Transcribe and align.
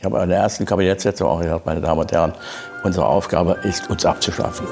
Ich 0.00 0.04
habe 0.04 0.22
in 0.22 0.28
der 0.28 0.38
ersten 0.38 0.64
Kabinettssitzung 0.64 1.28
auch 1.28 1.40
gesagt, 1.40 1.66
meine 1.66 1.80
Damen 1.80 1.98
und 1.98 2.12
Herren, 2.12 2.32
unsere 2.84 3.04
Aufgabe 3.04 3.58
ist, 3.64 3.90
uns 3.90 4.06
abzuschaffen. 4.06 4.64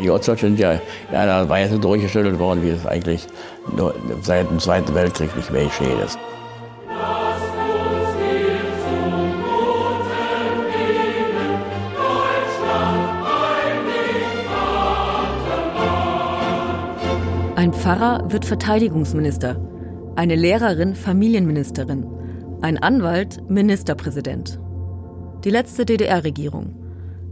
Die 0.00 0.08
Ostdeutsche 0.08 0.46
sind 0.46 0.60
ja 0.60 0.78
in 1.10 1.16
einer 1.16 1.48
Weise 1.48 1.80
durchgeschüttelt 1.80 2.38
worden, 2.38 2.62
wie 2.62 2.70
es 2.70 2.86
eigentlich 2.86 3.26
nur 3.76 3.92
seit 4.20 4.48
dem 4.48 4.60
Zweiten 4.60 4.94
Weltkrieg 4.94 5.34
nicht 5.34 5.50
mehr 5.50 5.64
geschehen 5.64 5.98
ist. 5.98 6.16
Pfarrer 17.82 18.30
wird 18.30 18.44
Verteidigungsminister, 18.44 19.60
eine 20.14 20.36
Lehrerin 20.36 20.94
Familienministerin, 20.94 22.06
ein 22.60 22.78
Anwalt 22.78 23.42
Ministerpräsident. 23.50 24.60
Die 25.42 25.50
letzte 25.50 25.84
DDR-Regierung. 25.84 26.76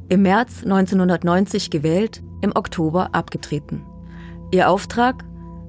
Im 0.09 0.23
März 0.23 0.65
1990 0.65 1.70
gewählt, 1.70 2.25
im 2.41 2.51
Oktober 2.56 3.15
abgetreten. 3.15 3.87
Ihr 4.51 4.69
Auftrag? 4.69 5.25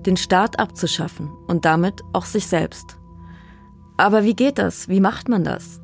Den 0.08 0.18
Staat 0.18 0.58
abzuschaffen 0.58 1.30
und 1.46 1.64
damit 1.64 2.02
auch 2.12 2.26
sich 2.26 2.48
selbst. 2.48 2.98
Aber 3.98 4.24
wie 4.24 4.34
geht 4.34 4.58
das? 4.58 4.90
Wie 4.90 5.00
macht 5.00 5.30
man 5.30 5.44
das? 5.44 5.80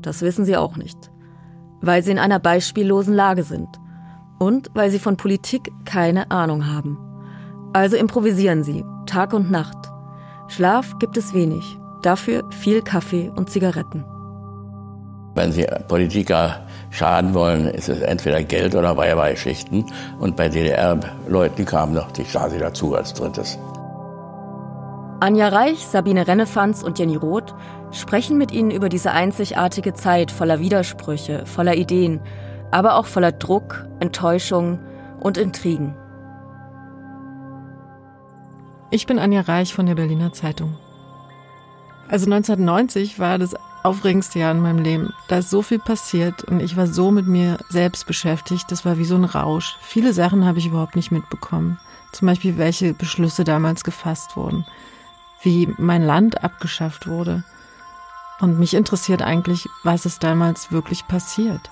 Das 0.00 0.20
wissen 0.20 0.44
sie 0.44 0.56
auch 0.56 0.76
nicht. 0.76 1.12
Weil 1.80 2.02
sie 2.02 2.10
in 2.10 2.18
einer 2.18 2.40
beispiellosen 2.40 3.14
Lage 3.14 3.44
sind 3.44 3.68
und 4.40 4.68
weil 4.74 4.90
sie 4.90 4.98
von 4.98 5.16
Politik 5.16 5.70
keine 5.84 6.32
Ahnung 6.32 6.66
haben. 6.66 7.11
Also 7.72 7.96
improvisieren 7.96 8.62
sie, 8.62 8.84
Tag 9.06 9.32
und 9.32 9.50
Nacht. 9.50 9.76
Schlaf 10.48 10.98
gibt 10.98 11.16
es 11.16 11.32
wenig, 11.32 11.78
dafür 12.02 12.42
viel 12.50 12.82
Kaffee 12.82 13.30
und 13.34 13.48
Zigaretten. 13.48 14.04
Wenn 15.34 15.50
Sie 15.50 15.66
Politiker 15.88 16.66
schaden 16.90 17.32
wollen, 17.32 17.66
ist 17.68 17.88
es 17.88 18.00
entweder 18.00 18.42
Geld 18.42 18.74
oder 18.74 18.98
Weibergeschichten. 18.98 19.86
Und 20.18 20.36
bei 20.36 20.50
DDR-Leuten 20.50 21.64
kam 21.64 21.94
noch 21.94 22.10
die 22.12 22.26
Stasi 22.26 22.58
dazu 22.58 22.94
als 22.94 23.14
drittes. 23.14 23.58
Anja 25.20 25.48
Reich, 25.48 25.86
Sabine 25.86 26.26
Rennefanz 26.26 26.82
und 26.82 26.98
Jenny 26.98 27.16
Roth 27.16 27.54
sprechen 27.92 28.36
mit 28.36 28.52
Ihnen 28.52 28.70
über 28.70 28.90
diese 28.90 29.12
einzigartige 29.12 29.94
Zeit 29.94 30.30
voller 30.30 30.58
Widersprüche, 30.60 31.46
voller 31.46 31.76
Ideen, 31.76 32.20
aber 32.70 32.96
auch 32.96 33.06
voller 33.06 33.32
Druck, 33.32 33.86
Enttäuschung 34.00 34.80
und 35.20 35.38
Intrigen. 35.38 35.94
Ich 38.94 39.06
bin 39.06 39.18
Anja 39.18 39.40
Reich 39.40 39.72
von 39.72 39.86
der 39.86 39.94
Berliner 39.94 40.34
Zeitung. 40.34 40.76
Also 42.08 42.26
1990 42.26 43.18
war 43.18 43.38
das 43.38 43.56
aufregendste 43.82 44.38
Jahr 44.38 44.52
in 44.52 44.60
meinem 44.60 44.84
Leben. 44.84 45.14
Da 45.28 45.38
ist 45.38 45.48
so 45.48 45.62
viel 45.62 45.78
passiert 45.78 46.44
und 46.44 46.60
ich 46.60 46.76
war 46.76 46.86
so 46.86 47.10
mit 47.10 47.26
mir 47.26 47.56
selbst 47.70 48.06
beschäftigt. 48.06 48.70
Das 48.70 48.84
war 48.84 48.98
wie 48.98 49.06
so 49.06 49.14
ein 49.14 49.24
Rausch. 49.24 49.78
Viele 49.80 50.12
Sachen 50.12 50.44
habe 50.44 50.58
ich 50.58 50.66
überhaupt 50.66 50.94
nicht 50.94 51.10
mitbekommen. 51.10 51.80
Zum 52.12 52.26
Beispiel, 52.26 52.58
welche 52.58 52.92
Beschlüsse 52.92 53.44
damals 53.44 53.82
gefasst 53.82 54.36
wurden. 54.36 54.66
Wie 55.40 55.72
mein 55.78 56.02
Land 56.02 56.44
abgeschafft 56.44 57.06
wurde. 57.06 57.44
Und 58.40 58.58
mich 58.58 58.74
interessiert 58.74 59.22
eigentlich, 59.22 59.70
was 59.84 60.04
ist 60.04 60.22
damals 60.22 60.70
wirklich 60.70 61.08
passiert. 61.08 61.70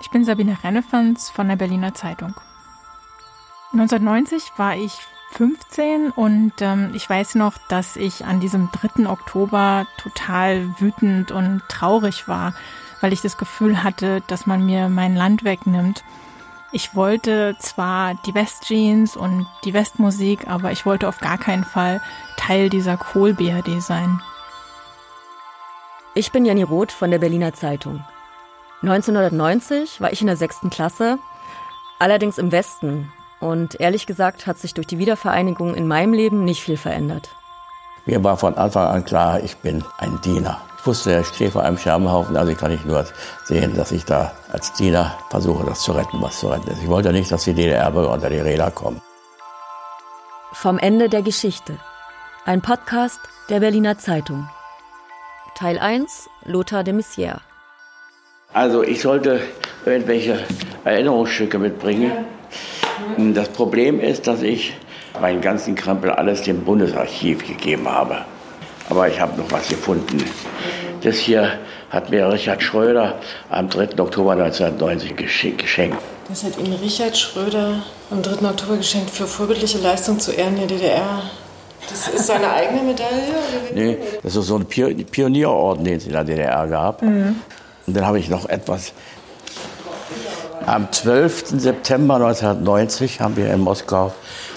Ich 0.00 0.10
bin 0.10 0.24
Sabine 0.24 0.62
Rennefans 0.62 1.28
von 1.28 1.48
der 1.48 1.56
Berliner 1.56 1.92
Zeitung. 1.92 2.36
1990 3.72 4.52
war 4.56 4.76
ich 4.76 4.98
15 5.32 6.10
und 6.10 6.52
ähm, 6.60 6.90
ich 6.94 7.08
weiß 7.08 7.36
noch, 7.36 7.54
dass 7.68 7.96
ich 7.96 8.24
an 8.26 8.40
diesem 8.40 8.68
3. 8.70 9.08
Oktober 9.08 9.86
total 9.96 10.68
wütend 10.78 11.32
und 11.32 11.62
traurig 11.68 12.28
war, 12.28 12.54
weil 13.00 13.12
ich 13.12 13.22
das 13.22 13.38
Gefühl 13.38 13.82
hatte, 13.82 14.22
dass 14.26 14.46
man 14.46 14.64
mir 14.64 14.88
mein 14.88 15.16
Land 15.16 15.42
wegnimmt. 15.42 16.04
Ich 16.70 16.94
wollte 16.94 17.56
zwar 17.60 18.14
die 18.26 18.34
Westjeans 18.34 19.16
und 19.16 19.46
die 19.64 19.74
Westmusik, 19.74 20.48
aber 20.48 20.72
ich 20.72 20.84
wollte 20.84 21.08
auf 21.08 21.18
gar 21.18 21.38
keinen 21.38 21.64
Fall 21.64 22.02
Teil 22.36 22.68
dieser 22.68 22.96
Kohl-BRD 22.96 23.82
sein. 23.82 24.20
Ich 26.14 26.30
bin 26.30 26.44
Jenny 26.44 26.62
Roth 26.62 26.92
von 26.92 27.10
der 27.10 27.18
Berliner 27.18 27.54
Zeitung. 27.54 28.04
1990 28.82 30.00
war 30.00 30.12
ich 30.12 30.20
in 30.20 30.26
der 30.26 30.36
sechsten 30.36 30.68
Klasse, 30.68 31.18
allerdings 31.98 32.36
im 32.36 32.52
Westen, 32.52 33.12
und 33.42 33.80
ehrlich 33.80 34.06
gesagt 34.06 34.46
hat 34.46 34.58
sich 34.58 34.72
durch 34.72 34.86
die 34.86 34.98
Wiedervereinigung 34.98 35.74
in 35.74 35.88
meinem 35.88 36.12
Leben 36.12 36.44
nicht 36.44 36.62
viel 36.62 36.76
verändert. 36.76 37.28
Mir 38.06 38.22
war 38.22 38.36
von 38.36 38.56
Anfang 38.56 38.86
an 38.86 39.04
klar, 39.04 39.40
ich 39.42 39.56
bin 39.56 39.84
ein 39.98 40.20
Diener. 40.24 40.60
Ich 40.78 40.86
wusste, 40.86 41.20
ich 41.20 41.26
stehe 41.28 41.50
vor 41.50 41.62
einem 41.62 41.76
Scherbenhaufen, 41.76 42.36
also 42.36 42.54
kann 42.54 42.72
ich 42.72 42.84
nur 42.84 43.04
sehen, 43.44 43.74
dass 43.74 43.92
ich 43.92 44.04
da 44.04 44.32
als 44.50 44.72
Diener 44.72 45.16
versuche, 45.30 45.66
das 45.66 45.82
zu 45.82 45.92
retten, 45.92 46.20
was 46.20 46.38
zu 46.38 46.48
retten 46.48 46.68
ist. 46.70 46.82
Ich 46.82 46.88
wollte 46.88 47.12
nicht, 47.12 47.30
dass 47.30 47.44
die 47.44 47.54
DDR-Bürger 47.54 48.12
unter 48.12 48.30
die 48.30 48.40
Räder 48.40 48.70
kommen. 48.70 49.00
Vom 50.52 50.78
Ende 50.78 51.08
der 51.08 51.22
Geschichte. 51.22 51.78
Ein 52.44 52.62
Podcast 52.62 53.20
der 53.48 53.60
Berliner 53.60 53.98
Zeitung. 53.98 54.48
Teil 55.56 55.78
1, 55.78 56.28
Lothar 56.44 56.82
de 56.84 56.94
Maizière. 56.94 57.40
Also 58.52 58.82
ich 58.82 59.00
sollte 59.00 59.40
irgendwelche 59.84 60.44
Erinnerungsstücke 60.84 61.58
mitbringen. 61.58 62.12
Das 63.34 63.48
Problem 63.48 64.00
ist, 64.00 64.26
dass 64.26 64.42
ich 64.42 64.74
meinen 65.20 65.40
ganzen 65.40 65.74
Krempel 65.74 66.10
alles 66.10 66.42
dem 66.42 66.64
Bundesarchiv 66.64 67.46
gegeben 67.46 67.88
habe. 67.88 68.18
Aber 68.88 69.08
ich 69.08 69.20
habe 69.20 69.40
noch 69.40 69.50
was 69.50 69.68
gefunden. 69.68 70.24
Das 71.02 71.16
hier 71.16 71.58
hat 71.90 72.10
mir 72.10 72.30
Richard 72.30 72.62
Schröder 72.62 73.18
am 73.50 73.68
3. 73.68 73.98
Oktober 73.98 74.32
1990 74.32 75.56
geschenkt. 75.56 75.98
Das 76.28 76.44
hat 76.44 76.58
Ihnen 76.58 76.74
Richard 76.74 77.16
Schröder 77.16 77.82
am 78.10 78.22
3. 78.22 78.48
Oktober 78.48 78.76
geschenkt 78.76 79.10
für 79.10 79.26
vorbildliche 79.26 79.78
Leistung 79.78 80.18
zu 80.18 80.32
Ehren 80.32 80.56
der 80.56 80.66
DDR. 80.66 81.22
Das 81.88 82.08
ist 82.08 82.26
seine 82.28 82.50
eigene 82.50 82.82
Medaille? 82.82 83.34
Nee, 83.74 83.98
das 84.22 84.36
ist 84.36 84.46
so 84.46 84.56
ein 84.56 84.66
Pionierorden, 84.66 85.84
den 85.84 85.96
es 85.96 86.06
in 86.06 86.12
der 86.12 86.24
DDR 86.24 86.66
gab. 86.68 87.02
Mhm. 87.02 87.36
Und 87.86 87.96
dann 87.96 88.06
habe 88.06 88.18
ich 88.20 88.28
noch 88.28 88.48
etwas 88.48 88.92
am 90.66 90.90
12. 90.90 91.60
September 91.60 92.16
1990 92.16 93.20
haben 93.20 93.36
wir 93.36 93.52
in 93.52 93.60
Moskau 93.60 94.12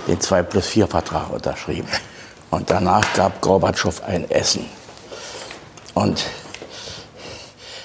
den 0.08 0.20
2 0.20 0.44
plus 0.44 0.68
4 0.68 0.88
Vertrag 0.88 1.32
unterschrieben. 1.32 1.88
Und 2.50 2.70
danach 2.70 3.06
gab 3.16 3.42
Gorbatschow 3.42 4.04
ein 4.04 4.30
Essen. 4.30 4.66
Und 5.94 6.26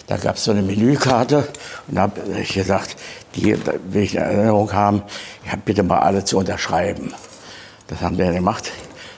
da 0.07 0.17
gab 0.17 0.37
es 0.37 0.45
so 0.45 0.51
eine 0.51 0.63
Menükarte 0.63 1.49
und 1.87 1.95
da 1.95 2.03
habe 2.03 2.21
ich 2.41 2.53
gesagt, 2.53 2.97
die 3.37 3.57
will 3.57 4.03
ich 4.03 4.15
in 4.15 4.23
Erinnerung 4.23 4.73
haben, 4.73 5.03
ich 5.45 5.53
habe 5.53 5.63
bitte 5.65 5.83
mal 5.83 6.01
alle 6.01 6.25
zu 6.25 6.39
unterschreiben. 6.39 7.15
Das 7.87 8.01
haben 8.01 8.19
wir 8.19 8.33
gemacht. 8.33 8.73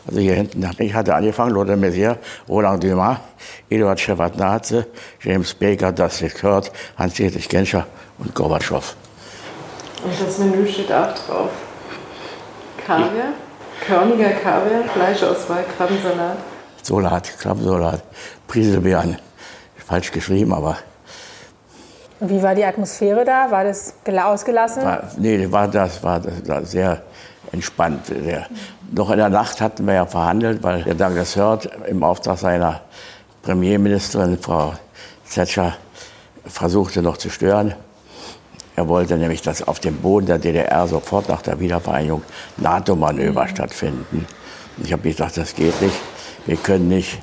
Also 0.07 0.21
hier 0.21 0.35
hinten, 0.35 0.69
ich 0.79 0.95
hatte 0.95 1.15
angefangen, 1.15 1.53
Lothar 1.53 1.77
Messier, 1.77 2.19
Roland 2.49 2.83
Dumas, 2.83 3.19
Eduard 3.71 4.01
Shevardnadze, 4.01 4.87
James 5.23 5.55
Baker, 5.55 5.93
Dustin 5.93 6.31
Kurt, 6.31 6.73
Hans-Dietrich 6.99 7.49
Genscher 7.49 7.87
und 8.19 8.35
Gorbatschow. 8.35 8.97
Und 10.05 10.13
das 10.21 10.39
Menü 10.39 10.67
steht 10.67 10.93
auch 10.93 11.15
drauf. 11.15 11.51
Kaviar, 12.85 13.35
körniger 13.87 14.31
Kaviar, 14.31 14.85
Fleischauswahl, 14.93 15.65
Krabbensalat. 15.77 16.39
Salat, 16.83 17.39
Krabbensalat, 17.39 18.03
Priselbeeren. 18.49 19.19
Falsch 19.77 20.11
geschrieben, 20.11 20.53
aber. 20.53 20.79
Wie 22.21 22.43
war 22.43 22.55
die 22.55 22.65
Atmosphäre 22.65 23.25
da? 23.25 23.51
War 23.51 23.65
das 23.65 23.95
ausgelassen? 24.07 24.85
War, 24.85 25.11
nee, 25.17 25.51
war 25.51 25.69
das, 25.69 26.03
war, 26.03 26.21
das 26.21 26.49
war 26.49 26.65
sehr 26.65 27.03
entspannt. 27.53 28.09
Der, 28.09 28.47
noch 28.91 29.11
in 29.11 29.19
der 29.19 29.29
Nacht 29.29 29.61
hatten 29.61 29.87
wir 29.87 29.95
ja 29.95 30.07
verhandelt, 30.07 30.63
weil 30.63 30.83
der 30.83 30.95
Douglas 30.95 31.37
Hurt 31.37 31.69
im 31.87 32.03
Auftrag 32.03 32.39
seiner 32.39 32.81
Premierministerin, 33.43 34.39
Frau 34.39 34.73
Thatcher, 35.33 35.77
versuchte 36.47 37.03
noch 37.03 37.17
zu 37.17 37.31
stören. 37.31 37.75
Er 38.75 38.89
wollte 38.89 39.19
nämlich, 39.19 39.43
dass 39.43 39.67
auf 39.67 39.81
dem 39.81 39.97
Boden 39.97 40.27
der 40.27 40.39
DDR 40.39 40.87
sofort 40.87 41.29
nach 41.29 41.43
der 41.43 41.61
Wiedervereinigung 41.61 42.23
NATO-Manöver 42.57 43.45
mhm. 43.45 43.49
stattfinden. 43.49 44.27
Ich 44.83 44.93
habe 44.93 45.03
gesagt, 45.03 45.37
das 45.37 45.55
geht 45.55 45.81
nicht. 45.83 45.95
Wir 46.47 46.57
können 46.57 46.89
nicht 46.89 47.19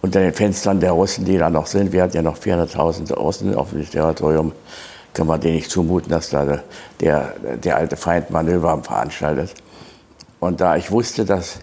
unter 0.00 0.20
den 0.20 0.32
Fenstern 0.32 0.80
der 0.80 0.92
Russen, 0.92 1.24
die 1.24 1.38
da 1.38 1.48
noch 1.48 1.66
sind, 1.66 1.92
wir 1.92 2.02
hatten 2.02 2.16
ja 2.16 2.22
noch 2.22 2.36
400.000 2.36 3.14
Russen 3.14 3.54
auf 3.54 3.70
dem 3.70 3.88
Territorium, 3.88 4.52
können 5.14 5.28
wir 5.28 5.38
denen 5.38 5.54
nicht 5.54 5.70
zumuten, 5.70 6.10
dass 6.10 6.30
da 6.30 6.60
der, 7.00 7.34
der 7.62 7.76
alte 7.76 7.96
Feind 7.96 8.30
Manöver 8.30 8.82
veranstaltet. 8.82 9.54
Und 10.40 10.60
da 10.60 10.76
ich 10.76 10.90
wusste, 10.90 11.24
dass 11.24 11.60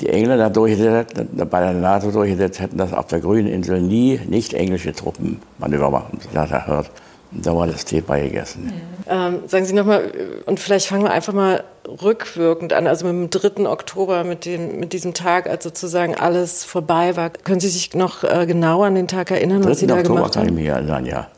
die 0.00 0.10
Engländer 0.10 0.50
durchgesetzt, 0.50 1.14
bei 1.50 1.60
der 1.60 1.72
NATO 1.72 2.10
durchgesetzt 2.10 2.60
hätten, 2.60 2.76
dass 2.76 2.92
auf 2.92 3.06
der 3.06 3.20
grünen 3.20 3.48
Insel 3.48 3.80
nie 3.80 4.20
nicht 4.26 4.52
englische 4.52 4.92
Truppen 4.92 5.40
Manöver 5.58 5.90
machen. 5.90 6.18
Das 6.34 6.50
hat 6.50 6.50
er 6.50 6.66
hört 6.66 6.90
Da 7.32 7.54
war 7.54 7.66
das 7.66 7.84
Tee 7.84 8.00
beigegessen. 8.00 8.66
Mhm. 8.66 8.72
Ähm, 9.08 9.38
sagen 9.46 9.64
Sie 9.64 9.72
nochmal, 9.72 10.12
und 10.46 10.58
vielleicht 10.58 10.86
fangen 10.86 11.04
wir 11.04 11.12
einfach 11.12 11.32
mal 11.32 11.62
rückwirkend 11.86 12.72
an, 12.72 12.86
also 12.86 13.06
mit 13.06 13.34
dem 13.34 13.54
3. 13.56 13.68
Oktober, 13.68 14.24
mit, 14.24 14.44
dem, 14.44 14.80
mit 14.80 14.92
diesem 14.92 15.14
Tag, 15.14 15.48
als 15.48 15.62
sozusagen 15.64 16.14
alles 16.14 16.64
vorbei 16.64 17.16
war. 17.16 17.30
Können 17.30 17.60
Sie 17.60 17.68
sich 17.68 17.94
noch 17.94 18.24
äh, 18.24 18.46
genau 18.46 18.82
an 18.82 18.96
den 18.96 19.06
Tag 19.06 19.30
erinnern, 19.30 19.64
was 19.64 19.78
Sie 19.78 19.86
da 19.86 19.94
Oktober 19.94 20.16
gemacht 20.16 20.36
haben? 20.36 20.46
kann 20.46 20.54
ich 20.54 20.60
mich 20.60 20.68
erinnern, 20.68 21.06
ja. 21.06 21.28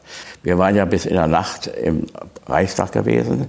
Wir 0.43 0.59
waren 0.59 0.75
ja 0.75 0.85
bis 0.87 1.07
in 1.07 1.15
der 1.15 1.27
Nacht 1.27 1.67
im 1.67 2.07
Reichstag 2.47 2.93
gewesen 2.93 3.49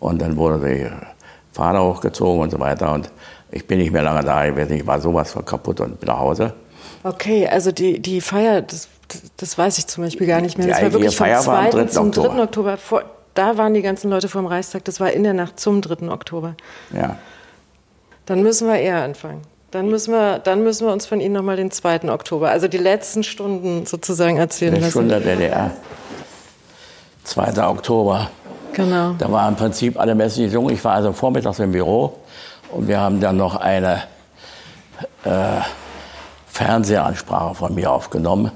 und 0.00 0.20
dann 0.20 0.36
wurde 0.36 0.60
der 0.66 1.14
Vater 1.52 1.84
hochgezogen 1.84 2.42
und 2.42 2.50
so 2.50 2.58
weiter 2.58 2.92
und 2.92 3.10
ich 3.52 3.66
bin 3.66 3.78
nicht 3.78 3.92
mehr 3.92 4.02
lange 4.02 4.24
da 4.24 4.46
gewesen, 4.46 4.72
ich 4.72 4.86
war 4.86 5.00
sowas 5.00 5.30
von 5.30 5.44
kaputt 5.44 5.80
und 5.80 6.00
bin 6.00 6.08
nach 6.08 6.18
Hause. 6.18 6.54
Okay, 7.04 7.46
also 7.46 7.70
die, 7.70 8.00
die 8.00 8.20
Feier, 8.20 8.62
das, 8.62 8.88
das 9.36 9.56
weiß 9.56 9.78
ich 9.78 9.86
zum 9.86 10.04
Beispiel 10.04 10.26
gar 10.26 10.40
nicht 10.40 10.58
mehr. 10.58 10.68
Das 10.68 10.82
war 10.82 10.92
wirklich 10.92 11.16
vom 11.16 11.26
Feier 11.26 11.40
2. 11.40 11.72
War 11.72 11.88
zum 11.88 12.12
3. 12.12 12.42
Oktober. 12.42 12.76
Vor, 12.76 13.04
da 13.34 13.56
waren 13.56 13.74
die 13.74 13.82
ganzen 13.82 14.10
Leute 14.10 14.28
vom 14.28 14.46
Reichstag, 14.46 14.84
das 14.84 15.00
war 15.00 15.12
in 15.12 15.24
der 15.24 15.34
Nacht 15.34 15.58
zum 15.58 15.80
3. 15.80 16.08
Oktober. 16.08 16.54
Ja. 16.92 17.16
Dann 18.26 18.42
müssen 18.42 18.68
wir 18.68 18.76
eher 18.76 19.02
anfangen. 19.02 19.42
Dann 19.70 19.88
müssen 19.88 20.12
wir, 20.12 20.38
dann 20.38 20.62
müssen 20.62 20.86
wir 20.86 20.92
uns 20.92 21.04
von 21.04 21.20
Ihnen 21.20 21.34
nochmal 21.34 21.56
den 21.56 21.70
2. 21.70 22.10
Oktober, 22.10 22.50
also 22.50 22.68
die 22.68 22.78
letzten 22.78 23.24
Stunden 23.24 23.86
sozusagen 23.86 24.36
erzählen 24.36 24.76
lassen. 24.76 24.90
Stunde 24.90 25.20
DDR. 25.20 25.72
2. 27.24 27.66
Oktober. 27.66 28.30
Genau. 28.72 29.14
Da 29.18 29.30
war 29.30 29.48
im 29.48 29.56
Prinzip 29.56 29.98
alle 29.98 30.14
Messen 30.14 30.50
jung. 30.50 30.70
Ich 30.70 30.84
war 30.84 30.94
also 30.94 31.12
vormittags 31.12 31.58
im 31.58 31.72
Büro 31.72 32.18
und 32.70 32.86
wir 32.86 33.00
haben 33.00 33.20
dann 33.20 33.36
noch 33.36 33.56
eine 33.56 34.02
äh, 35.24 35.60
Fernsehansprache 36.46 37.54
von 37.56 37.74
mir 37.74 37.90
aufgenommen, 37.90 38.52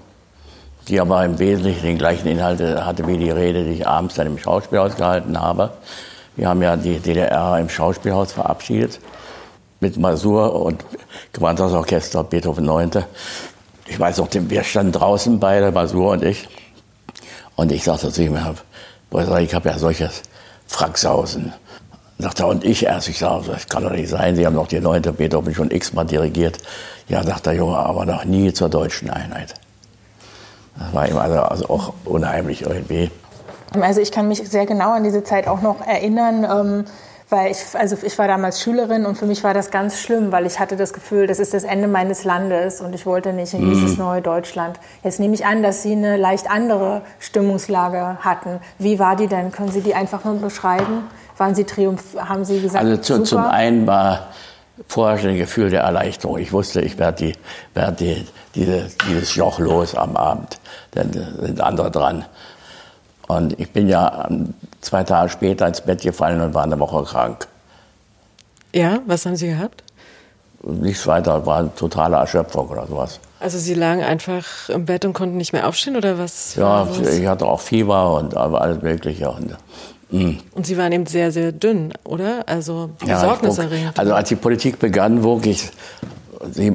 die 0.88 1.00
aber 1.00 1.24
im 1.24 1.38
Wesentlichen 1.38 1.82
den 1.82 1.98
gleichen 1.98 2.26
Inhalt 2.28 2.60
hatte 2.60 3.06
wie 3.06 3.18
die 3.18 3.30
Rede, 3.30 3.64
die 3.64 3.72
ich 3.72 3.86
abends 3.86 4.14
dann 4.14 4.26
im 4.26 4.38
Schauspielhaus 4.38 4.96
gehalten 4.96 5.38
habe. 5.38 5.70
Wir 6.36 6.48
haben 6.48 6.62
ja 6.62 6.76
die 6.76 6.98
DDR 6.98 7.58
im 7.58 7.68
Schauspielhaus 7.68 8.32
verabschiedet 8.32 9.00
mit 9.80 9.96
Masur 9.96 10.54
und 10.54 10.84
Gewandhausorchester 11.32 12.24
Beethoven 12.24 12.64
9. 12.64 13.04
Ich 13.86 13.98
weiß 13.98 14.20
auch, 14.20 14.28
wir 14.32 14.64
standen 14.64 14.92
draußen 14.92 15.38
beide, 15.38 15.72
Masur 15.72 16.12
und 16.12 16.24
ich. 16.24 16.48
Und 17.54 17.72
ich 17.72 17.84
sagte 17.84 18.10
zu 18.10 18.22
ihm, 18.22 18.36
ich 18.36 19.54
habe 19.54 19.68
ja 19.68 19.78
solches 19.78 20.22
Fracksausen. 20.66 21.52
Sagt 22.18 22.40
er, 22.40 22.48
und 22.48 22.64
ich 22.64 22.84
erst. 22.84 23.08
Ich 23.08 23.18
sage, 23.18 23.44
das 23.46 23.68
kann 23.68 23.84
doch 23.84 23.92
nicht 23.92 24.08
sein. 24.08 24.34
Sie 24.34 24.44
haben 24.44 24.56
doch 24.56 24.66
die 24.66 24.80
neunte 24.80 25.12
Beethoven 25.12 25.54
schon 25.54 25.70
x-mal 25.70 26.04
dirigiert. 26.04 26.58
Ja, 27.08 27.22
sagt 27.22 27.46
der 27.46 27.54
Junge, 27.54 27.76
aber 27.78 28.04
noch 28.04 28.24
nie 28.24 28.52
zur 28.52 28.68
deutschen 28.68 29.10
Einheit. 29.10 29.54
Das 30.78 30.94
war 30.94 31.08
ihm 31.08 31.18
also, 31.18 31.40
also 31.40 31.68
auch 31.68 31.92
unheimlich 32.04 32.62
irgendwie. 32.62 33.10
Also 33.80 34.00
ich 34.00 34.12
kann 34.12 34.28
mich 34.28 34.48
sehr 34.48 34.66
genau 34.66 34.92
an 34.92 35.04
diese 35.04 35.24
Zeit 35.24 35.46
auch 35.46 35.60
noch 35.60 35.86
erinnern. 35.86 36.46
Ähm 36.50 36.84
weil 37.30 37.50
ich, 37.50 37.58
also 37.74 37.96
ich 38.02 38.18
war 38.18 38.26
damals 38.26 38.62
Schülerin 38.62 39.04
und 39.04 39.16
für 39.16 39.26
mich 39.26 39.44
war 39.44 39.52
das 39.52 39.70
ganz 39.70 40.00
schlimm, 40.00 40.32
weil 40.32 40.46
ich 40.46 40.58
hatte 40.58 40.76
das 40.76 40.94
Gefühl, 40.94 41.26
das 41.26 41.38
ist 41.38 41.52
das 41.52 41.64
Ende 41.64 41.86
meines 41.86 42.24
Landes 42.24 42.80
und 42.80 42.94
ich 42.94 43.04
wollte 43.04 43.34
nicht 43.34 43.52
in 43.52 43.68
dieses 43.68 43.92
mhm. 43.92 44.04
neue 44.04 44.22
Deutschland. 44.22 44.80
Jetzt 45.04 45.20
nehme 45.20 45.34
ich 45.34 45.44
an, 45.44 45.62
dass 45.62 45.82
Sie 45.82 45.92
eine 45.92 46.16
leicht 46.16 46.50
andere 46.50 47.02
Stimmungslage 47.18 48.18
hatten. 48.20 48.60
Wie 48.78 48.98
war 48.98 49.14
die 49.14 49.26
denn? 49.26 49.52
Können 49.52 49.70
Sie 49.70 49.82
die 49.82 49.94
einfach 49.94 50.24
mal 50.24 50.36
beschreiben? 50.36 51.04
Waren 51.36 51.54
Sie 51.54 51.64
triumph? 51.64 52.02
Haben 52.16 52.46
Sie 52.46 52.62
gesagt? 52.62 52.82
Also 52.82 52.96
zu, 52.96 53.22
zum 53.24 53.44
einen 53.44 53.86
war 53.86 54.28
vorher 54.86 55.18
schon 55.18 55.30
ein 55.30 55.36
Gefühl 55.38 55.70
der 55.70 55.82
Erleichterung. 55.82 56.38
Ich 56.38 56.52
wusste, 56.52 56.80
ich 56.80 56.98
werde 56.98 57.26
die, 57.26 57.32
werd 57.74 58.00
die, 58.00 58.26
diese, 58.54 58.88
dieses 59.08 59.34
Joch 59.34 59.58
los 59.58 59.94
am 59.94 60.16
Abend. 60.16 60.58
Dann 60.92 61.12
sind 61.12 61.60
andere 61.60 61.90
dran. 61.90 62.24
Und 63.26 63.58
ich 63.60 63.70
bin 63.72 63.88
ja 63.88 64.28
zwei 64.80 65.04
Tage 65.04 65.30
später 65.30 65.66
ins 65.66 65.80
Bett 65.82 66.02
gefallen 66.02 66.40
und 66.40 66.54
war 66.54 66.64
eine 66.64 66.78
Woche 66.78 67.04
krank. 67.04 67.46
Ja, 68.74 69.00
was 69.06 69.26
haben 69.26 69.36
Sie 69.36 69.48
gehabt? 69.48 69.82
Nichts 70.62 71.06
weiter, 71.06 71.46
war 71.46 71.58
eine 71.58 71.74
totale 71.74 72.16
Erschöpfung 72.16 72.68
oder 72.68 72.86
sowas. 72.86 73.20
Also 73.40 73.58
Sie 73.58 73.74
lagen 73.74 74.02
einfach 74.02 74.68
im 74.68 74.86
Bett 74.86 75.04
und 75.04 75.12
konnten 75.12 75.36
nicht 75.36 75.52
mehr 75.52 75.68
aufstehen 75.68 75.96
oder 75.96 76.18
was? 76.18 76.56
Ja, 76.56 76.88
ich 77.00 77.26
hatte 77.26 77.46
auch 77.46 77.60
Fieber 77.60 78.14
und 78.14 78.36
alles 78.36 78.82
Mögliche. 78.82 79.30
Und, 79.30 79.56
mm. 80.10 80.38
und 80.52 80.66
Sie 80.66 80.76
waren 80.76 80.92
eben 80.92 81.06
sehr, 81.06 81.32
sehr 81.32 81.52
dünn, 81.52 81.92
oder? 82.04 82.44
Also 82.46 82.90
besorgniserregend. 82.98 83.96
Ja, 83.96 84.00
also 84.00 84.14
als 84.14 84.28
die 84.28 84.36
Politik 84.36 84.78
begann, 84.78 85.22
wog 85.22 85.46
ich 85.46 85.70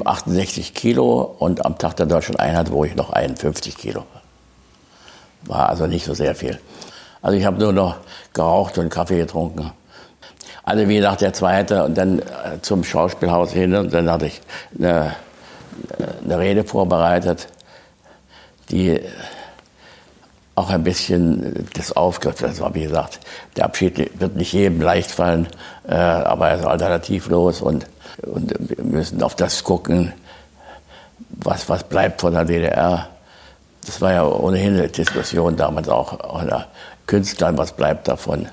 68 0.04 0.74
Kilo 0.74 1.36
und 1.38 1.64
am 1.64 1.78
Tag 1.78 1.96
der 1.96 2.06
Deutschen 2.06 2.36
Einheit 2.36 2.70
wog 2.70 2.86
ich 2.86 2.94
noch 2.94 3.10
51 3.10 3.76
Kilo. 3.76 4.04
War 5.46 5.68
also 5.68 5.86
nicht 5.86 6.04
so 6.04 6.14
sehr 6.14 6.34
viel. 6.34 6.58
Also 7.22 7.38
ich 7.38 7.44
habe 7.44 7.58
nur 7.58 7.72
noch 7.72 7.96
geraucht 8.32 8.78
und 8.78 8.90
Kaffee 8.90 9.18
getrunken. 9.18 9.72
Also 10.62 10.88
wie 10.88 11.00
nach 11.00 11.16
der 11.16 11.32
zweite 11.32 11.84
und 11.84 11.96
dann 11.96 12.20
äh, 12.20 12.22
zum 12.62 12.84
Schauspielhaus 12.84 13.52
hin 13.52 13.74
und 13.74 13.92
dann 13.92 14.10
hatte 14.10 14.26
ich 14.26 14.40
eine, 14.78 15.14
eine 16.24 16.38
Rede 16.38 16.64
vorbereitet, 16.64 17.48
die 18.70 19.00
auch 20.54 20.70
ein 20.70 20.84
bisschen 20.84 21.66
das 21.74 21.96
aufgriff. 21.96 22.36
Das 22.40 22.60
war, 22.60 22.74
wie 22.74 22.82
gesagt, 22.82 23.20
der 23.56 23.64
Abschied 23.64 24.20
wird 24.20 24.36
nicht 24.36 24.52
jedem 24.52 24.80
leicht 24.80 25.10
fallen, 25.10 25.48
äh, 25.88 25.94
aber 25.94 26.50
er 26.50 26.58
ist 26.58 26.66
alternativlos 26.66 27.60
und, 27.60 27.86
und 28.22 28.54
wir 28.58 28.84
müssen 28.84 29.22
auf 29.22 29.34
das 29.34 29.64
gucken, 29.64 30.12
was, 31.30 31.68
was 31.68 31.84
bleibt 31.84 32.20
von 32.20 32.32
der 32.32 32.44
DDR. 32.44 33.08
Das 33.84 34.00
war 34.00 34.12
ja 34.12 34.24
ohnehin 34.24 34.76
eine 34.76 34.88
Diskussion 34.88 35.56
damals 35.56 35.88
auch 35.88 36.12
unter 36.32 36.68
Künstlern, 37.06 37.58
was 37.58 37.72
bleibt 37.72 38.08
davon. 38.08 38.48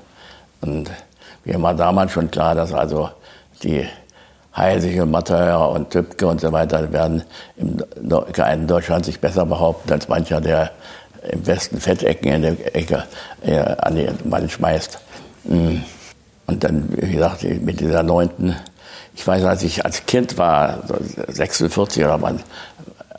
Und 0.60 0.90
mir 1.44 1.60
war 1.62 1.74
damals 1.74 2.12
schon 2.12 2.30
klar, 2.30 2.54
dass 2.54 2.72
also 2.72 3.10
die 3.62 3.86
Heisig 4.54 5.00
und 5.00 5.10
Matteuer 5.10 5.70
und 5.70 5.90
Tübke 5.90 6.26
und 6.26 6.40
so 6.40 6.52
weiter 6.52 6.92
werden 6.92 7.22
im 7.56 7.82
geeinten 8.32 8.66
Deutschland 8.66 9.06
sich 9.06 9.18
besser 9.18 9.46
behaupten 9.46 9.90
als 9.92 10.08
mancher, 10.08 10.42
der 10.42 10.72
im 11.30 11.46
Westen 11.46 11.80
Fettecken 11.80 12.32
in 12.32 12.42
der 12.42 12.76
Ecke 12.76 13.04
an 13.78 13.96
den 13.96 14.18
Mann 14.24 14.48
schmeißt. 14.48 14.98
Mm. 15.44 15.78
Und 16.46 16.64
dann, 16.64 16.88
wie 16.90 17.12
gesagt, 17.12 17.44
mit 17.44 17.80
dieser 17.80 18.02
neunten, 18.02 18.56
ich 19.14 19.26
weiß, 19.26 19.44
als 19.44 19.62
ich 19.62 19.84
als 19.84 20.04
Kind 20.06 20.38
war, 20.38 20.82
46 21.28 22.04
oder, 22.04 22.18
man, 22.18 22.40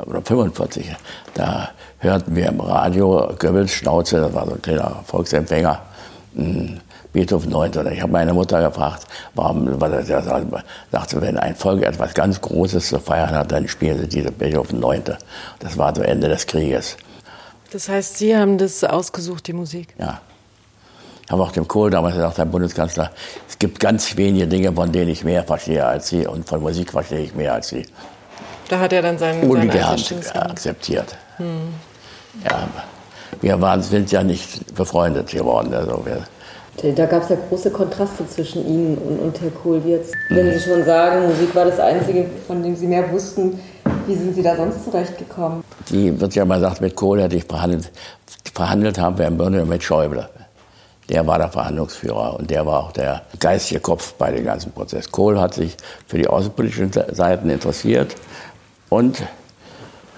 oder 0.05 0.21
45, 0.21 0.95
da 1.33 1.69
hörten 1.99 2.35
wir 2.35 2.47
im 2.47 2.59
Radio 2.59 3.33
Goebbels 3.39 3.71
Schnauze, 3.71 4.19
das 4.19 4.33
war 4.33 4.45
so 4.45 4.53
ein 4.53 4.61
kleiner 4.61 5.03
Volksempfänger, 5.05 5.81
hm, 6.35 6.79
Beethoven 7.13 7.51
9. 7.51 7.71
Ich 7.91 8.01
habe 8.01 8.11
meine 8.11 8.33
Mutter 8.33 8.61
gefragt, 8.61 9.05
warum, 9.35 9.79
weil 9.79 9.93
er 9.93 10.03
sagte, 10.03 11.21
wenn 11.21 11.37
ein 11.37 11.55
Volk 11.55 11.83
etwas 11.83 12.13
ganz 12.15 12.41
Großes 12.41 12.89
zu 12.89 12.99
feiern 12.99 13.35
hat, 13.35 13.51
dann 13.51 13.67
spielen 13.67 13.99
sie 13.99 14.07
diese 14.07 14.31
Beethoven 14.31 14.79
9. 14.79 15.03
Das 15.59 15.77
war 15.77 15.95
so 15.95 16.01
Ende 16.01 16.27
des 16.27 16.47
Krieges. 16.47 16.97
Das 17.73 17.89
heißt, 17.89 18.19
Sie 18.19 18.37
haben 18.37 18.59
das 18.59 18.83
ausgesucht, 18.83 19.47
die 19.47 19.53
Musik? 19.53 19.95
Ja. 19.97 20.21
Ich 21.25 21.31
habe 21.31 21.41
auch 21.41 21.51
dem 21.51 21.67
Kohl 21.67 21.89
damals 21.89 22.13
gesagt, 22.13 22.37
Herr 22.37 22.45
Bundeskanzler, 22.45 23.11
es 23.49 23.57
gibt 23.57 23.79
ganz 23.79 24.15
wenige 24.15 24.45
Dinge, 24.45 24.71
von 24.71 24.91
denen 24.91 25.09
ich 25.09 25.23
mehr 25.23 25.43
verstehe 25.43 25.83
als 25.83 26.09
Sie 26.09 26.27
und 26.27 26.47
von 26.47 26.61
Musik 26.61 26.91
verstehe 26.91 27.21
ich 27.21 27.33
mehr 27.33 27.53
als 27.53 27.69
Sie. 27.69 27.83
Da 28.69 28.79
hat 28.79 28.93
er 28.93 29.01
dann 29.01 29.17
seinen, 29.17 29.49
Ungern 29.49 29.99
akzeptiert. 30.35 31.15
Hm. 31.37 31.73
Ja, 32.43 32.67
wir 33.41 33.59
waren, 33.59 33.81
sind 33.81 34.11
ja 34.11 34.23
nicht 34.23 34.75
befreundet 34.75 35.31
geworden. 35.31 35.73
Also 35.73 36.05
wir, 36.05 36.93
da 36.93 37.05
gab 37.07 37.23
es 37.23 37.29
ja 37.29 37.37
große 37.49 37.71
Kontraste 37.71 38.27
zwischen 38.27 38.67
Ihnen 38.67 38.97
und, 38.97 39.19
und 39.19 39.41
Herr 39.41 39.49
Kohl 39.49 39.81
jetzt. 39.85 40.13
Wenn 40.29 40.51
Sie 40.53 40.59
schon 40.59 40.85
sagen, 40.85 41.27
Musik 41.27 41.55
war 41.55 41.65
das 41.65 41.79
Einzige, 41.79 42.25
von 42.45 42.61
dem 42.61 42.75
Sie 42.75 42.85
mehr 42.85 43.11
wussten, 43.11 43.59
wie 44.07 44.15
sind 44.15 44.35
Sie 44.35 44.43
da 44.43 44.55
sonst 44.55 44.83
zurechtgekommen? 44.83 45.63
Die 45.89 46.19
wird 46.19 46.35
ja 46.35 46.45
mal 46.45 46.59
gesagt, 46.59 46.81
mit 46.81 46.95
Kohl 46.95 47.21
hätte 47.21 47.35
ich 47.35 47.45
verhandelt. 47.45 47.91
Verhandelt 48.53 48.97
haben 48.99 49.17
wir 49.17 49.27
im 49.27 49.37
Grunde 49.37 49.65
mit 49.65 49.83
Schäuble. 49.83 50.29
Der 51.09 51.27
war 51.27 51.37
der 51.37 51.49
Verhandlungsführer 51.49 52.39
und 52.39 52.49
der 52.49 52.65
war 52.65 52.85
auch 52.85 52.91
der 52.91 53.23
geistige 53.39 53.79
Kopf 53.79 54.13
bei 54.13 54.31
dem 54.31 54.45
ganzen 54.45 54.71
Prozess. 54.71 55.11
Kohl 55.11 55.39
hat 55.39 55.53
sich 55.53 55.75
für 56.07 56.17
die 56.17 56.27
außenpolitischen 56.27 56.91
Seiten 57.11 57.49
interessiert 57.49 58.15
und 58.89 59.21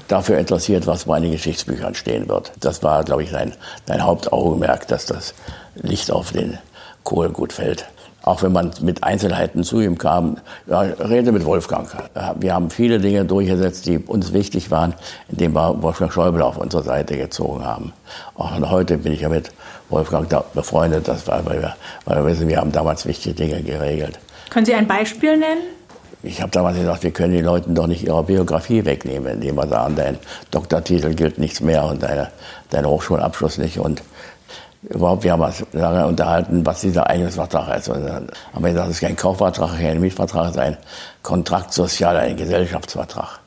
dafür 0.07 0.37
interessiert, 0.37 0.85
was 0.85 1.05
bei 1.05 1.19
den 1.19 1.31
Geschichtsbüchern 1.31 1.95
stehen 1.95 2.29
wird. 2.29 2.51
Das 2.59 2.83
war, 2.83 3.03
glaube 3.03 3.23
ich, 3.23 3.31
sein, 3.31 3.53
sein 3.87 4.03
Hauptaugenmerk, 4.03 4.87
dass 4.87 5.05
das 5.07 5.33
Licht 5.75 6.11
auf 6.11 6.31
den 6.31 6.59
Kohl 7.03 7.29
gut 7.29 7.53
fällt. 7.53 7.87
Auch 8.25 8.41
wenn 8.41 8.51
man 8.51 8.71
mit 8.81 9.03
Einzelheiten 9.03 9.63
zu 9.63 9.79
ihm 9.79 9.99
kam, 9.99 10.37
ja, 10.65 10.79
rede 10.81 11.31
mit 11.31 11.45
Wolfgang. 11.45 11.87
Wir 12.39 12.55
haben 12.55 12.71
viele 12.71 12.97
Dinge 12.97 13.23
durchgesetzt, 13.23 13.85
die 13.85 13.99
uns 13.99 14.33
wichtig 14.33 14.71
waren, 14.71 14.95
indem 15.29 15.53
wir 15.53 15.83
Wolfgang 15.83 16.11
Schäuble 16.11 16.43
auf 16.43 16.57
unsere 16.57 16.81
Seite 16.81 17.17
gezogen 17.17 17.63
haben. 17.63 17.93
Auch 18.33 18.49
heute 18.71 18.97
bin 18.97 19.13
ich 19.13 19.21
ja 19.21 19.29
mit 19.29 19.51
Wolfgang 19.89 20.27
befreundet, 20.55 21.07
das 21.07 21.27
war, 21.27 21.45
weil, 21.45 21.61
wir, 21.61 21.75
weil 22.05 22.17
wir 22.17 22.31
wissen, 22.31 22.47
wir 22.47 22.57
haben 22.57 22.71
damals 22.71 23.05
wichtige 23.05 23.35
Dinge 23.35 23.61
geregelt. 23.61 24.17
Können 24.49 24.65
Sie 24.65 24.73
ein 24.73 24.87
Beispiel 24.87 25.37
nennen? 25.37 25.61
Ich 26.23 26.41
habe 26.41 26.49
damals 26.49 26.79
gesagt, 26.79 27.03
wir 27.03 27.11
können 27.11 27.33
den 27.33 27.45
Leuten 27.45 27.75
doch 27.75 27.85
nicht 27.85 28.03
ihre 28.03 28.23
Biografie 28.23 28.85
wegnehmen, 28.85 29.35
indem 29.35 29.55
wir 29.55 29.67
sagen, 29.67 29.95
dein 29.95 30.17
Doktortitel 30.49 31.13
gilt 31.13 31.37
nichts 31.37 31.61
mehr 31.61 31.83
und 31.83 32.01
deine, 32.01 32.31
dein 32.71 32.87
Hochschulabschluss 32.87 33.59
nicht. 33.59 33.77
Und 33.77 34.01
überhaupt, 34.83 35.23
wir 35.23 35.33
haben 35.33 35.41
uns 35.41 35.65
lange 35.73 36.05
unterhalten, 36.05 36.65
was 36.65 36.81
dieser 36.81 37.07
Einigungsvertrag 37.07 37.77
ist. 37.77 37.89
Und 37.89 38.05
dann 38.05 38.27
haben 38.53 38.63
wir 38.63 38.71
gesagt, 38.71 38.89
es 38.89 38.95
ist 38.95 39.01
kein 39.01 39.15
Kaufvertrag, 39.15 39.79
kein 39.79 39.99
Mietvertrag, 39.99 40.45
es 40.45 40.51
ist 40.51 40.59
ein 40.59 40.77
Kontrakt 41.23 41.73
sozial, 41.73 42.17
ein 42.17 42.37
Gesellschaftsvertrag. 42.37 43.39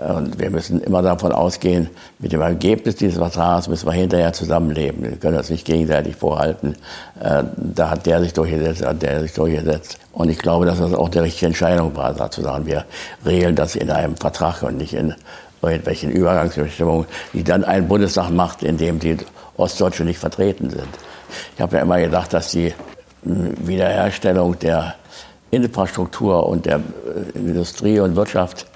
Und 0.00 0.38
wir 0.38 0.48
müssen 0.50 0.80
immer 0.80 1.02
davon 1.02 1.32
ausgehen, 1.32 1.90
mit 2.20 2.32
dem 2.32 2.40
Ergebnis 2.40 2.96
dieses 2.96 3.18
Vertrags 3.18 3.68
müssen 3.68 3.86
wir 3.86 3.92
hinterher 3.92 4.32
zusammenleben. 4.32 5.02
Wir 5.02 5.16
können 5.16 5.36
das 5.36 5.50
nicht 5.50 5.66
gegenseitig 5.66 6.16
vorhalten. 6.16 6.74
Äh, 7.20 7.44
da 7.56 7.90
hat 7.90 8.06
der 8.06 8.22
sich 8.22 8.32
durchgesetzt, 8.32 8.84
hat 8.84 9.02
der 9.02 9.20
sich 9.20 9.34
durchgesetzt. 9.34 9.98
Und 10.12 10.30
ich 10.30 10.38
glaube, 10.38 10.64
dass 10.64 10.78
das 10.78 10.94
auch 10.94 11.10
die 11.10 11.18
richtige 11.18 11.46
Entscheidung 11.46 11.94
war, 11.96 12.14
da 12.14 12.30
zu 12.30 12.40
sagen, 12.40 12.64
wir 12.64 12.86
regeln 13.26 13.56
das 13.56 13.76
in 13.76 13.90
einem 13.90 14.16
Vertrag 14.16 14.62
und 14.62 14.78
nicht 14.78 14.94
in 14.94 15.14
irgendwelchen 15.62 16.10
Übergangsbestimmungen, 16.10 17.04
die 17.34 17.44
dann 17.44 17.64
ein 17.64 17.86
Bundestag 17.86 18.30
macht, 18.30 18.62
in 18.62 18.78
dem 18.78 19.00
die 19.00 19.18
Ostdeutsche 19.60 20.04
nicht 20.04 20.18
vertreten 20.18 20.70
sind. 20.70 20.88
Ich 21.54 21.60
habe 21.60 21.76
ja 21.76 21.82
immer 21.82 22.00
gedacht, 22.00 22.32
dass 22.32 22.50
die 22.50 22.74
Wiederherstellung 23.22 24.58
der 24.58 24.94
Infrastruktur 25.50 26.46
und 26.46 26.66
der 26.66 26.76
äh, 26.76 27.38
Industrie 27.38 28.00
und 28.00 28.16
Wirtschaft 28.16 28.66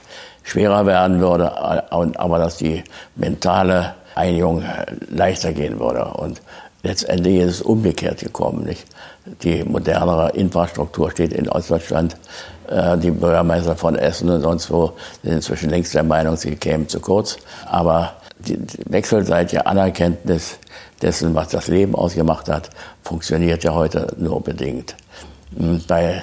schwerer 0.42 0.84
werden 0.86 1.20
würde, 1.20 1.50
aber 1.90 2.38
dass 2.38 2.58
die 2.58 2.84
mentale 3.16 3.94
Einigung 4.14 4.62
leichter 5.08 5.52
gehen 5.52 5.80
würde. 5.80 6.04
Und 6.04 6.42
letztendlich 6.82 7.36
ist 7.36 7.50
es 7.50 7.62
umgekehrt 7.62 8.20
gekommen. 8.20 8.64
Nicht? 8.64 8.84
Die 9.42 9.64
modernere 9.64 10.32
Infrastruktur 10.32 11.10
steht 11.10 11.32
in 11.32 11.48
Ostdeutschland. 11.48 12.16
Äh, 12.68 12.98
die 12.98 13.10
Bürgermeister 13.10 13.76
von 13.76 13.96
Essen 13.96 14.28
und 14.30 14.42
sonst 14.42 14.70
wo 14.70 14.92
sind 15.22 15.32
inzwischen 15.32 15.70
längst 15.70 15.94
der 15.94 16.02
Meinung, 16.02 16.36
sie 16.36 16.56
kämen 16.56 16.88
zu 16.88 17.00
kurz. 17.00 17.38
Aber 17.66 18.14
die 18.44 18.58
wechselseitige 18.86 19.66
Anerkenntnis 19.66 20.58
dessen, 21.02 21.34
was 21.34 21.48
das 21.48 21.68
Leben 21.68 21.94
ausgemacht 21.94 22.48
hat, 22.48 22.70
funktioniert 23.02 23.64
ja 23.64 23.74
heute 23.74 24.14
nur 24.18 24.42
bedingt. 24.42 24.96
Bei 25.88 26.22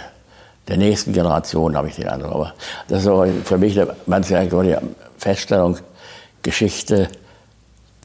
der 0.68 0.78
nächsten 0.78 1.14
Generation 1.14 1.76
habe 1.76 1.90
ich 1.90 1.96
den 1.96 2.08
Eindruck. 2.08 2.32
Aber 2.32 2.54
das 2.88 3.06
ist 3.06 3.48
für 3.48 3.58
mich 3.58 3.80
manchmal 4.06 4.48
die 4.48 4.76
Feststellung, 5.18 5.78
Geschichte 6.44 7.10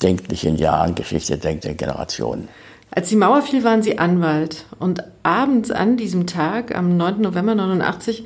denkt 0.02 0.30
nicht 0.30 0.44
in 0.44 0.56
Jahren, 0.56 0.94
Geschichte 0.94 1.38
denkt 1.38 1.64
in 1.64 1.76
Generationen. 1.76 2.48
Als 2.90 3.08
die 3.08 3.16
Mauer 3.16 3.42
fiel, 3.42 3.64
waren 3.64 3.82
Sie 3.82 3.98
Anwalt. 3.98 4.64
Und 4.78 5.04
abends 5.22 5.70
an 5.70 5.96
diesem 5.96 6.26
Tag, 6.26 6.74
am 6.74 6.96
9. 6.96 7.20
November 7.20 7.54
89, 7.54 8.24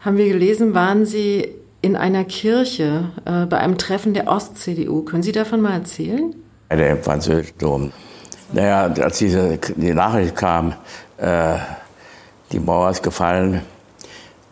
haben 0.00 0.16
wir 0.16 0.26
gelesen, 0.26 0.74
waren 0.74 1.06
Sie 1.06 1.48
in 1.82 1.96
einer 1.96 2.24
Kirche 2.24 3.10
äh, 3.24 3.46
bei 3.46 3.58
einem 3.58 3.78
Treffen 3.78 4.14
der 4.14 4.28
Ost-CDU. 4.28 5.02
Können 5.02 5.22
Sie 5.22 5.32
davon 5.32 5.60
mal 5.60 5.72
erzählen? 5.72 6.34
Der 6.70 6.90
im 6.90 7.02
französischen 7.02 7.58
Dom. 7.58 7.92
Naja, 8.52 8.92
als 9.02 9.18
diese, 9.18 9.58
die 9.76 9.94
Nachricht 9.94 10.36
kam, 10.36 10.74
äh, 11.18 11.56
die 12.52 12.58
Mauer 12.58 12.90
ist 12.90 13.02
gefallen, 13.02 13.62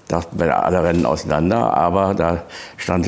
dachten 0.09 0.41
wir, 0.41 0.65
alle 0.65 0.83
rennen 0.83 1.07
auseinander, 1.07 1.75
aber 1.75 2.15
da 2.15 2.43
stand 2.77 3.07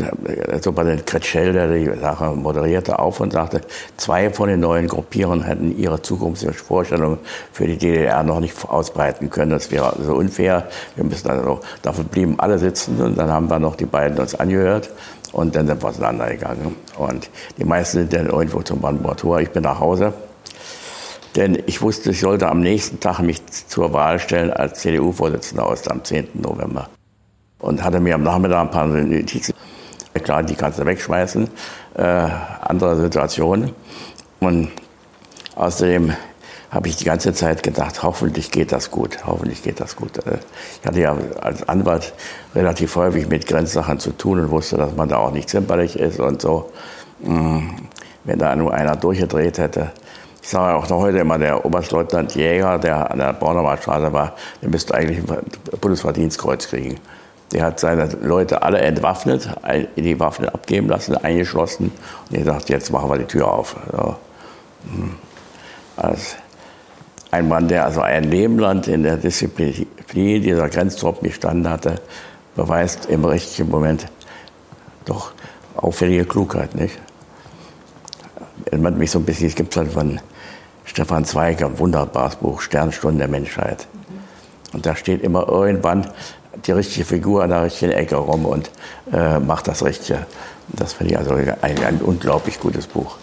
Superintendent 0.60 1.06
Kretschel, 1.06 1.52
der 1.52 1.68
die 1.68 1.90
Sache 1.98 2.36
moderierte, 2.36 2.98
auf 2.98 3.20
und 3.20 3.32
sagte, 3.32 3.62
zwei 3.96 4.30
von 4.30 4.48
den 4.48 4.60
neuen 4.60 4.86
Gruppierungen 4.86 5.42
hätten 5.42 5.76
ihre 5.76 6.02
Zukunftsvorstellungen 6.02 7.18
für 7.52 7.66
die 7.66 7.78
DDR 7.78 8.22
noch 8.22 8.40
nicht 8.40 8.54
ausbreiten 8.68 9.30
können. 9.30 9.50
Das 9.50 9.70
wäre 9.70 9.96
so 10.02 10.14
unfair. 10.14 10.68
Wir 10.94 11.04
müssen 11.04 11.30
also, 11.30 11.60
dafür 11.82 12.04
blieben 12.04 12.38
alle 12.38 12.58
sitzen 12.58 13.00
und 13.00 13.18
dann 13.18 13.30
haben 13.30 13.48
wir 13.48 13.58
noch 13.58 13.76
die 13.76 13.86
beiden 13.86 14.18
uns 14.18 14.34
angehört 14.34 14.90
und 15.32 15.56
dann 15.56 15.66
sind 15.66 15.82
wir 15.82 15.88
auseinandergegangen. 15.88 16.76
Und 16.98 17.30
die 17.56 17.64
meisten 17.64 17.98
sind 17.98 18.12
dann 18.12 18.26
irgendwo 18.26 18.62
zum 18.62 18.80
Brandenburger. 18.80 19.40
Ich 19.40 19.50
bin 19.50 19.62
nach 19.62 19.80
Hause. 19.80 20.12
Denn 21.36 21.62
ich 21.66 21.80
wusste, 21.80 22.10
ich 22.10 22.20
sollte 22.20 22.48
am 22.48 22.60
nächsten 22.60 22.98
Tag 22.98 23.20
mich 23.20 23.44
zur 23.46 23.92
Wahl 23.92 24.18
stellen 24.18 24.52
als 24.52 24.80
CDU-Vorsitzender 24.80 25.64
aus 25.64 25.86
am 25.88 26.02
10. 26.02 26.28
November. 26.34 26.88
Und 27.58 27.84
hatte 27.84 28.00
mir 28.00 28.14
am 28.14 28.22
Nachmittag 28.22 28.60
ein 28.60 28.70
paar 28.70 28.86
Notizen. 28.86 29.54
Klar, 30.14 30.42
die 30.42 30.54
kannst 30.54 30.78
du 30.78 30.86
wegschmeißen. 30.86 31.48
Äh, 31.94 32.02
andere 32.02 32.96
Situation. 33.00 33.72
Und 34.40 34.70
außerdem 35.54 36.14
habe 36.70 36.88
ich 36.88 36.96
die 36.96 37.04
ganze 37.04 37.32
Zeit 37.32 37.62
gedacht, 37.62 38.02
hoffentlich 38.02 38.50
geht 38.50 38.72
das 38.72 38.90
gut, 38.90 39.26
hoffentlich 39.26 39.62
geht 39.62 39.80
das 39.80 39.96
gut. 39.96 40.18
Äh, 40.18 40.38
ich 40.80 40.86
hatte 40.86 41.00
ja 41.00 41.16
als 41.40 41.68
Anwalt 41.68 42.12
relativ 42.54 42.96
häufig 42.96 43.28
mit 43.28 43.46
Grenzsachen 43.46 43.98
zu 43.98 44.16
tun 44.16 44.40
und 44.40 44.50
wusste, 44.50 44.76
dass 44.76 44.94
man 44.94 45.08
da 45.08 45.18
auch 45.18 45.32
nicht 45.32 45.48
zimperlich 45.48 45.98
ist 45.98 46.20
und 46.20 46.40
so. 46.40 46.70
Mm, 47.20 47.70
wenn 48.24 48.38
da 48.38 48.54
nur 48.54 48.72
einer 48.72 48.96
durchgedreht 48.96 49.58
hätte, 49.58 49.90
ich 50.42 50.48
sage 50.48 50.76
auch 50.76 50.88
noch 50.88 50.98
heute 50.98 51.18
immer, 51.18 51.38
der 51.38 51.64
Oberstleutnant 51.64 52.34
Jäger, 52.34 52.78
der 52.78 53.10
an 53.10 53.18
der 53.18 53.32
Bornauer 53.32 53.76
Straße 53.76 54.12
war, 54.12 54.34
der 54.62 54.70
müsste 54.70 54.94
eigentlich 54.94 55.18
ein 55.18 55.44
Bundesverdienstkreuz 55.80 56.68
kriegen. 56.68 56.98
Der 57.52 57.64
hat 57.64 57.80
seine 57.80 58.08
Leute 58.22 58.62
alle 58.62 58.78
entwaffnet, 58.78 59.50
die 59.96 60.20
Waffen 60.20 60.48
abgeben 60.48 60.88
lassen, 60.88 61.16
eingeschlossen. 61.16 61.92
Und 62.28 62.36
er 62.36 62.44
sagt, 62.44 62.68
jetzt 62.68 62.92
machen 62.92 63.10
wir 63.10 63.18
die 63.18 63.24
Tür 63.24 63.52
auf. 63.52 63.76
So. 63.90 64.16
Hm. 64.84 65.16
Also 65.96 66.36
ein 67.32 67.48
Mann, 67.48 67.68
der 67.68 67.84
also 67.84 68.00
ein 68.00 68.24
Leben 68.24 68.58
lang 68.58 68.86
in 68.86 69.02
der 69.02 69.16
Disziplin 69.16 69.86
dieser 70.14 70.68
Grenztruppen 70.68 71.28
gestanden 71.28 71.70
hatte, 71.70 71.96
beweist 72.56 73.06
im 73.06 73.24
richtigen 73.24 73.70
Moment 73.70 74.06
doch 75.04 75.32
auffällige 75.76 76.24
Klugheit, 76.24 76.74
nicht? 76.74 76.98
Erinnert 78.66 78.96
mich 78.96 79.10
so 79.10 79.18
ein 79.18 79.24
bisschen, 79.24 79.46
es 79.46 79.54
gibt 79.54 79.76
halt 79.76 79.92
von 79.92 80.20
Stefan 80.84 81.24
Zweig, 81.24 81.62
ein 81.62 81.78
wunderbares 81.78 82.36
Buch, 82.36 82.60
Sternstunden 82.60 83.18
der 83.18 83.28
Menschheit. 83.28 83.86
Und 84.72 84.86
da 84.86 84.96
steht 84.96 85.22
immer 85.22 85.48
irgendwann 85.48 86.06
die 86.66 86.72
richtige 86.72 87.04
Figur 87.04 87.42
an 87.42 87.50
der 87.50 87.64
richtigen 87.64 87.92
Ecke 87.92 88.16
rum 88.16 88.44
und 88.44 88.70
äh, 89.12 89.38
macht 89.38 89.68
das 89.68 89.84
Richtige. 89.84 90.26
Das 90.68 90.92
finde 90.92 91.12
ich 91.14 91.18
also 91.18 91.34
ein, 91.34 91.54
ein, 91.62 92.00
unglaublich 92.00 92.60
gutes 92.60 92.86
Buch. 92.86 93.16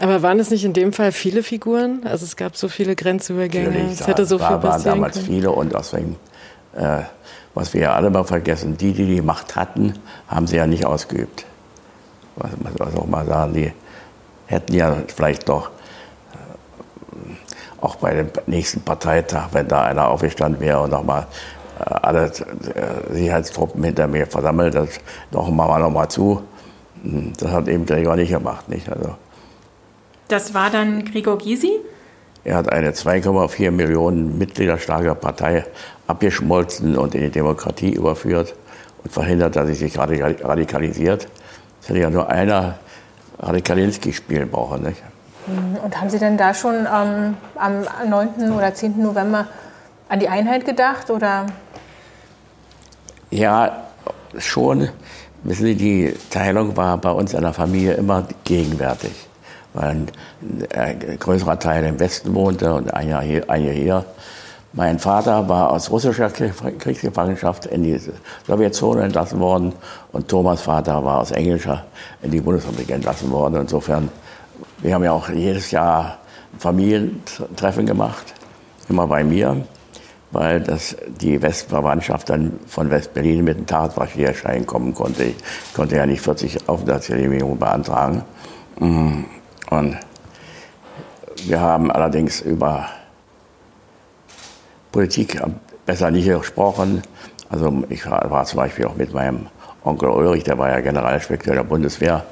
Aber 0.00 0.22
waren 0.22 0.40
es 0.40 0.50
nicht 0.50 0.64
in 0.64 0.72
dem 0.72 0.92
Fall 0.92 1.12
viele 1.12 1.42
Figuren? 1.42 2.00
Also 2.04 2.24
es 2.24 2.36
gab 2.36 2.56
so 2.56 2.68
viele 2.68 2.96
Grenzübergänge, 2.96 3.68
Natürlich, 3.68 4.00
es 4.00 4.06
hätte 4.06 4.26
so 4.26 4.38
da, 4.38 4.46
viel 4.46 4.56
waren 4.56 4.60
passieren 4.62 4.96
damals 4.96 5.14
können. 5.14 5.26
viele 5.26 5.50
und 5.52 5.72
deswegen, 5.72 6.16
äh, 6.74 7.02
was 7.54 7.72
wir 7.72 7.82
ja 7.82 7.94
alle 7.94 8.10
mal 8.10 8.24
vergessen, 8.24 8.76
die, 8.76 8.92
die 8.92 9.06
die 9.06 9.22
Macht 9.22 9.54
hatten, 9.54 9.94
haben 10.28 10.46
sie 10.46 10.56
ja 10.56 10.66
nicht 10.66 10.84
ausgeübt. 10.84 11.44
Was 12.36 12.50
man 12.62 12.96
auch 12.96 13.06
mal 13.06 13.26
sagen, 13.26 13.54
die 13.54 13.72
hätten 14.52 14.74
ja 14.74 14.96
vielleicht 15.14 15.48
doch 15.48 15.70
auch 17.80 17.96
bei 17.96 18.14
dem 18.14 18.28
nächsten 18.46 18.80
Parteitag, 18.82 19.48
wenn 19.52 19.66
da 19.66 19.82
einer 19.82 20.08
aufgestanden 20.08 20.60
wäre 20.60 20.80
und 20.82 20.90
nochmal 20.90 21.26
äh, 21.80 21.84
alle 21.90 22.26
äh, 22.26 23.12
Sicherheitstruppen 23.12 23.82
hinter 23.82 24.06
mir 24.06 24.26
versammelt, 24.26 24.74
das 24.74 25.00
noch 25.32 25.50
mal, 25.50 25.80
noch 25.80 25.90
mal 25.90 26.08
zu. 26.08 26.42
Hm, 27.02 27.32
das 27.38 27.50
hat 27.50 27.66
eben 27.68 27.84
Gregor 27.84 28.14
nicht 28.14 28.30
gemacht. 28.30 28.68
Nicht? 28.68 28.88
Also, 28.88 29.16
Das 30.28 30.54
war 30.54 30.70
dann 30.70 31.04
Gregor 31.04 31.38
Gysi? 31.38 31.80
er 32.44 32.56
hat 32.56 32.72
eine 32.72 32.90
2,4 32.90 33.70
Millionen 33.70 34.36
Mitglieder 34.36 34.76
starke 34.78 35.14
Partei 35.14 35.64
abgeschmolzen 36.08 36.96
und 36.98 37.14
in 37.14 37.20
die 37.22 37.30
Demokratie 37.30 37.92
überführt 37.92 38.54
und 39.04 39.12
verhindert, 39.12 39.54
dass 39.54 39.68
sie 39.68 39.74
sich 39.74 39.96
radikal- 39.96 40.36
radikalisiert. 40.42 41.28
Es 41.80 41.88
hätte 41.88 42.00
ja 42.00 42.10
nur 42.10 42.28
einer 42.28 42.78
Radikalinski 43.42 44.12
spielen 44.12 44.48
brauchen. 44.50 44.82
Nicht? 44.82 45.02
Und 45.82 46.00
haben 46.00 46.08
Sie 46.08 46.18
denn 46.18 46.38
da 46.38 46.54
schon 46.54 46.86
ähm, 46.86 47.36
am 47.56 47.84
9. 48.08 48.52
oder 48.52 48.72
10. 48.72 49.02
November 49.02 49.48
an 50.08 50.20
die 50.20 50.28
Einheit 50.28 50.64
gedacht? 50.64 51.10
Oder? 51.10 51.46
Ja, 53.30 53.84
schon. 54.38 54.88
Wissen 55.42 55.66
Sie, 55.66 55.74
die 55.74 56.14
Teilung 56.30 56.76
war 56.76 56.96
bei 56.98 57.10
uns 57.10 57.34
in 57.34 57.42
der 57.42 57.52
Familie 57.52 57.94
immer 57.94 58.28
gegenwärtig. 58.44 59.28
Weil 59.74 59.88
ein 59.88 60.08
äh, 60.70 61.16
größerer 61.16 61.58
Teil 61.58 61.84
im 61.84 61.98
Westen 61.98 62.34
wohnte 62.34 62.72
und 62.74 62.94
ein 62.94 63.08
Jahr 63.08 63.22
hier. 63.22 63.50
Ein 63.50 63.64
Jahr 63.64 63.74
hier. 63.74 64.04
Mein 64.74 64.98
Vater 64.98 65.48
war 65.50 65.70
aus 65.70 65.90
russischer 65.90 66.30
Krieg- 66.30 66.78
Kriegsgefangenschaft 66.78 67.66
in 67.66 67.82
die 67.82 68.00
Sowjetzone 68.46 69.02
entlassen 69.02 69.38
worden 69.38 69.74
und 70.12 70.28
Thomas 70.28 70.62
Vater 70.62 71.04
war 71.04 71.20
aus 71.20 71.30
englischer 71.30 71.84
in 72.22 72.30
die 72.30 72.40
Bundesrepublik 72.40 72.90
entlassen 72.90 73.30
worden. 73.30 73.56
Insofern, 73.60 74.08
wir 74.78 74.94
haben 74.94 75.04
ja 75.04 75.12
auch 75.12 75.28
jedes 75.28 75.70
Jahr 75.72 76.18
Familientreffen 76.58 77.84
gemacht, 77.84 78.32
immer 78.88 79.06
bei 79.06 79.22
mir, 79.24 79.62
weil 80.30 80.60
das, 80.60 80.96
die 81.20 81.42
Westverwandtschaft 81.42 82.30
dann 82.30 82.58
von 82.66 82.90
West-Berlin 82.90 83.44
mit 83.44 83.58
dem 83.58 83.66
Tatwaschierschein 83.66 84.64
kommen 84.64 84.94
konnte. 84.94 85.24
Ich 85.24 85.36
konnte 85.74 85.96
ja 85.96 86.06
nicht 86.06 86.22
40 86.22 86.66
Aufenthaltsgenehmigungen 86.70 87.58
beantragen. 87.58 88.22
Mm, 88.78 89.24
Und 89.70 89.98
wir 91.44 91.60
haben 91.60 91.90
allerdings 91.90 92.40
über 92.40 92.86
Politik 94.92 95.40
besser 95.86 96.10
nicht 96.10 96.28
gesprochen. 96.28 97.02
Also 97.48 97.82
ich 97.88 98.08
war, 98.08 98.44
zum 98.44 98.58
Beispiel 98.58 98.86
auch 98.86 98.94
mit 98.94 99.12
meinem 99.12 99.46
Onkel 99.84 100.10
Ulrich, 100.10 100.44
der 100.44 100.58
war 100.58 100.70
ja 100.70 100.80
Generalinspekteur 100.80 101.54
der 101.54 101.64
Bundeswehr. 101.64 102.24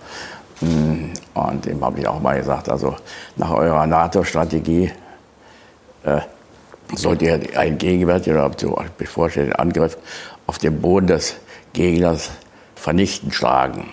Mm, 0.60 1.06
Und 1.34 1.64
dem 1.66 1.84
habe 1.84 1.98
ich 1.98 2.06
auch 2.06 2.20
mal 2.20 2.38
gesagt, 2.38 2.68
also 2.68 2.94
nach 3.36 3.50
eurer 3.50 3.86
NATO-Strategie 3.86 4.92
äh, 6.04 6.20
sollte 6.94 7.26
er 7.26 7.58
einen 7.58 7.78
gegenwärtigen 7.78 8.38
oder 8.38 8.50
bevorstehenden 8.98 9.54
Angriff 9.56 9.96
auf 10.46 10.58
dem 10.58 10.80
Boden 10.80 11.06
des 11.06 11.36
Gegners 11.72 12.30
vernichten 12.74 13.32
schlagen. 13.32 13.90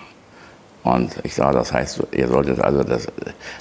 Und 0.84 1.12
ich 1.22 1.34
sage, 1.34 1.58
das 1.58 1.72
heißt, 1.72 2.02
ihr 2.12 2.28
solltet 2.28 2.60
also 2.60 2.82
das, 2.82 3.06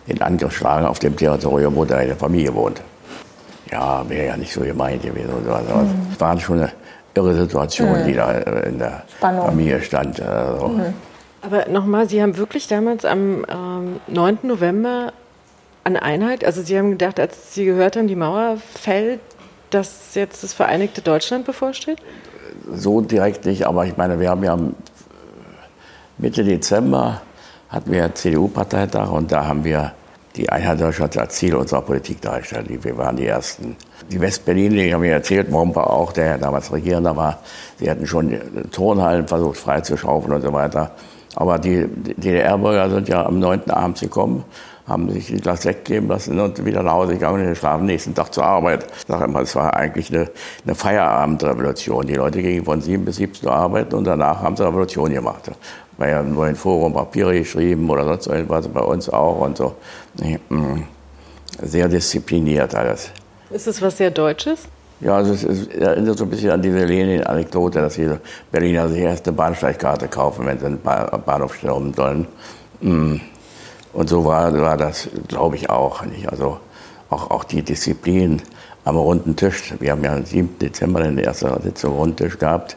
den 0.08 0.22
Angriff 0.22 0.56
schlagen 0.56 0.86
auf 0.86 1.00
dem 1.00 1.16
Territorium, 1.16 1.76
wo 1.76 1.86
deine 1.86 2.16
Familie 2.16 2.54
wohnt. 2.54 2.82
Ja, 3.72 4.08
wäre 4.08 4.28
ja 4.28 4.38
nicht 4.38 4.54
so 4.54 4.62
gemeint 4.62 5.02
gewesen. 5.02 5.30
Also, 5.50 5.74
mhm. 5.74 6.08
Es 6.12 6.20
waren 6.20 6.40
schon 6.40 6.60
eine 6.60 6.72
irre 7.14 7.34
Situation, 7.34 8.02
mhm. 8.02 8.06
die 8.06 8.14
da 8.14 8.32
in 8.32 8.80
der 8.80 9.04
Spannung. 9.18 9.46
Familie 9.46 9.82
stand. 9.82 10.22
Also. 10.22 10.68
Mhm. 10.68 10.94
Aber 11.42 11.68
nochmal, 11.70 12.10
Sie 12.10 12.22
haben 12.22 12.38
wirklich 12.38 12.68
damals 12.68 13.06
am 13.06 13.46
ähm, 13.50 14.00
9. 14.08 14.40
November 14.44 15.14
an 15.84 15.96
Einheit, 15.96 16.44
also 16.44 16.62
Sie 16.62 16.78
haben 16.78 16.92
gedacht, 16.92 17.20
als 17.20 17.54
Sie 17.54 17.64
gehört 17.64 17.96
haben, 17.96 18.08
die 18.08 18.16
Mauer 18.16 18.58
fällt, 18.58 19.22
dass 19.70 20.16
jetzt 20.16 20.44
das 20.44 20.54
Vereinigte 20.54 21.02
Deutschland 21.02 21.46
bevorsteht? 21.46 22.00
So 22.74 23.02
direkt 23.02 23.46
nicht, 23.46 23.66
aber 23.66 23.86
ich 23.86 23.96
meine, 23.96 24.20
wir 24.20 24.30
haben 24.30 24.44
ja 24.44 24.58
Mitte 26.18 26.44
Dezember 26.44 27.22
hatten 27.70 27.92
wir 27.92 28.14
CDU-Parteitag 28.14 29.12
und 29.12 29.32
da 29.32 29.46
haben 29.46 29.64
wir 29.64 29.94
die 30.38 30.50
Einheit 30.50 30.80
Deutschlands 30.80 31.18
als 31.18 31.36
Ziel 31.36 31.56
unserer 31.56 31.82
Politik 31.82 32.22
dargestellt. 32.22 32.68
Wir 32.70 32.98
waren 32.98 33.16
die 33.16 33.26
Ersten. 33.26 33.76
Die 34.12 34.22
Westberliner, 34.22 34.76
die 34.76 34.94
haben 34.94 35.02
mir 35.02 35.14
erzählt, 35.14 35.50
Momper 35.50 35.90
auch, 35.90 36.12
der 36.12 36.38
damals 36.38 36.72
Regierender 36.72 37.16
war, 37.16 37.40
sie 37.80 37.90
hatten 37.90 38.06
schon 38.06 38.38
Turnhallen 38.72 39.28
versucht 39.28 39.58
freizuschaufeln 39.58 40.34
und 40.34 40.42
so 40.42 40.54
weiter. 40.54 40.92
Aber 41.36 41.60
die 41.60 41.88
DDR-Bürger 41.88 42.90
sind 42.90 43.10
ja 43.10 43.26
am 43.26 43.40
9. 43.40 43.70
Abend 43.70 44.00
gekommen, 44.00 44.44
haben 44.88 45.10
sich 45.12 45.30
ein 45.32 45.42
Glas 45.42 45.64
Sekt 45.64 45.86
geben 45.86 46.08
lassen 46.08 46.40
und 46.40 46.64
wieder 46.66 46.82
nach 46.82 46.94
Hause 46.94 47.14
gegangen 47.14 47.46
und 47.46 47.56
schlafen 47.56 47.86
nächsten 47.86 48.16
Tag 48.16 48.34
zur 48.34 48.46
Arbeit. 48.46 48.88
Ich 48.98 49.06
sage 49.06 49.26
immer, 49.26 49.42
es 49.42 49.56
war 49.56 49.76
eigentlich 49.76 50.12
eine, 50.14 50.30
eine 50.66 50.76
Feierabendrevolution. 50.76 52.08
Die 52.08 52.16
Leute 52.16 52.42
gingen 52.42 52.64
von 52.64 52.82
7 52.82 53.04
bis 53.04 53.18
17 53.18 53.50
Uhr 53.50 53.56
arbeiten 53.56 53.96
und 53.96 54.06
danach 54.06 54.42
haben 54.42 54.56
sie 54.56 54.66
Revolution 54.66 55.12
gemacht 55.12 55.52
bei 55.98 56.16
einem 56.16 56.34
neuen 56.34 56.56
Forum 56.56 56.94
Papiere 56.94 57.40
geschrieben 57.40 57.90
oder 57.90 58.06
sonst 58.06 58.28
irgendwas, 58.28 58.68
bei 58.68 58.82
uns 58.82 59.10
auch 59.10 59.40
und 59.42 59.58
so. 59.58 59.76
Mm, 60.50 60.84
sehr 61.62 61.88
diszipliniert 61.88 62.76
alles. 62.76 63.12
Ist 63.50 63.68
es 63.68 63.82
was 63.82 63.98
sehr 63.98 64.12
Deutsches? 64.12 64.68
Ja, 65.00 65.16
also 65.16 65.34
es, 65.34 65.44
ist, 65.44 65.74
erinnert 65.74 66.18
so 66.18 66.26
ein 66.26 66.30
bisschen 66.30 66.52
an 66.52 66.62
diese 66.62 66.84
Lenin-Anekdote, 66.84 67.82
dass 67.82 67.96
die 67.96 68.10
Berliner 68.52 68.90
sich 68.90 69.00
erst 69.00 69.28
eine 69.28 69.38
Bahnsteigkarte 69.38 70.08
kaufen, 70.08 70.46
wenn 70.46 70.60
sie 70.60 70.66
einen 70.66 70.80
Bahnhof 70.82 71.56
stürmen 71.56 71.94
sollen. 71.94 72.28
Mm. 72.82 73.18
Und 73.94 74.10
so 74.10 74.26
war, 74.26 74.54
war 74.60 74.78
das, 74.78 75.10
glaube 75.28 75.56
ich, 75.56 75.70
auch. 75.70 76.04
Nicht? 76.06 76.30
Also 76.30 76.60
auch, 77.10 77.32
auch 77.32 77.44
die 77.44 77.64
Disziplin 77.64 78.42
am 78.86 78.98
runden 78.98 79.36
Tisch. 79.36 79.74
Wir 79.80 79.92
haben 79.92 80.04
ja 80.04 80.14
am 80.14 80.26
7. 80.26 80.60
Dezember 80.60 81.04
in 81.04 81.16
der 81.16 81.26
ersten 81.26 81.62
Sitzung 81.62 81.96
runden 81.96 82.16
Tisch 82.16 82.38
gehabt 82.38 82.76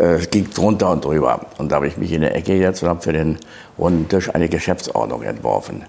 äh, 0.00 0.14
es 0.14 0.30
ging 0.30 0.48
drunter 0.50 0.90
und 0.90 1.04
drüber. 1.04 1.40
Und 1.58 1.70
da 1.70 1.76
habe 1.76 1.86
ich 1.86 1.96
mich 1.96 2.12
in 2.12 2.22
der 2.22 2.34
Ecke 2.34 2.56
gesetzt 2.56 2.82
und 2.82 2.88
habe 2.88 3.02
für 3.02 3.12
den 3.12 3.38
runden 3.78 4.08
Tisch 4.08 4.34
eine 4.34 4.48
Geschäftsordnung 4.48 5.22
entworfen. 5.22 5.84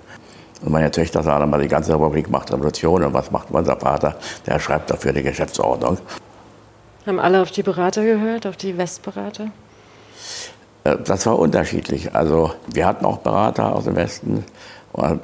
Und 0.63 0.71
meine 0.71 0.91
Töchter 0.91 1.23
sagen 1.23 1.45
immer, 1.45 1.57
die 1.57 1.67
ganze 1.67 1.93
Republik 1.93 2.29
macht 2.29 2.51
Revolution. 2.51 3.03
Und 3.03 3.13
was 3.13 3.31
macht 3.31 3.47
unser 3.49 3.77
Vater? 3.77 4.15
Der 4.45 4.59
schreibt 4.59 4.91
dafür 4.91 5.13
die 5.13 5.23
Geschäftsordnung. 5.23 5.97
Haben 7.05 7.19
alle 7.19 7.41
auf 7.41 7.51
die 7.51 7.63
Berater 7.63 8.03
gehört, 8.03 8.45
auf 8.45 8.57
die 8.57 8.77
Westberater? 8.77 9.47
Äh, 10.83 10.97
das 11.03 11.25
war 11.25 11.39
unterschiedlich. 11.39 12.13
Also 12.13 12.51
wir 12.71 12.85
hatten 12.85 13.05
auch 13.05 13.19
Berater 13.19 13.73
aus 13.75 13.85
dem 13.85 13.95
Westen. 13.95 14.43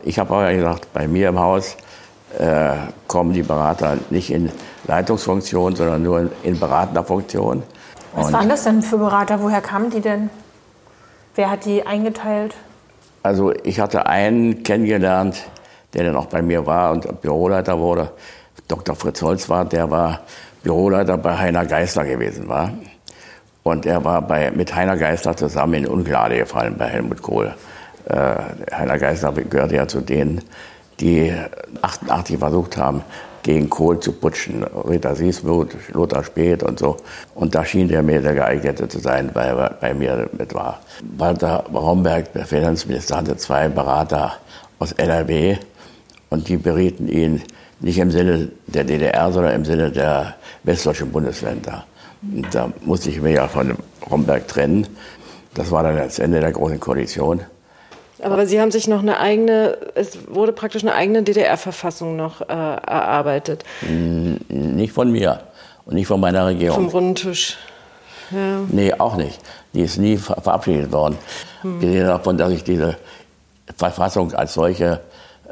Ich 0.04 0.18
habe 0.18 0.34
aber 0.34 0.54
gesagt, 0.54 0.94
bei 0.94 1.10
mir 1.10 1.28
im 1.28 1.40
Haus 1.40 1.76
äh, 2.40 2.74
kommen 3.08 3.34
die 3.34 3.44
Berater 3.44 3.98
nicht 4.10 4.32
in 4.32 4.50
Leitungsfunktion, 4.88 5.76
sondern 5.76 6.02
nur 6.02 6.20
in, 6.22 6.30
in 6.44 6.60
beratender 6.60 7.04
Funktion. 7.04 7.64
Was 8.18 8.34
waren 8.34 8.50
das 8.50 8.64
denn 8.64 8.82
für 8.82 8.98
Berater? 8.98 9.42
Woher 9.42 9.62
kamen 9.62 9.92
die 9.92 10.02
denn? 10.02 10.30
Wer 11.36 11.52
hat 11.52 11.66
die 11.66 11.86
eingeteilt? 11.86 12.56
Also 13.22 13.54
ich 13.64 13.80
hatte 13.80 14.08
einen 14.08 14.64
kennengelernt, 14.64 15.44
der 15.94 16.06
dann 16.06 16.16
auch 16.16 16.26
bei 16.26 16.42
mir 16.42 16.66
war 16.66 16.94
und 16.94 17.22
Büroleiter 17.22 17.78
wurde. 17.78 18.12
Dr. 18.68 18.96
Fritz 18.96 19.22
Holz 19.22 19.50
war, 19.50 19.66
der 19.66 19.92
war 19.92 20.22
Büroleiter 20.64 21.18
bei 21.18 21.38
Heiner 21.38 21.66
Geißler 21.66 22.06
gewesen 22.06 22.48
war. 22.48 22.72
Und 23.62 23.86
er 23.86 24.04
war 24.04 24.22
bei, 24.24 24.50
mit 24.50 24.74
Heiner 24.74 24.98
Geißler 24.98 25.38
zusammen 25.38 25.76
in 25.76 25.88
Ungnade 25.88 26.38
gefallen 26.38 26.76
bei 26.78 26.88
Helmut 26.88 27.22
Kohl. 27.22 27.54
Äh, 28.06 28.36
Heiner 28.74 28.98
Geißler 28.98 29.34
gehörte 29.34 29.76
ja 29.76 29.88
zu 29.88 30.02
denen, 30.02 30.42
die 31.00 31.34
88 31.82 32.40
versucht 32.40 32.78
haben, 32.78 33.04
gegen 33.44 33.70
Kohl 33.70 34.00
zu 34.00 34.12
putschen. 34.12 34.64
Rita 34.64 35.16
Siesmuth, 35.16 35.76
Lothar 35.94 36.24
Späth 36.24 36.64
und 36.64 36.80
so. 36.80 36.98
Und 37.36 37.56
da 37.56 37.64
schien 37.64 37.88
der 37.88 38.04
mir 38.04 38.22
der 38.22 38.36
geeignete 38.36 38.88
zu 38.88 39.00
sein, 39.00 39.30
weil 39.34 39.58
er 39.58 39.78
bei 39.80 39.94
mir 39.94 40.30
mit 40.38 40.54
war. 40.54 40.80
Walter 41.18 41.66
Romberg, 41.74 42.34
der 42.34 42.46
Finanzminister, 42.46 43.18
hatte 43.18 43.38
zwei 43.38 43.70
Berater 43.70 44.34
aus 44.80 44.92
NRW 44.92 45.58
und 46.30 46.48
die 46.48 46.58
berieten 46.58 47.08
ihn 47.08 47.42
nicht 47.80 47.98
im 48.00 48.12
Sinne 48.12 48.50
der 48.68 48.84
DDR, 48.84 49.32
sondern 49.32 49.54
im 49.54 49.66
Sinne 49.66 49.92
der 49.92 50.36
westdeutschen 50.64 51.12
Bundesländer. 51.12 51.86
Und 52.22 52.54
da 52.54 52.72
musste 52.82 53.10
ich 53.10 53.22
mich 53.22 53.36
ja 53.36 53.48
von 53.48 53.76
Romberg 54.10 54.48
trennen. 54.48 54.88
Das 55.54 55.72
war 55.72 55.84
dann 55.84 55.98
das 55.98 56.20
Ende 56.20 56.40
der 56.40 56.52
Großen 56.52 56.80
Koalition. 56.80 57.42
Aber 58.24 58.46
Sie 58.46 58.60
haben 58.60 58.72
sich 58.72 58.88
noch 58.88 59.02
eine 59.02 59.20
eigene, 59.20 59.78
es 59.96 60.18
wurde 60.28 60.52
praktisch 60.52 60.84
eine 60.84 60.94
eigene 60.94 61.24
DDR-Verfassung 61.24 62.16
noch 62.16 62.42
äh, 62.42 62.46
erarbeitet. 62.46 63.64
Nicht 64.50 64.94
von 64.94 65.12
mir 65.12 65.42
und 65.86 65.96
nicht 65.96 66.08
von 66.08 66.20
meiner 66.20 66.48
Regierung. 66.48 66.76
Vom 66.76 66.88
runden 66.88 67.16
Tisch. 67.16 67.58
Ja. 68.32 68.60
Nee, 68.70 68.94
auch 68.94 69.16
nicht. 69.16 69.40
Die 69.74 69.82
ist 69.82 69.98
nie 69.98 70.18
verabschiedet 70.18 70.92
worden. 70.92 71.18
Hm. 71.62 71.80
Gesehen 71.80 72.08
davon, 72.08 72.38
dass 72.38 72.52
ich 72.52 72.64
diese 72.64 72.98
Verfassung 73.78 74.34
als 74.34 74.54
solche 74.54 75.02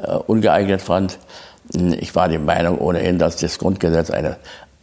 äh, 0.02 0.14
ungeeignet 0.26 0.82
fand. 0.82 1.18
Ich 1.72 2.14
war 2.14 2.28
der 2.28 2.38
Meinung 2.38 2.78
ohnehin, 2.78 3.18
dass 3.18 3.36
das 3.36 3.58
Grundgesetz 3.58 4.10
eine, 4.10 4.36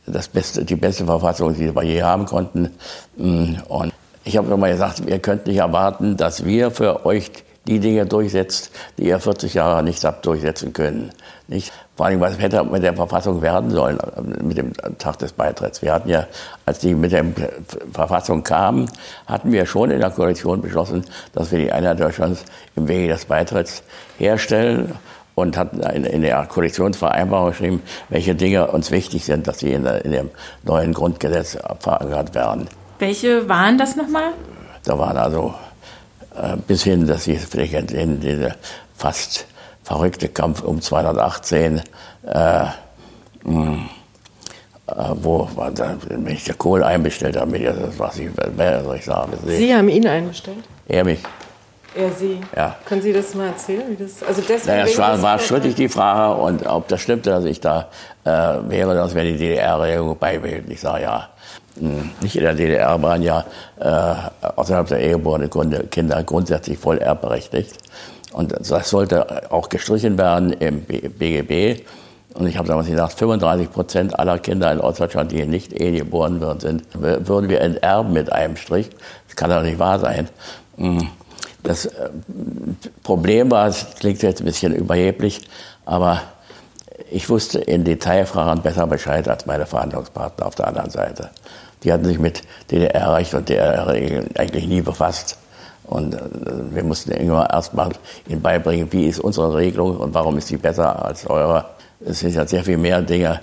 das 0.05 0.27
beste, 0.27 0.65
die 0.65 0.75
beste 0.75 1.05
Verfassung 1.05 1.51
ist, 1.51 1.59
die 1.59 1.73
wir 1.73 1.83
je 1.83 2.03
haben 2.03 2.25
konnten. 2.25 2.71
Und 3.15 3.93
ich 4.25 4.37
habe 4.37 4.53
immer 4.53 4.67
gesagt, 4.67 5.01
ihr 5.05 5.19
könnt 5.19 5.47
nicht 5.47 5.57
erwarten, 5.57 6.17
dass 6.17 6.43
wir 6.45 6.71
für 6.71 7.05
euch 7.05 7.31
die 7.65 7.79
Dinge 7.79 8.05
durchsetzt, 8.05 8.71
die 8.97 9.05
ihr 9.05 9.19
40 9.19 9.53
Jahre 9.53 9.83
nicht 9.83 10.03
habt 10.03 10.25
durchsetzen 10.25 10.73
können. 10.73 11.11
Nicht? 11.47 11.71
Vor 11.95 12.07
allem, 12.07 12.19
was 12.19 12.39
hätte 12.39 12.63
mit 12.63 12.83
der 12.83 12.93
Verfassung 12.93 13.41
werden 13.41 13.69
sollen, 13.69 13.99
mit 14.41 14.57
dem 14.57 14.73
Tag 14.97 15.19
des 15.19 15.33
Beitritts. 15.33 15.81
Wir 15.81 15.93
hatten 15.93 16.09
ja, 16.09 16.25
als 16.65 16.79
die 16.79 16.95
mit 16.95 17.11
der 17.11 17.25
Verfassung 17.93 18.43
kamen, 18.43 18.89
hatten 19.27 19.51
wir 19.51 19.65
schon 19.65 19.91
in 19.91 19.99
der 19.99 20.09
Koalition 20.09 20.61
beschlossen, 20.61 21.05
dass 21.33 21.51
wir 21.51 21.59
die 21.59 21.71
Einheit 21.71 21.99
Deutschlands 21.99 22.43
im 22.75 22.87
Wege 22.87 23.13
des 23.13 23.25
Beitritts 23.25 23.83
herstellen 24.17 24.95
und 25.35 25.57
hatten 25.57 25.81
in 25.81 26.21
der 26.21 26.45
Koalitionsvereinbarung 26.45 27.49
geschrieben, 27.49 27.81
welche 28.09 28.35
Dinge 28.35 28.67
uns 28.67 28.91
wichtig 28.91 29.25
sind, 29.25 29.47
dass 29.47 29.59
sie 29.59 29.71
in, 29.71 29.83
dem 29.83 30.29
neuen 30.63 30.93
Grundgesetz 30.93 31.57
verankert 31.79 32.35
werden. 32.35 32.67
Welche 32.99 33.47
waren 33.49 33.77
das 33.77 33.95
nochmal? 33.95 34.31
Da 34.83 34.97
waren 34.97 35.17
also 35.17 35.53
bis 36.67 36.83
hin, 36.83 37.07
dass 37.07 37.27
ich 37.27 37.39
vielleicht 37.39 37.91
in 37.91 38.19
diese 38.19 38.55
fast 38.95 39.45
verrückte 39.83 40.29
Kampf 40.29 40.61
um 40.61 40.81
218, 40.81 41.81
äh, 42.25 42.65
mh, 43.43 43.89
äh, 44.87 44.93
wo 45.15 45.49
mich 46.17 46.43
der 46.45 46.55
Kohl 46.55 46.83
einbestellt 46.83 47.37
hat, 47.37 47.47
das 47.51 47.99
was 47.99 48.19
ich, 48.19 48.29
wer 48.55 48.83
soll 48.83 48.95
ich 48.97 49.05
sagen. 49.05 49.33
Sie 49.45 49.73
haben 49.73 49.89
ihn 49.89 50.07
einbestellt? 50.07 50.63
Er 50.87 51.03
mich. 51.03 51.19
Er 51.95 52.11
Sie. 52.11 52.39
Ja. 52.55 52.75
Können 52.85 53.01
Sie 53.01 53.13
das 53.13 53.35
mal 53.35 53.47
erzählen? 53.47 53.83
Wie 53.87 54.03
das, 54.03 54.23
also 54.23 54.41
deswegen 54.41 54.77
naja, 54.77 54.85
es 54.85 54.97
war, 54.97 55.21
war 55.21 55.37
strittig 55.37 55.75
die 55.75 55.89
Frage 55.89 56.41
und 56.41 56.65
ob 56.65 56.87
das 56.87 57.01
stimmte, 57.01 57.29
dass 57.29 57.45
ich 57.45 57.61
da 57.61 57.89
äh, 58.23 58.29
wäre, 58.29 58.95
dass 58.95 59.13
wir 59.13 59.23
die 59.23 59.37
DDR-Regelung 59.37 60.17
beibehalten. 60.17 60.71
Ich 60.71 60.81
sage 60.81 61.03
ja. 61.03 61.29
Nicht 61.75 62.35
in 62.35 62.43
der 62.43 62.53
DDR 62.53 63.01
waren 63.01 63.23
ja 63.23 63.45
äh, 63.79 64.49
außerhalb 64.55 64.87
der 64.87 64.99
Ehe 64.99 65.13
geborene 65.13 65.49
Kinder 65.49 66.23
grundsätzlich 66.23 66.77
voll 66.77 66.99
erbberechtigt. 66.99 67.77
Und 68.31 68.53
das 68.59 68.89
sollte 68.89 69.51
auch 69.51 69.69
gestrichen 69.69 70.17
werden 70.17 70.53
im 70.53 70.81
BGB. 70.81 71.83
Und 72.33 72.47
ich 72.47 72.57
habe 72.57 72.67
damals 72.67 72.87
gesagt, 72.87 73.13
35 73.13 73.71
Prozent 73.71 74.19
aller 74.19 74.39
Kinder 74.39 74.71
in 74.71 74.79
Ostdeutschland, 74.79 75.31
die 75.31 75.45
nicht 75.45 75.71
Ehe 75.73 75.99
geboren 75.99 76.41
worden 76.41 76.59
sind, 76.59 76.83
würden 76.93 77.49
wir 77.49 77.61
enterben 77.61 78.11
mit 78.11 78.31
einem 78.31 78.55
Strich. 78.55 78.89
Das 79.27 79.35
kann 79.35 79.51
doch 79.51 79.61
nicht 79.61 79.77
wahr 79.77 79.99
sein. 79.99 80.29
Hm, 80.77 81.09
das 81.61 81.85
äh, 81.85 82.09
Problem 83.03 83.51
war, 83.51 83.67
es 83.67 83.85
klingt 83.99 84.21
jetzt 84.23 84.41
ein 84.41 84.45
bisschen 84.45 84.73
überheblich, 84.75 85.41
aber 85.85 86.21
ich 87.09 87.29
wusste 87.29 87.59
in 87.59 87.83
Detailfragen 87.83 88.61
besser 88.61 88.87
Bescheid 88.87 89.27
als 89.27 89.45
meine 89.45 89.65
Verhandlungspartner 89.65 90.45
auf 90.45 90.55
der 90.55 90.67
anderen 90.67 90.89
Seite. 90.89 91.29
Die 91.83 91.91
hatten 91.91 92.05
sich 92.05 92.19
mit 92.19 92.41
DDR-Recht 92.71 93.33
und 93.33 93.49
DDR-Regeln 93.49 94.29
eigentlich 94.37 94.67
nie 94.67 94.81
befasst. 94.81 95.37
Und 95.83 96.15
äh, 96.15 96.19
wir 96.71 96.83
mussten 96.83 97.11
irgendwann 97.11 97.47
erstmal 97.47 97.91
ihnen 98.27 98.41
beibringen, 98.41 98.91
wie 98.91 99.07
ist 99.07 99.19
unsere 99.19 99.55
Regelung 99.55 99.97
und 99.97 100.13
warum 100.13 100.37
ist 100.37 100.47
sie 100.47 100.57
besser 100.57 101.03
als 101.03 101.27
eure. 101.27 101.65
es 102.05 102.19
sind 102.19 102.35
ja 102.35 102.47
sehr 102.47 102.63
viel 102.63 102.77
mehr 102.77 103.01
Dinge 103.01 103.41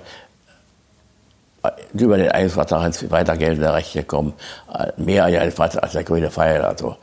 über 1.92 2.16
den 2.16 2.30
Einzelvertrag 2.30 2.86
ins 2.86 3.10
weiter 3.10 3.36
geltende 3.36 3.72
Recht 3.72 3.92
gekommen. 3.92 4.32
Mehr 4.96 5.24
als 5.24 5.92
der 5.92 6.04
grüne 6.04 6.30
Pfeil. 6.30 6.62
Also. 6.62 6.96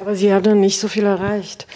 Aber 0.00 0.14
Sie 0.14 0.32
haben 0.32 0.42
dann 0.42 0.60
nicht 0.60 0.80
so 0.80 0.88
viel 0.88 1.04
erreicht. 1.04 1.66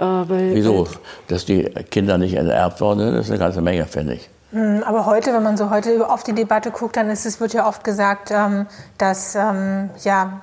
Äh, 0.00 0.54
Wieso? 0.54 0.88
Dass 1.28 1.44
die 1.44 1.64
Kinder 1.90 2.16
nicht 2.16 2.34
enterbt 2.34 2.80
worden 2.80 3.00
sind, 3.00 3.14
ist 3.16 3.30
eine 3.30 3.38
ganze 3.38 3.60
Menge, 3.60 3.84
finde 3.84 4.14
ich. 4.14 4.30
Hm, 4.52 4.82
aber 4.84 5.06
heute, 5.06 5.32
wenn 5.32 5.42
man 5.42 5.56
so 5.56 5.70
heute 5.70 6.08
auf 6.08 6.22
die 6.22 6.32
Debatte 6.32 6.70
guckt, 6.70 6.96
dann 6.96 7.10
ist 7.10 7.26
es, 7.26 7.40
wird 7.40 7.52
ja 7.52 7.68
oft 7.68 7.84
gesagt, 7.84 8.30
ähm, 8.30 8.66
dass 8.98 9.34
ähm, 9.34 9.90
ja, 10.02 10.40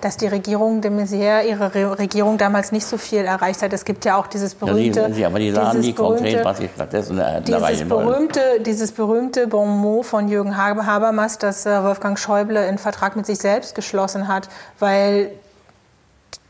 dass 0.00 0.16
die 0.16 0.26
Regierung 0.26 0.80
de 0.80 0.90
Maizière, 0.90 1.42
ihre 1.42 1.74
Re 1.74 1.98
Regierung 1.98 2.38
damals 2.38 2.72
nicht 2.72 2.86
so 2.86 2.96
viel 2.96 3.24
erreicht 3.24 3.62
hat. 3.62 3.72
Es 3.72 3.84
gibt 3.84 4.04
ja 4.04 4.16
auch 4.16 4.26
dieses 4.26 4.54
berühmte... 4.54 5.00
Ja, 5.00 5.08
die, 5.08 5.24
aber 5.24 5.38
die 5.38 5.50
sagen 5.50 5.80
nie 5.80 5.92
konkret, 5.92 6.44
was 6.44 6.58
sie 6.58 6.68
stattdessen 6.72 7.20
dieses 7.46 7.88
berühmte, 7.88 8.40
wollen. 8.40 8.64
Dieses 8.64 8.92
berühmte 8.92 9.46
Bon 9.46 9.68
mot 9.68 10.06
von 10.06 10.28
Jürgen 10.28 10.56
Habermas, 10.56 11.38
dass 11.38 11.66
äh, 11.66 11.82
Wolfgang 11.82 12.18
Schäuble 12.18 12.58
einen 12.58 12.78
Vertrag 12.78 13.16
mit 13.16 13.26
sich 13.26 13.38
selbst 13.38 13.74
geschlossen 13.74 14.28
hat, 14.28 14.48
weil 14.78 15.30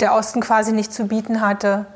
der 0.01 0.15
Osten 0.15 0.41
quasi 0.41 0.73
nicht 0.73 0.93
zu 0.93 1.07
bieten 1.07 1.41
hatte. 1.41 1.87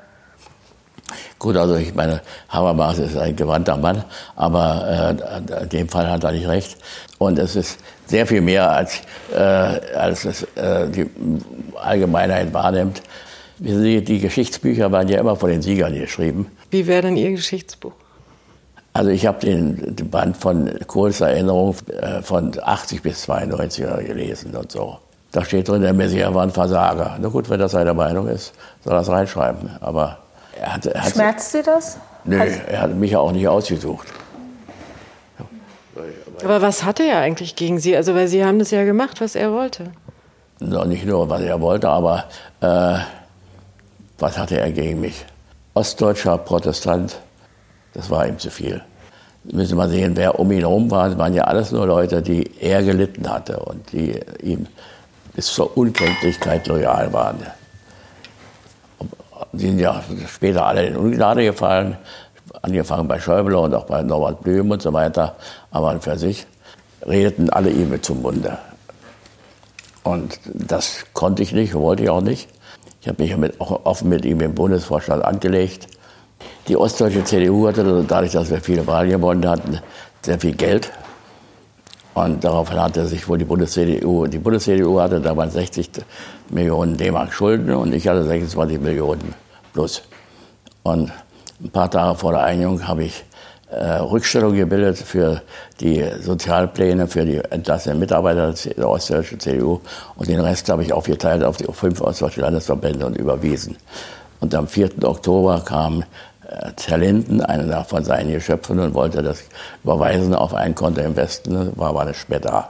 Gut, 1.39 1.57
also 1.57 1.77
ich 1.77 1.95
meine, 1.95 2.21
Habermas 2.49 2.99
ist 2.99 3.17
ein 3.17 3.37
gewandter 3.37 3.77
Mann, 3.77 4.05
aber 4.35 5.17
äh, 5.49 5.63
in 5.63 5.69
dem 5.69 5.89
Fall 5.89 6.11
hat 6.11 6.25
er 6.25 6.33
nicht 6.33 6.49
recht. 6.49 6.77
Und 7.19 7.39
es 7.39 7.57
ist 7.57 7.79
sehr 8.07 8.27
viel 8.27 8.41
mehr, 8.41 8.71
als, 8.71 9.01
äh, 9.33 9.39
als 9.39 10.25
es 10.25 10.43
äh, 10.57 10.89
die 10.89 11.07
Allgemeinheit 11.77 12.53
wahrnimmt. 12.53 13.03
Wissen 13.59 13.83
Sie, 13.83 14.03
die 14.03 14.19
Geschichtsbücher 14.19 14.91
waren 14.93 15.09
ja 15.09 15.21
immer 15.21 15.37
von 15.37 15.51
den 15.51 15.63
Siegern 15.63 15.95
geschrieben. 15.95 16.51
Wie 16.71 16.87
wäre 16.87 17.03
denn 17.03 17.17
Ihr 17.17 17.31
Geschichtsbuch? 17.31 17.93
Also 18.93 19.11
ich 19.11 19.27
habe 19.27 19.39
den, 19.41 19.95
den, 19.95 20.11
Band 20.11 20.37
von 20.37 20.71
Kohls 20.87 21.21
Erinnerung 21.21 21.77
äh, 22.01 22.23
von 22.23 22.53
80 22.61 23.03
bis 23.03 23.23
92 23.23 23.85
gelesen 24.07 24.57
und 24.57 24.73
so. 24.73 24.99
Da 25.33 25.45
steht 25.45 25.69
drin, 25.69 25.83
der 25.83 25.93
Messias 25.93 26.33
war 26.33 26.43
ein 26.43 26.51
Versager. 26.51 27.19
Na 27.21 27.29
gut, 27.29 27.51
wenn 27.51 27.61
das 27.61 27.73
seine 27.73 27.93
Meinung 27.93 28.27
ist, 28.27 28.55
soll 28.83 28.95
er 28.95 29.01
das 29.01 29.11
reinschreiben. 29.11 29.71
Aber 29.81 30.19
er 30.61 30.75
hat, 30.75 30.87
er 30.87 31.05
hat, 31.05 31.13
Schmerzt 31.13 31.53
Sie 31.53 31.63
das? 31.63 31.99
Nö, 32.25 32.41
also, 32.41 32.59
er 32.67 32.81
hat 32.81 32.95
mich 32.95 33.13
ja 33.13 33.19
auch 33.19 33.33
nicht 33.33 33.47
ausgesucht. 33.47 34.09
Aber 36.45 36.61
was 36.61 36.85
hatte 36.85 37.03
er 37.03 37.19
eigentlich 37.21 37.57
gegen 37.57 37.79
Sie? 37.79 37.97
Also, 37.97 38.15
weil 38.15 38.29
Sie 38.29 38.45
haben 38.45 38.59
das 38.59 38.71
ja 38.71 38.85
gemacht, 38.85 39.21
was 39.21 39.35
er 39.35 39.53
wollte. 39.53 39.93
No, 40.59 40.85
nicht 40.85 41.05
nur, 41.05 41.29
was 41.29 41.43
er 41.43 41.61
wollte, 41.61 41.89
aber 41.89 42.25
äh, 42.61 42.99
was 44.19 44.39
hatte 44.39 44.59
er 44.59 44.71
gegen 44.73 45.01
mich? 45.01 45.25
Ostdeutscher 45.75 46.39
Protestant, 46.39 47.19
das 47.93 48.11
war 48.11 48.27
ihm 48.27 48.39
zu 48.39 48.51
viel. 48.51 48.83
Müssen 49.45 49.77
wir 49.77 49.89
sehen, 49.89 50.17
wer 50.17 50.39
um 50.41 50.51
ihn 50.51 50.61
herum 50.61 50.91
war. 50.91 51.09
Das 51.11 51.19
waren 51.19 51.35
ja 51.35 51.45
alles 51.45 51.71
nur 51.73 51.87
Leute, 51.87 52.23
die 52.23 52.51
er 52.61 52.83
gelitten 52.83 53.31
hatte 53.31 53.59
und 53.61 53.93
die 53.93 54.19
ihm 54.43 54.67
bis 55.35 55.47
zur 55.47 55.77
Unkenntlichkeit 55.77 56.67
loyal 56.67 57.13
waren. 57.13 57.37
Die 59.53 59.67
sind 59.67 59.79
ja 59.79 60.03
später 60.27 60.67
alle 60.67 60.87
in 60.87 60.97
Ungnade 60.97 61.45
gefallen 61.45 61.97
angefangen 62.63 63.09
bei 63.09 63.21
Schäuble 63.21 63.59
und 63.59 63.75
auch 63.75 63.85
bei 63.85 64.03
Norbert 64.03 64.43
Blüm 64.43 64.71
und 64.71 64.83
so 64.83 64.93
weiter, 64.93 65.37
aber 65.71 66.01
für 66.01 66.19
sich 66.19 66.47
redeten 67.07 67.51
alle 67.51 67.71
ihm 67.71 68.03
zum 68.03 68.23
Munde. 68.23 68.59
Und 70.03 70.39
das 70.45 71.05
konnte 71.13 71.43
ich 71.43 71.53
nicht, 71.53 71.75
wollte 71.75 72.05
ich 72.05 72.11
auch 72.11 72.21
nicht. 72.21 72.49
Ich 73.01 73.09
habe 73.09 73.23
mich 73.23 73.37
mit, 73.37 73.61
auch 73.61 73.85
offen 73.85 74.09
mit 74.09 74.25
ihm 74.25 74.41
im 74.41 74.55
Bundesvorstand 74.55 75.25
angelegt. 75.25 75.87
Die 76.69 76.77
ostdeutsche 76.77 77.25
CDU 77.25 77.69
hatte, 77.69 78.05
dadurch, 78.07 78.33
dass 78.33 78.51
wir 78.51 78.61
viele 78.61 78.87
Wahlen 78.87 79.11
gewonnen 79.11 79.49
hatten, 79.49 79.81
sehr 80.23 80.41
viel 80.41 80.55
Geld. 80.55 80.93
Und 82.17 82.43
daraufhin 82.43 82.81
hatte 82.81 83.07
sich 83.07 83.29
wohl 83.29 83.37
die 83.37 83.45
Bundes-CDU, 83.45 84.27
die 84.27 84.39
Bundes-CDU 84.39 84.99
hatte 84.99 85.21
damals 85.21 85.53
60 85.53 85.91
Millionen 86.49 86.97
D-Mark 86.97 87.31
Schulden 87.31 87.71
und 87.75 87.93
ich 87.93 88.09
hatte 88.09 88.25
26 88.25 88.81
Millionen 88.81 89.35
plus. 89.75 90.03
Und 90.83 91.13
ein 91.63 91.69
paar 91.69 91.91
Tage 91.91 92.17
vor 92.19 92.33
der 92.33 92.43
Einigung 92.43 92.89
habe 92.89 93.05
ich 93.05 93.23
äh, 93.71 93.97
Rückstellung 93.97 94.57
gebildet 94.57 94.97
für 94.97 95.43
die 95.79 96.03
Sozialpläne 96.23 97.07
für 97.07 97.27
die 97.27 97.37
entlassenen 97.51 97.99
Mitarbeiter 97.99 98.55
der 98.55 98.89
ostdeutschen 98.89 99.39
CDU 99.39 99.81
und 100.15 100.27
den 100.27 100.41
Rest 100.41 100.71
habe 100.71 100.85
ich 100.85 100.95
aufgeteilt 100.95 101.45
auf 101.45 101.59
die 101.59 101.67
fünf 101.71 102.01
ostdeutsche 102.01 102.41
Landesverbände 102.41 103.05
und 103.05 103.19
überwiesen. 103.19 103.77
Und 104.41 104.55
am 104.55 104.69
4. 104.69 105.05
Oktober 105.05 105.61
kam 105.63 106.03
äh, 106.49 106.97
Linden, 106.97 107.41
einer 107.41 107.85
von 107.85 108.05
seinen 108.05 108.33
Geschöpfen, 108.33 108.79
und 108.79 108.95
wollte 108.95 109.23
das 109.23 109.43
überweisen 109.85 110.35
auf 110.35 110.55
ein 110.55 110.75
Konto 110.75 111.01
im 111.01 111.17
Westen, 111.17 111.73
war 111.77 111.91
aber 111.91 112.13
mehr 112.29 112.41
da. 112.41 112.69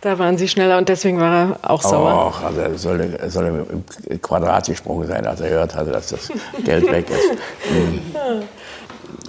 Da 0.00 0.18
waren 0.18 0.38
Sie 0.38 0.48
schneller 0.48 0.78
und 0.78 0.88
deswegen 0.88 1.20
war 1.20 1.32
er 1.32 1.70
auch 1.70 1.82
sauer. 1.82 2.12
Auch, 2.12 2.42
also 2.42 2.60
er 2.60 2.78
sollte, 2.78 3.18
er 3.18 3.30
sollte 3.30 3.66
im 4.08 4.22
Quadrat 4.22 4.66
gesprungen 4.66 5.06
sein, 5.06 5.26
als 5.26 5.40
er 5.42 5.50
gehört 5.50 5.74
hatte, 5.74 5.90
dass 5.90 6.08
das 6.08 6.28
Geld 6.64 6.90
weg 6.90 7.06
ist. 7.10 7.38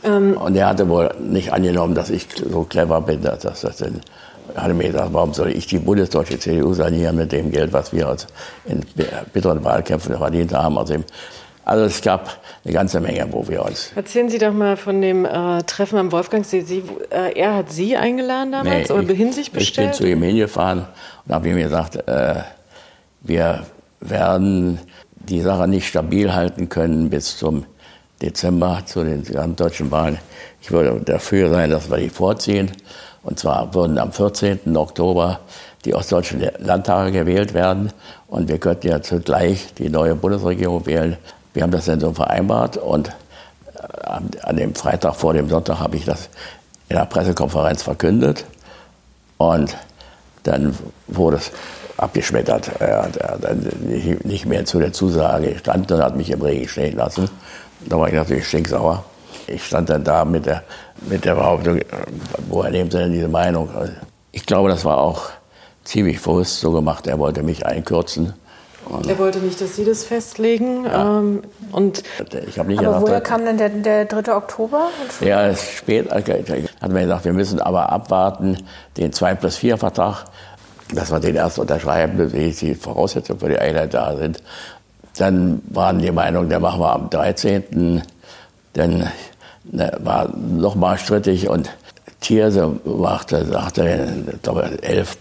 Mhm. 0.03 0.33
und 0.37 0.55
er 0.55 0.67
hatte 0.67 0.87
wohl 0.87 1.13
nicht 1.19 1.51
angenommen, 1.51 1.93
dass 1.93 2.09
ich 2.09 2.27
so 2.49 2.63
clever 2.63 3.01
bin, 3.01 3.21
dass 3.21 3.61
das 3.61 3.77
denn 3.77 4.01
er 4.55 4.63
hatte 4.63 4.73
mir 4.73 4.87
gesagt, 4.87 5.13
warum 5.13 5.33
soll 5.33 5.49
ich 5.49 5.67
die 5.67 5.79
bundesdeutsche 5.79 6.39
CDU 6.39 6.73
sanieren 6.73 7.15
mit 7.15 7.31
dem 7.31 7.51
Geld, 7.51 7.73
was 7.73 7.93
wir 7.93 8.15
in 8.65 8.85
bitteren 9.33 9.63
Wahlkämpfen 9.63 10.17
verdient 10.17 10.53
haben. 10.53 10.77
Also 10.77 10.95
also 11.63 11.85
es 11.85 12.01
gab 12.01 12.39
eine 12.63 12.73
ganze 12.73 12.99
Menge, 12.99 13.27
wo 13.31 13.47
wir 13.47 13.63
uns. 13.63 13.91
Erzählen 13.95 14.29
Sie 14.29 14.37
doch 14.37 14.53
mal 14.53 14.77
von 14.77 15.01
dem 15.01 15.25
äh, 15.25 15.61
Treffen 15.63 15.97
am 15.97 16.11
Wolfgangsee. 16.11 16.61
Sie, 16.61 16.83
äh, 17.09 17.37
er 17.39 17.55
hat 17.55 17.71
Sie 17.71 17.95
eingeladen 17.95 18.51
damals 18.51 18.89
nee, 18.89 18.95
oder 18.95 19.31
sich 19.31 19.51
bestellt? 19.51 19.61
Ich 19.61 19.75
bin 19.75 19.93
zu 19.93 20.07
ihm 20.07 20.23
hingefahren 20.23 20.85
und 21.25 21.33
habe 21.33 21.49
ihm 21.49 21.57
gesagt, 21.57 21.95
äh, 22.07 22.35
wir 23.21 23.65
werden 23.99 24.79
die 25.15 25.41
Sache 25.41 25.67
nicht 25.67 25.87
stabil 25.87 26.33
halten 26.33 26.69
können 26.69 27.09
bis 27.09 27.37
zum 27.37 27.65
Dezember 28.21 28.81
zu 28.85 29.03
den 29.03 29.23
deutschen 29.55 29.91
Wahlen. 29.91 30.17
Ich 30.61 30.71
würde 30.71 30.99
dafür 31.01 31.49
sein, 31.49 31.69
dass 31.69 31.89
wir 31.89 31.97
die 31.97 32.09
vorziehen. 32.09 32.71
Und 33.23 33.39
zwar 33.39 33.73
würden 33.73 33.97
am 33.97 34.11
14. 34.11 34.75
Oktober 34.75 35.39
die 35.85 35.93
ostdeutschen 35.93 36.43
Landtage 36.59 37.11
gewählt 37.11 37.53
werden. 37.53 37.91
Und 38.27 38.49
wir 38.49 38.57
könnten 38.57 38.87
ja 38.87 39.01
zugleich 39.01 39.73
die 39.75 39.89
neue 39.89 40.15
Bundesregierung 40.15 40.85
wählen. 40.85 41.17
Wir 41.53 41.63
haben 41.63 41.71
das 41.71 41.85
dann 41.85 41.99
so 41.99 42.13
vereinbart 42.13 42.77
und 42.77 43.09
äh, 43.75 44.41
an 44.41 44.55
dem 44.55 44.75
Freitag 44.75 45.15
vor 45.15 45.33
dem 45.33 45.49
Sonntag 45.49 45.79
habe 45.79 45.97
ich 45.97 46.05
das 46.05 46.29
in 46.89 46.97
der 46.97 47.05
Pressekonferenz 47.05 47.83
verkündet 47.83 48.45
und 49.37 49.75
dann 50.43 50.75
wurde 51.07 51.37
es 51.37 51.51
abgeschmettert. 51.97 52.71
Er 52.79 53.03
hat 53.03 53.43
dann 53.43 53.69
nicht 54.23 54.45
mehr 54.45 54.65
zu 54.65 54.79
der 54.79 54.91
Zusage 54.91 55.53
gestanden 55.53 55.97
und 55.97 56.03
hat 56.03 56.15
mich 56.15 56.31
im 56.31 56.41
Regen 56.41 56.67
stehen 56.67 56.97
lassen. 56.97 57.29
Da 57.81 57.97
war 57.97 58.07
ich 58.07 58.13
natürlich 58.13 58.47
stinksauer. 58.47 59.03
Ich 59.47 59.65
stand 59.65 59.89
dann 59.89 60.03
da 60.03 60.25
mit 60.25 60.45
der, 60.45 60.63
mit 61.01 61.25
der 61.25 61.35
Behauptung, 61.35 61.79
woher 62.49 62.71
nehmen 62.71 62.91
Sie 62.91 62.97
denn 62.97 63.11
diese 63.11 63.27
Meinung? 63.27 63.69
Ich 64.31 64.45
glaube, 64.45 64.69
das 64.69 64.85
war 64.85 64.97
auch 64.97 65.29
ziemlich 65.83 66.21
bewusst 66.21 66.59
so 66.59 66.71
gemacht. 66.71 67.07
Er 67.07 67.19
wollte 67.19 67.43
mich 67.43 67.65
einkürzen 67.65 68.33
und 68.85 69.07
er 69.07 69.17
wollte 69.19 69.39
nicht, 69.39 69.61
dass 69.61 69.75
Sie 69.75 69.85
das 69.85 70.03
festlegen. 70.03 70.85
Ja. 70.85 71.19
Ähm, 71.19 71.43
und 71.71 72.03
ich 72.31 72.57
nicht 72.57 72.59
aber 72.59 72.69
gedacht, 72.69 73.01
woher 73.01 73.21
kam 73.21 73.45
denn 73.45 73.57
der, 73.57 73.69
der 73.69 74.05
3. 74.05 74.33
Oktober? 74.35 74.89
Ja, 75.21 75.55
spät. 75.55 76.09
Hat 76.11 76.91
mir 76.91 77.01
gesagt, 77.01 77.25
wir 77.25 77.33
müssen 77.33 77.61
aber 77.61 77.89
abwarten, 77.91 78.57
den 78.97 79.13
2 79.13 79.35
plus 79.35 79.57
4 79.57 79.77
Vertrag, 79.77 80.25
dass 80.93 81.11
wir 81.11 81.19
den 81.19 81.35
erst 81.35 81.59
unterschreiben, 81.59 82.33
wie 82.33 82.51
die 82.51 82.75
Voraussetzungen 82.75 83.39
für 83.39 83.49
die 83.49 83.59
Einheit 83.59 83.93
da 83.93 84.17
sind. 84.17 84.41
Dann 85.17 85.61
waren 85.69 85.99
die 85.99 86.11
Meinung, 86.11 86.49
der 86.49 86.59
machen 86.59 86.79
wir 86.81 86.93
am 86.93 87.09
13. 87.09 88.01
Dann 88.73 89.09
ne, 89.63 89.91
war 89.99 90.29
noch 90.35 90.75
mal 90.75 90.97
strittig 90.97 91.49
und 91.49 91.69
Thierse 92.21 92.79
machte, 92.85 93.45
sagte, 93.45 94.23
ich 94.33 94.41
glaube, 94.41 94.63
11. 94.81 95.17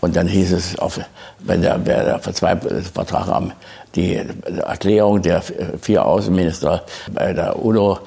Und 0.00 0.16
dann 0.16 0.26
hieß 0.26 0.52
es, 0.52 0.78
auf, 0.78 0.98
wenn 1.40 1.62
der, 1.62 1.78
der 1.78 2.18
Vertrag 2.20 3.28
am, 3.28 3.52
die 3.94 4.20
Erklärung 4.64 5.20
der 5.22 5.42
vier 5.80 6.04
Außenminister 6.04 6.84
bei 7.12 7.32
der 7.32 7.62
UNO 7.62 7.98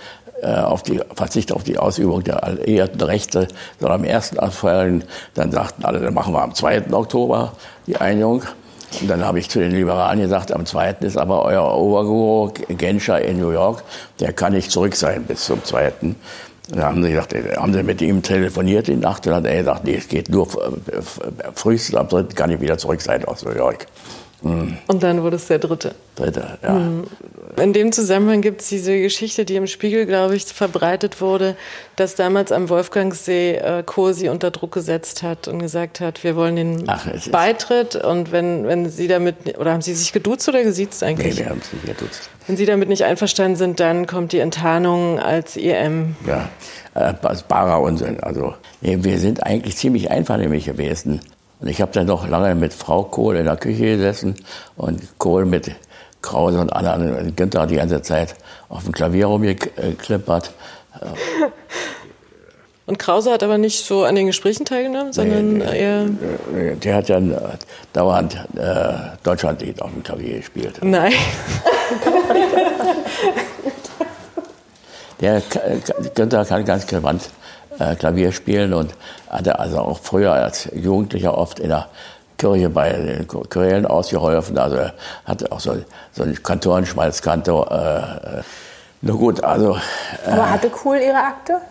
äh, 0.41 0.55
auf 0.55 0.83
die 0.83 0.99
Verzicht 1.15 1.51
auf 1.51 1.63
die 1.63 1.77
Ausübung 1.77 2.23
der 2.23 2.43
alliierten 2.43 3.01
Rechte 3.01 3.47
soll 3.79 3.91
am 3.91 4.03
ersten 4.03 4.37
erfolgen. 4.37 5.03
Dann 5.35 5.51
sagten 5.51 5.85
alle, 5.85 5.99
dann 5.99 6.13
machen 6.13 6.33
wir 6.33 6.41
am 6.41 6.53
2. 6.53 6.91
Oktober 6.91 7.53
die 7.87 7.95
Einigung. 7.97 8.43
Und 8.99 9.09
dann 9.09 9.23
habe 9.23 9.39
ich 9.39 9.49
zu 9.49 9.59
den 9.59 9.71
Liberalen 9.71 10.19
gesagt, 10.19 10.51
am 10.51 10.65
2. 10.65 10.97
ist 10.99 11.17
aber 11.17 11.45
euer 11.45 11.63
Oberguru 11.75 12.51
Genscher 12.67 13.21
in 13.21 13.39
New 13.39 13.51
York, 13.51 13.83
der 14.19 14.33
kann 14.33 14.53
nicht 14.53 14.69
zurück 14.69 14.95
sein 14.95 15.23
bis 15.23 15.45
zum 15.45 15.63
2. 15.63 15.93
Da 16.69 16.83
haben 16.83 17.03
sie 17.03 17.09
gesagt, 17.09 17.35
haben 17.57 17.73
sie 17.73 17.83
mit 17.83 18.01
ihm 18.01 18.21
telefoniert 18.23 18.87
die 18.87 18.95
Nacht 18.95 19.27
und 19.27 19.33
hat 19.33 19.45
er 19.45 19.57
gesagt, 19.57 19.83
nee, 19.83 19.95
es 19.95 20.07
geht 20.07 20.29
nur 20.29 20.47
frühestens 21.55 21.95
am 21.95 22.07
3. 22.07 22.23
kann 22.35 22.51
ich 22.51 22.61
wieder 22.61 22.77
zurück 22.77 23.01
sein 23.01 23.25
aus 23.25 23.43
New 23.43 23.51
York. 23.51 23.85
Mhm. 24.43 24.77
Und 24.87 25.03
dann 25.03 25.23
wurde 25.23 25.37
es 25.37 25.47
der 25.47 25.59
dritte. 25.59 25.95
Dritte, 26.15 26.59
ja. 26.61 26.73
Mhm. 26.73 27.05
In 27.57 27.71
dem 27.71 27.91
Zusammenhang 27.91 28.41
gibt 28.41 28.61
es 28.61 28.69
diese 28.69 28.99
Geschichte, 28.99 29.45
die 29.45 29.55
im 29.55 29.67
Spiegel, 29.67 30.05
glaube 30.05 30.35
ich, 30.35 30.45
verbreitet 30.45 31.21
wurde, 31.21 31.55
dass 31.95 32.15
damals 32.15 32.51
am 32.51 32.67
Wolfgangsee 32.67 33.55
äh, 33.55 33.83
Kohl 33.83 34.13
sie 34.13 34.27
unter 34.29 34.51
Druck 34.51 34.73
gesetzt 34.73 35.23
hat 35.23 35.47
und 35.47 35.59
gesagt 35.59 36.01
hat, 36.01 36.23
wir 36.23 36.35
wollen 36.35 36.55
den 36.55 36.83
Ach, 36.87 37.07
Beitritt 37.31 37.95
und 37.95 38.31
wenn, 38.31 38.67
wenn 38.67 38.89
Sie 38.89 39.07
damit, 39.07 39.57
oder 39.57 39.71
haben 39.71 39.81
Sie 39.81 39.93
sich 39.93 40.11
geduzt 40.11 40.49
oder 40.49 40.63
gesiezt 40.63 41.03
eigentlich? 41.03 41.35
Nee, 41.35 41.41
wir 41.41 41.49
haben 41.49 41.61
sich 41.61 41.81
geduzt. 41.81 42.29
Wenn 42.47 42.57
Sie 42.57 42.65
damit 42.65 42.89
nicht 42.89 43.05
einverstanden 43.05 43.55
sind, 43.55 43.79
dann 43.79 44.07
kommt 44.07 44.33
die 44.33 44.39
Enttarnung 44.39 45.19
als 45.19 45.55
IM. 45.55 46.15
Ja, 46.27 46.49
äh, 46.95 47.13
als 47.21 47.43
barer 47.43 47.81
Unsinn. 47.81 48.19
Also, 48.21 48.55
wir 48.81 49.19
sind 49.19 49.43
eigentlich 49.43 49.77
ziemlich 49.77 50.11
einfach 50.11 50.37
nämlich 50.37 50.65
gewesen. 50.65 51.21
Und 51.63 51.69
ich 51.69 51.81
habe 51.81 51.91
dann 51.93 52.07
noch 52.07 52.27
lange 52.27 52.55
mit 52.55 52.73
Frau 52.73 53.03
Kohl 53.03 53.37
in 53.37 53.45
der 53.45 53.55
Küche 53.55 53.95
gesessen 53.95 54.35
und 54.75 55.17
Kohl 55.17 55.45
mit 55.45 55.71
Krause 56.21 56.59
und 56.59 56.73
anderen 56.73 57.33
Günther 57.37 57.65
die 57.67 57.77
ganze 57.77 58.01
Zeit 58.01 58.35
auf 58.67 58.83
dem 58.83 58.91
Klavier 58.91 59.27
rumgeklippert. 59.27 60.51
Und 62.85 62.99
Krause 62.99 63.31
hat 63.31 63.43
aber 63.43 63.57
nicht 63.57 63.85
so 63.85 64.03
an 64.03 64.15
den 64.15 64.27
Gesprächen 64.27 64.65
teilgenommen, 64.65 65.13
sondern 65.13 65.59
nee, 65.59 65.79
eher. 65.79 66.05
Der 66.83 66.95
hat 66.95 67.07
ja 67.07 67.21
dauernd 67.93 68.35
äh, 68.57 68.93
Deutschlandlied 69.23 69.81
auf 69.81 69.89
dem 69.89 70.03
Klavier 70.03 70.39
gespielt. 70.39 70.79
Nein. 70.81 71.13
der 75.21 75.41
Günther 76.13 76.43
kann 76.43 76.65
ganz 76.65 76.85
gewandt 76.85 77.29
äh, 77.79 77.95
Klavier 77.95 78.31
spielen 78.31 78.73
und 78.73 78.93
hatte 79.29 79.59
also 79.59 79.79
auch 79.79 79.99
früher 79.99 80.33
als 80.33 80.69
Jugendlicher 80.73 81.37
oft 81.37 81.59
in 81.59 81.69
der 81.69 81.87
Kirche 82.37 82.69
bei 82.69 82.91
den 82.91 83.27
Chorälen 83.27 83.85
ausgeholfen. 83.85 84.57
Also 84.57 84.77
er 84.77 84.93
hatte 85.25 85.51
auch 85.51 85.59
so, 85.59 85.75
so 86.11 86.23
einen 86.23 86.41
Kantorenschmalzkanto. 86.41 87.65
Äh, 87.69 88.39
äh, 88.39 88.43
na 89.01 89.13
gut, 89.13 89.43
also. 89.43 89.77
Äh, 90.25 90.31
Aber 90.31 90.49
hatte 90.49 90.71
Cool 90.83 90.97
ihre 90.97 91.17
Akte? 91.17 91.61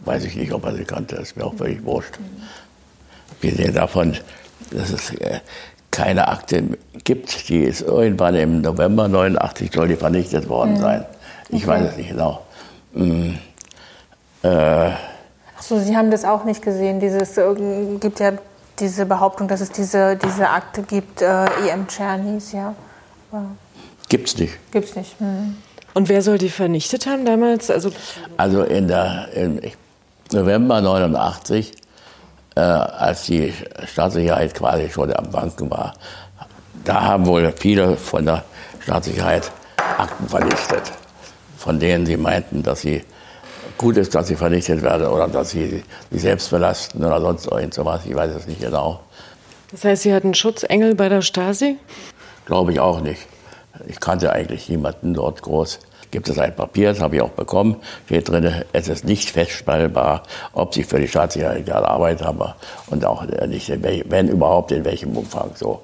Weiß 0.00 0.24
ich 0.24 0.36
nicht, 0.36 0.52
ob 0.52 0.64
er 0.64 0.74
sie 0.74 0.84
kannte. 0.84 1.16
Das 1.16 1.28
ist 1.28 1.36
mir 1.36 1.44
auch 1.44 1.54
völlig 1.54 1.84
wurscht. 1.84 2.18
Wir 3.40 3.54
sehen 3.54 3.74
davon, 3.74 4.16
dass 4.70 4.90
es 4.90 5.10
äh, 5.14 5.40
keine 5.90 6.28
Akte 6.28 6.78
gibt. 7.04 7.48
Die 7.48 7.60
ist 7.60 7.82
irgendwann 7.82 8.34
im 8.34 8.60
November 8.60 9.08
89 9.08 9.72
soll 9.72 9.88
die 9.88 9.96
vernichtet 9.96 10.48
worden 10.48 10.74
mhm. 10.74 10.80
sein. 10.80 11.06
Ich 11.48 11.64
okay. 11.64 11.66
weiß 11.66 11.90
es 11.90 11.96
nicht 11.96 12.10
genau. 12.10 12.42
Mhm. 12.92 13.38
Äh, 14.42 14.90
Ach 15.58 15.62
so, 15.62 15.78
Sie 15.80 15.96
haben 15.96 16.10
das 16.10 16.24
auch 16.24 16.44
nicht 16.44 16.62
gesehen. 16.62 17.00
Dieses 17.00 17.36
äh, 17.36 17.54
gibt 18.00 18.20
ja 18.20 18.32
diese 18.78 19.06
Behauptung, 19.06 19.48
dass 19.48 19.60
es 19.60 19.72
diese, 19.72 20.16
diese 20.16 20.48
Akte 20.50 20.82
gibt, 20.82 21.20
äh, 21.20 21.46
EM 21.68 21.88
Czernis, 21.88 22.52
ja. 22.52 22.74
Gibt's 24.08 24.38
nicht. 24.38 24.54
Gibt's 24.70 24.94
nicht. 24.94 25.18
Hm. 25.18 25.56
Und 25.94 26.08
wer 26.08 26.22
soll 26.22 26.38
die 26.38 26.48
vernichtet 26.48 27.06
haben 27.06 27.24
damals? 27.24 27.70
Also, 27.70 27.90
also 28.36 28.62
in 28.62 28.88
der 28.88 29.32
im 29.34 29.60
November 30.32 30.80
89, 30.80 31.72
äh, 32.54 32.60
als 32.60 33.24
die 33.24 33.52
Staatssicherheit 33.86 34.54
quasi 34.54 34.88
schon 34.90 35.12
am 35.12 35.30
Banken 35.30 35.70
war, 35.70 35.94
da 36.84 37.02
haben 37.02 37.26
wohl 37.26 37.52
viele 37.56 37.96
von 37.96 38.24
der 38.24 38.44
Staatssicherheit 38.80 39.50
Akten 39.98 40.28
vernichtet, 40.28 40.82
von 41.56 41.80
denen 41.80 42.06
sie 42.06 42.16
meinten, 42.16 42.62
dass 42.62 42.82
sie 42.82 43.04
gut 43.78 43.96
ist, 43.96 44.14
dass 44.14 44.26
sie 44.28 44.36
vernichtet 44.36 44.82
werden 44.82 45.06
oder 45.06 45.28
dass 45.28 45.50
sie 45.50 45.82
sich 46.10 46.20
selbst 46.20 46.50
belasten 46.50 47.04
oder 47.04 47.20
sonst 47.20 47.46
irgend 47.46 47.72
sowas. 47.72 48.02
Ich 48.04 48.14
weiß 48.14 48.34
es 48.34 48.46
nicht 48.46 48.60
genau. 48.60 49.00
Das 49.70 49.84
heißt, 49.84 50.02
Sie 50.02 50.14
hatten 50.14 50.34
Schutzengel 50.34 50.94
bei 50.94 51.08
der 51.08 51.22
Stasi? 51.22 51.76
Glaube 52.46 52.72
ich 52.72 52.80
auch 52.80 53.00
nicht. 53.00 53.20
Ich 53.86 54.00
kannte 54.00 54.32
eigentlich 54.32 54.68
niemanden 54.68 55.14
dort 55.14 55.42
groß. 55.42 55.78
Gibt 56.10 56.28
es 56.30 56.38
ein 56.38 56.56
Papier, 56.56 56.88
das 56.88 57.00
habe 57.00 57.16
ich 57.16 57.22
auch 57.22 57.30
bekommen, 57.30 57.76
steht 58.06 58.30
drin, 58.30 58.50
es 58.72 58.88
ist 58.88 59.04
nicht 59.04 59.28
feststellbar, 59.28 60.22
ob 60.54 60.72
sie 60.72 60.82
für 60.82 60.98
die 60.98 61.06
Staatssicherheit 61.06 61.66
gearbeitet 61.66 62.26
haben 62.26 62.40
und 62.86 63.04
auch 63.04 63.24
nicht, 63.46 63.70
wenn 64.08 64.28
überhaupt, 64.28 64.72
in 64.72 64.86
welchem 64.86 65.14
Umfang 65.14 65.50
so. 65.54 65.82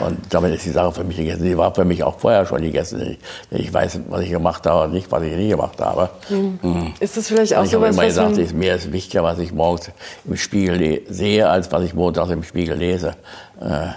Und 0.00 0.18
damit 0.30 0.54
ist 0.54 0.66
die 0.66 0.70
Sache 0.70 0.92
für 0.92 1.04
mich 1.04 1.16
gegessen. 1.16 1.42
Sie 1.42 1.56
war 1.56 1.74
für 1.74 1.84
mich 1.84 2.02
auch 2.02 2.18
vorher 2.18 2.44
schon 2.44 2.60
gegessen. 2.60 3.16
Ich 3.50 3.72
weiß, 3.72 4.00
was 4.08 4.22
ich 4.22 4.30
gemacht 4.30 4.66
habe 4.66 4.84
und 4.84 4.92
nicht, 4.92 5.10
was 5.10 5.22
ich 5.22 5.34
nie 5.34 5.48
gemacht 5.48 5.80
habe. 5.80 6.10
Mhm. 6.28 6.58
Mhm. 6.62 6.94
Ist 7.00 7.16
das 7.16 7.28
vielleicht 7.28 7.54
auch 7.54 7.64
so 7.64 7.64
was? 7.64 7.68
Ich 7.68 7.74
habe 7.74 7.86
immer 7.88 8.04
gesagt, 8.04 8.38
ist, 8.38 8.54
mir 8.54 8.74
ist 8.74 8.92
wichtiger, 8.92 9.22
was 9.22 9.38
ich 9.38 9.52
morgens 9.52 9.90
im 10.24 10.36
Spiegel 10.36 11.02
sehe, 11.08 11.48
als 11.48 11.72
was 11.72 11.82
ich 11.82 11.94
montags 11.94 12.30
im 12.30 12.42
Spiegel 12.42 12.76
lese. 12.76 13.14
Äh. 13.60 13.88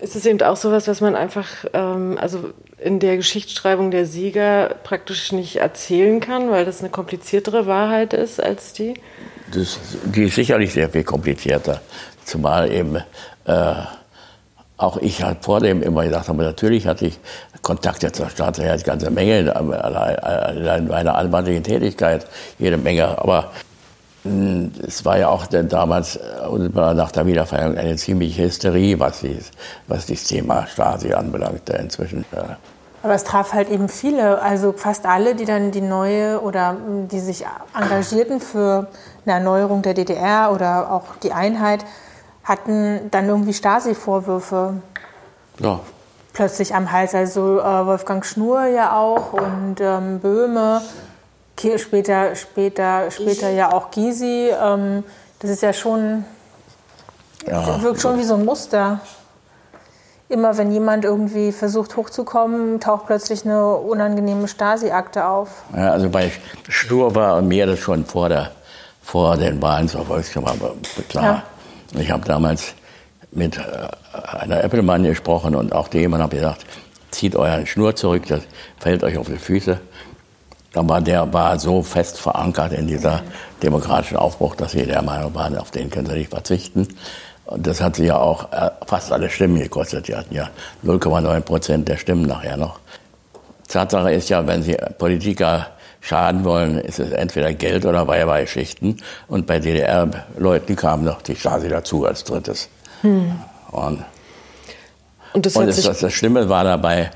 Ist 0.00 0.16
es 0.16 0.26
eben 0.26 0.40
auch 0.42 0.56
so 0.56 0.70
was, 0.70 0.86
was 0.86 1.00
man 1.00 1.16
einfach, 1.16 1.48
ähm, 1.72 2.18
also 2.20 2.50
in 2.78 3.00
der 3.00 3.16
Geschichtsschreibung 3.16 3.90
der 3.90 4.06
Sieger 4.06 4.74
praktisch 4.84 5.32
nicht 5.32 5.56
erzählen 5.56 6.20
kann, 6.20 6.50
weil 6.50 6.64
das 6.64 6.80
eine 6.80 6.90
kompliziertere 6.90 7.66
Wahrheit 7.66 8.12
ist 8.12 8.42
als 8.42 8.72
die? 8.74 8.94
Das, 9.52 9.78
die 10.04 10.24
ist 10.24 10.34
sicherlich 10.34 10.72
sehr 10.72 10.90
viel 10.90 11.04
komplizierter. 11.04 11.80
Zumal 12.24 12.70
eben 12.72 12.96
äh, 13.46 13.74
auch 14.84 14.96
ich 14.98 15.22
halt 15.22 15.38
vor 15.42 15.60
dem 15.60 15.82
immer 15.82 16.04
gedacht 16.04 16.28
habe, 16.28 16.42
natürlich 16.42 16.86
hatte 16.86 17.06
ich 17.06 17.18
Kontakte 17.62 18.12
zur 18.12 18.28
Staatssicherheit, 18.28 18.84
ganze 18.84 19.10
Menge, 19.10 19.54
allein 19.54 20.86
meiner 20.86 21.14
allmählichen 21.16 21.64
Tätigkeit, 21.64 22.26
jede 22.58 22.76
Menge. 22.76 23.18
Aber 23.18 23.50
hm, 24.22 24.72
es 24.86 25.04
war 25.04 25.18
ja 25.18 25.28
auch 25.28 25.46
damals 25.46 26.18
nach 26.72 27.12
der 27.12 27.26
Wiedervereinigung 27.26 27.78
eine 27.78 27.96
ziemliche 27.96 28.44
Hysterie, 28.44 28.98
was, 29.00 29.20
die, 29.20 29.38
was 29.86 30.06
das 30.06 30.24
Thema 30.24 30.66
Stasi 30.66 31.12
anbelangte 31.12 31.74
inzwischen. 31.74 32.24
Aber 33.02 33.14
es 33.14 33.24
traf 33.24 33.52
halt 33.52 33.68
eben 33.68 33.90
viele, 33.90 34.40
also 34.40 34.72
fast 34.72 35.04
alle, 35.04 35.34
die 35.34 35.44
dann 35.44 35.72
die 35.72 35.82
neue 35.82 36.40
oder 36.40 36.70
hm, 36.70 37.08
die 37.08 37.20
sich 37.20 37.44
engagierten 37.78 38.40
für 38.40 38.88
eine 39.26 39.34
Erneuerung 39.34 39.82
der 39.82 39.94
DDR 39.94 40.52
oder 40.52 40.90
auch 40.90 41.16
die 41.22 41.32
Einheit, 41.32 41.84
hatten 42.44 43.10
dann 43.10 43.28
irgendwie 43.28 43.54
Stasi-Vorwürfe. 43.54 44.74
Ja. 45.58 45.80
Plötzlich 46.32 46.74
am 46.74 46.92
Hals. 46.92 47.14
Also 47.14 47.60
äh, 47.60 47.86
Wolfgang 47.86 48.24
Schnur 48.24 48.66
ja 48.66 48.96
auch 48.96 49.32
und 49.32 49.76
ähm, 49.80 50.20
Böhme. 50.20 50.82
Später, 51.76 52.34
später, 52.34 53.10
später 53.10 53.48
ja 53.48 53.72
auch 53.72 53.90
Gysi. 53.90 54.50
Ähm, 54.50 55.04
das 55.38 55.50
ist 55.50 55.62
ja 55.62 55.72
schon. 55.72 56.24
Ja. 57.46 57.80
Wirkt 57.82 58.00
schon 58.00 58.18
wie 58.18 58.24
so 58.24 58.34
ein 58.34 58.44
Muster. 58.44 59.00
Immer 60.28 60.56
wenn 60.56 60.72
jemand 60.72 61.04
irgendwie 61.04 61.52
versucht 61.52 61.96
hochzukommen, 61.96 62.80
taucht 62.80 63.06
plötzlich 63.06 63.44
eine 63.44 63.74
unangenehme 63.74 64.48
Stasi-Akte 64.48 65.26
auf. 65.26 65.48
Ja, 65.76 65.92
also 65.92 66.08
bei 66.08 66.32
Schnur 66.68 67.14
war 67.14 67.40
mir 67.42 67.66
das 67.66 67.78
schon 67.78 68.04
vor, 68.04 68.30
der, 68.30 68.50
vor 69.02 69.36
den 69.36 69.60
Wahlen 69.62 69.86
zur 69.86 70.04
Volkskammer 70.06 70.54
klar. 71.08 71.24
Ja. 71.24 71.42
Ich 71.98 72.10
habe 72.10 72.24
damals 72.24 72.74
mit 73.30 73.56
äh, 73.56 73.60
einer 74.38 74.62
Applemann 74.62 75.04
gesprochen 75.04 75.54
und 75.54 75.72
auch 75.72 75.88
dem 75.88 76.12
und 76.12 76.20
habe 76.20 76.36
gesagt, 76.36 76.64
zieht 77.10 77.36
euren 77.36 77.66
Schnur 77.66 77.94
zurück, 77.94 78.24
das 78.28 78.42
fällt 78.78 79.04
euch 79.04 79.16
auf 79.16 79.28
die 79.28 79.36
Füße. 79.36 79.78
Aber 80.74 81.00
der 81.00 81.32
war 81.32 81.58
so 81.58 81.82
fest 81.82 82.20
verankert 82.20 82.72
in 82.72 82.88
dieser 82.88 83.22
demokratischen 83.62 84.16
Aufbruch, 84.16 84.56
dass 84.56 84.72
sie 84.72 84.84
der 84.84 85.02
Meinung 85.02 85.32
waren, 85.34 85.56
auf 85.56 85.70
den 85.70 85.88
können 85.88 86.06
sie 86.06 86.14
nicht 86.14 86.30
verzichten. 86.30 86.88
Und 87.46 87.66
das 87.66 87.80
hat 87.80 87.96
sie 87.96 88.06
ja 88.06 88.16
auch 88.16 88.52
äh, 88.52 88.70
fast 88.86 89.12
alle 89.12 89.30
Stimmen 89.30 89.58
gekostet. 89.58 90.08
Die 90.08 90.16
hatten 90.16 90.34
ja 90.34 90.50
0,9 90.84 91.40
Prozent 91.40 91.88
der 91.88 91.96
Stimmen 91.96 92.26
nachher 92.26 92.56
noch. 92.56 92.80
Tatsache 93.68 94.12
ist 94.12 94.28
ja, 94.28 94.46
wenn 94.46 94.62
Sie 94.62 94.76
Politiker 94.98 95.66
schaden 96.04 96.44
wollen, 96.44 96.78
ist 96.78 97.00
es 97.00 97.12
entweder 97.12 97.54
Geld 97.54 97.86
oder 97.86 98.06
Weibergeschichten. 98.06 98.98
Und 99.26 99.46
bei 99.46 99.58
DDR-Leuten 99.58 100.76
kam 100.76 101.02
noch 101.02 101.22
die 101.22 101.34
Stasi 101.34 101.68
dazu 101.68 102.04
als 102.04 102.24
drittes. 102.24 102.68
Hm. 103.00 103.40
Und, 103.70 104.04
und, 105.32 105.46
das, 105.46 105.56
und 105.56 105.66
das, 105.66 105.80
das, 105.80 106.00
das 106.00 106.12
Schlimme 106.12 106.50
war 106.50 106.62
dabei, 106.62 107.10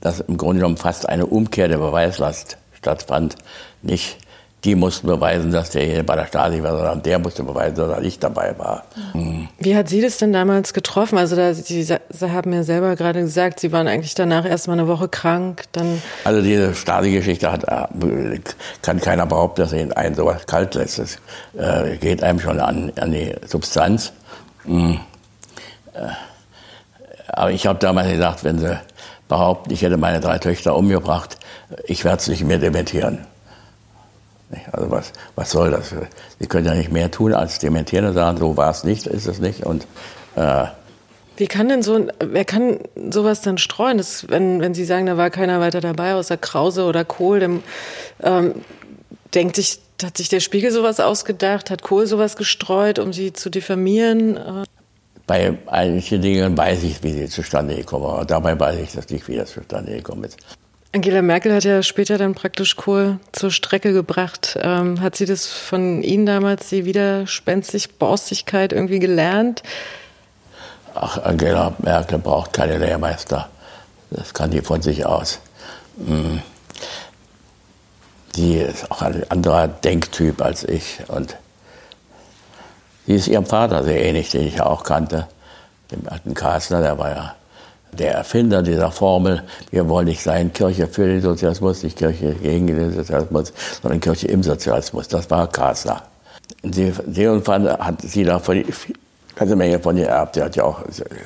dass 0.00 0.18
im 0.18 0.36
Grunde 0.36 0.56
genommen 0.56 0.78
fast 0.78 1.08
eine 1.08 1.26
Umkehr 1.26 1.68
der 1.68 1.78
Beweislast 1.78 2.58
stattfand. 2.72 3.36
Nicht 3.82 4.18
die 4.64 4.74
mussten 4.74 5.06
beweisen, 5.06 5.50
dass 5.52 5.70
der 5.70 5.84
hier 5.84 6.04
bei 6.04 6.16
der 6.16 6.26
Stasi 6.26 6.62
war, 6.62 6.76
sondern 6.76 7.02
der 7.02 7.18
musste 7.18 7.42
beweisen, 7.42 7.76
dass 7.76 7.88
er 7.88 8.00
nicht 8.00 8.22
dabei 8.22 8.54
war. 8.58 8.84
Mhm. 9.14 9.48
Wie 9.58 9.74
hat 9.74 9.88
Sie 9.88 10.02
das 10.02 10.18
denn 10.18 10.32
damals 10.32 10.74
getroffen? 10.74 11.16
Also 11.16 11.34
da, 11.34 11.54
Sie, 11.54 11.82
Sie 11.82 11.98
haben 12.20 12.52
ja 12.52 12.62
selber 12.62 12.94
gerade 12.96 13.20
gesagt, 13.20 13.60
Sie 13.60 13.72
waren 13.72 13.88
eigentlich 13.88 14.14
danach 14.14 14.44
erstmal 14.44 14.78
eine 14.78 14.86
Woche 14.88 15.08
krank. 15.08 15.64
Dann 15.72 16.02
also 16.24 16.42
diese 16.42 16.74
Stasi-Geschichte 16.74 17.50
hat, 17.50 17.64
äh, 17.64 18.40
kann 18.82 19.00
keiner 19.00 19.26
behaupten, 19.26 19.62
dass 19.62 19.72
ihn 19.72 19.92
einen 19.92 20.14
sowas 20.14 20.46
kalt 20.46 20.74
lässt. 20.74 20.98
Es 20.98 21.18
äh, 21.56 21.96
geht 21.96 22.22
einem 22.22 22.40
schon 22.40 22.60
an, 22.60 22.92
an 23.00 23.12
die 23.12 23.34
Substanz. 23.46 24.12
Mhm. 24.64 25.00
Äh, 25.94 26.00
aber 27.28 27.52
ich 27.52 27.66
habe 27.66 27.78
damals 27.78 28.10
gesagt, 28.10 28.44
wenn 28.44 28.58
Sie 28.58 28.78
behaupten, 29.28 29.72
ich 29.72 29.80
hätte 29.80 29.96
meine 29.96 30.20
drei 30.20 30.38
Töchter 30.38 30.76
umgebracht, 30.76 31.38
ich 31.84 32.04
werde 32.04 32.18
es 32.18 32.28
nicht 32.28 32.44
mehr 32.44 32.58
dementieren. 32.58 33.26
Also 34.72 34.90
was, 34.90 35.12
was 35.36 35.50
soll 35.50 35.70
das? 35.70 35.94
Sie 36.38 36.46
können 36.46 36.66
ja 36.66 36.74
nicht 36.74 36.90
mehr 36.90 37.10
tun, 37.10 37.32
als 37.32 37.58
dementieren 37.58 38.06
und 38.06 38.14
sagen, 38.14 38.38
so 38.38 38.56
war 38.56 38.70
es 38.70 38.84
nicht, 38.84 39.06
ist 39.06 39.26
es 39.26 39.38
nicht. 39.38 39.64
Und 39.64 39.86
äh, 40.36 40.64
Wie 41.36 41.46
kann 41.46 41.68
denn 41.68 41.82
so, 41.82 42.08
wer 42.18 42.44
kann 42.44 42.78
sowas 43.10 43.42
dann 43.42 43.58
streuen? 43.58 43.98
Das, 43.98 44.28
wenn, 44.28 44.60
wenn 44.60 44.74
Sie 44.74 44.84
sagen, 44.84 45.06
da 45.06 45.16
war 45.16 45.30
keiner 45.30 45.60
weiter 45.60 45.80
dabei, 45.80 46.14
außer 46.14 46.36
Krause 46.36 46.84
oder 46.84 47.04
Kohl, 47.04 47.40
dann 47.40 47.62
ähm, 48.22 48.54
denkt 49.34 49.56
sich, 49.56 49.80
hat 50.02 50.16
sich 50.16 50.28
der 50.28 50.40
Spiegel 50.40 50.70
sowas 50.70 50.98
ausgedacht, 51.00 51.70
hat 51.70 51.82
Kohl 51.82 52.06
sowas 52.06 52.36
gestreut, 52.36 52.98
um 52.98 53.12
sie 53.12 53.32
zu 53.32 53.50
diffamieren? 53.50 54.64
Bei 55.26 55.56
einigen 55.66 56.22
Dingen 56.22 56.56
weiß 56.56 56.82
ich, 56.82 57.02
wie 57.02 57.12
sie 57.12 57.28
zustande 57.28 57.76
gekommen 57.76 58.04
sind. 58.04 58.14
Aber 58.14 58.24
dabei 58.24 58.58
weiß 58.58 58.80
ich 58.80 58.92
das 58.92 59.08
nicht, 59.10 59.28
wie 59.28 59.36
das 59.36 59.52
zustande 59.52 59.92
gekommen 59.92 60.24
ist. 60.24 60.38
Angela 60.92 61.22
Merkel 61.22 61.54
hat 61.54 61.62
ja 61.62 61.84
später 61.84 62.18
dann 62.18 62.34
praktisch 62.34 62.74
Kohl 62.74 63.20
zur 63.30 63.52
Strecke 63.52 63.92
gebracht. 63.92 64.58
Ähm, 64.60 65.00
hat 65.00 65.14
sie 65.14 65.24
das 65.24 65.46
von 65.46 66.02
Ihnen 66.02 66.26
damals, 66.26 66.68
die 66.68 66.84
Widerspenstig, 66.84 67.96
Borstigkeit 67.98 68.72
irgendwie 68.72 68.98
gelernt? 68.98 69.62
Ach, 70.96 71.22
Angela 71.22 71.74
Merkel 71.78 72.18
braucht 72.18 72.52
keine 72.52 72.78
Lehrmeister. 72.78 73.48
Das 74.10 74.34
kann 74.34 74.50
die 74.50 74.62
von 74.62 74.82
sich 74.82 75.06
aus. 75.06 75.38
Hm. 76.04 76.42
Die 78.34 78.56
ist 78.56 78.90
auch 78.90 79.02
ein 79.02 79.30
anderer 79.30 79.68
Denktyp 79.68 80.42
als 80.42 80.64
ich. 80.64 80.98
Und 81.06 81.36
sie 83.06 83.14
ist 83.14 83.28
ihrem 83.28 83.46
Vater 83.46 83.84
sehr 83.84 84.04
ähnlich, 84.04 84.30
den 84.30 84.44
ich 84.44 84.56
ja 84.56 84.66
auch 84.66 84.82
kannte, 84.82 85.28
dem 85.92 86.08
alten 86.08 86.34
Kassler, 86.34 86.80
der 86.80 86.98
war 86.98 87.10
ja 87.10 87.34
der 87.92 88.14
Erfinder 88.14 88.62
dieser 88.62 88.90
Formel, 88.90 89.42
wir 89.70 89.88
wollen 89.88 90.06
nicht 90.06 90.22
sein 90.22 90.52
Kirche 90.52 90.86
für 90.86 91.06
den 91.06 91.20
Sozialismus, 91.20 91.82
nicht 91.82 91.98
Kirche 91.98 92.34
gegen 92.34 92.66
den 92.66 92.92
Sozialismus, 92.94 93.52
sondern 93.82 94.00
Kirche 94.00 94.28
im 94.28 94.42
Sozialismus. 94.42 95.08
Das 95.08 95.30
war. 95.30 95.48
Sie, 96.62 96.92
sie 97.10 97.28
hat 97.28 98.02
sie 98.02 98.24
da 98.24 98.38
von, 98.38 98.64
ganze 99.34 99.56
Menge 99.56 99.78
von 99.78 99.96
ihr 99.96 100.08
erbt. 100.08 100.34
Sie 100.34 100.42
hat 100.42 100.56
ja 100.56 100.64
auch 100.64 100.80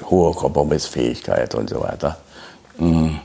hohe 0.09 0.33
Kompromissfähigkeit 0.33 1.55
und 1.55 1.71
so 1.71 1.81
weiter. 1.81 2.17
Mhm. 2.79 3.19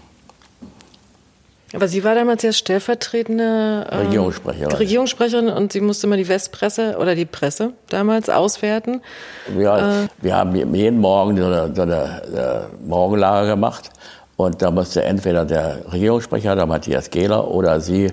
Aber 1.73 1.87
sie 1.87 2.03
war 2.03 2.15
damals 2.15 2.41
ja 2.41 2.51
stellvertretende 2.51 3.85
äh, 3.89 3.95
Regierungssprecherin. 3.97 4.71
Regierungssprecherin 4.75 5.49
und 5.49 5.71
sie 5.71 5.81
musste 5.81 6.07
immer 6.07 6.17
die 6.17 6.27
Westpresse 6.27 6.97
oder 6.99 7.13
die 7.13 7.25
Presse 7.25 7.73
damals 7.89 8.29
auswerten. 8.29 9.01
Ja, 9.57 10.03
äh, 10.03 10.07
wir 10.21 10.35
haben 10.35 10.55
jeden 10.75 10.99
Morgen 10.99 11.37
so 11.37 11.45
eine, 11.45 11.75
so 11.75 11.81
eine, 11.83 12.21
eine 12.23 12.65
Morgenlage 12.85 13.49
gemacht 13.49 13.91
und 14.35 14.61
da 14.61 14.71
musste 14.71 15.03
entweder 15.03 15.45
der 15.45 15.91
Regierungssprecher, 15.91 16.55
der 16.55 16.65
Matthias 16.65 17.09
Gehler, 17.09 17.49
oder 17.51 17.81
sie 17.81 18.11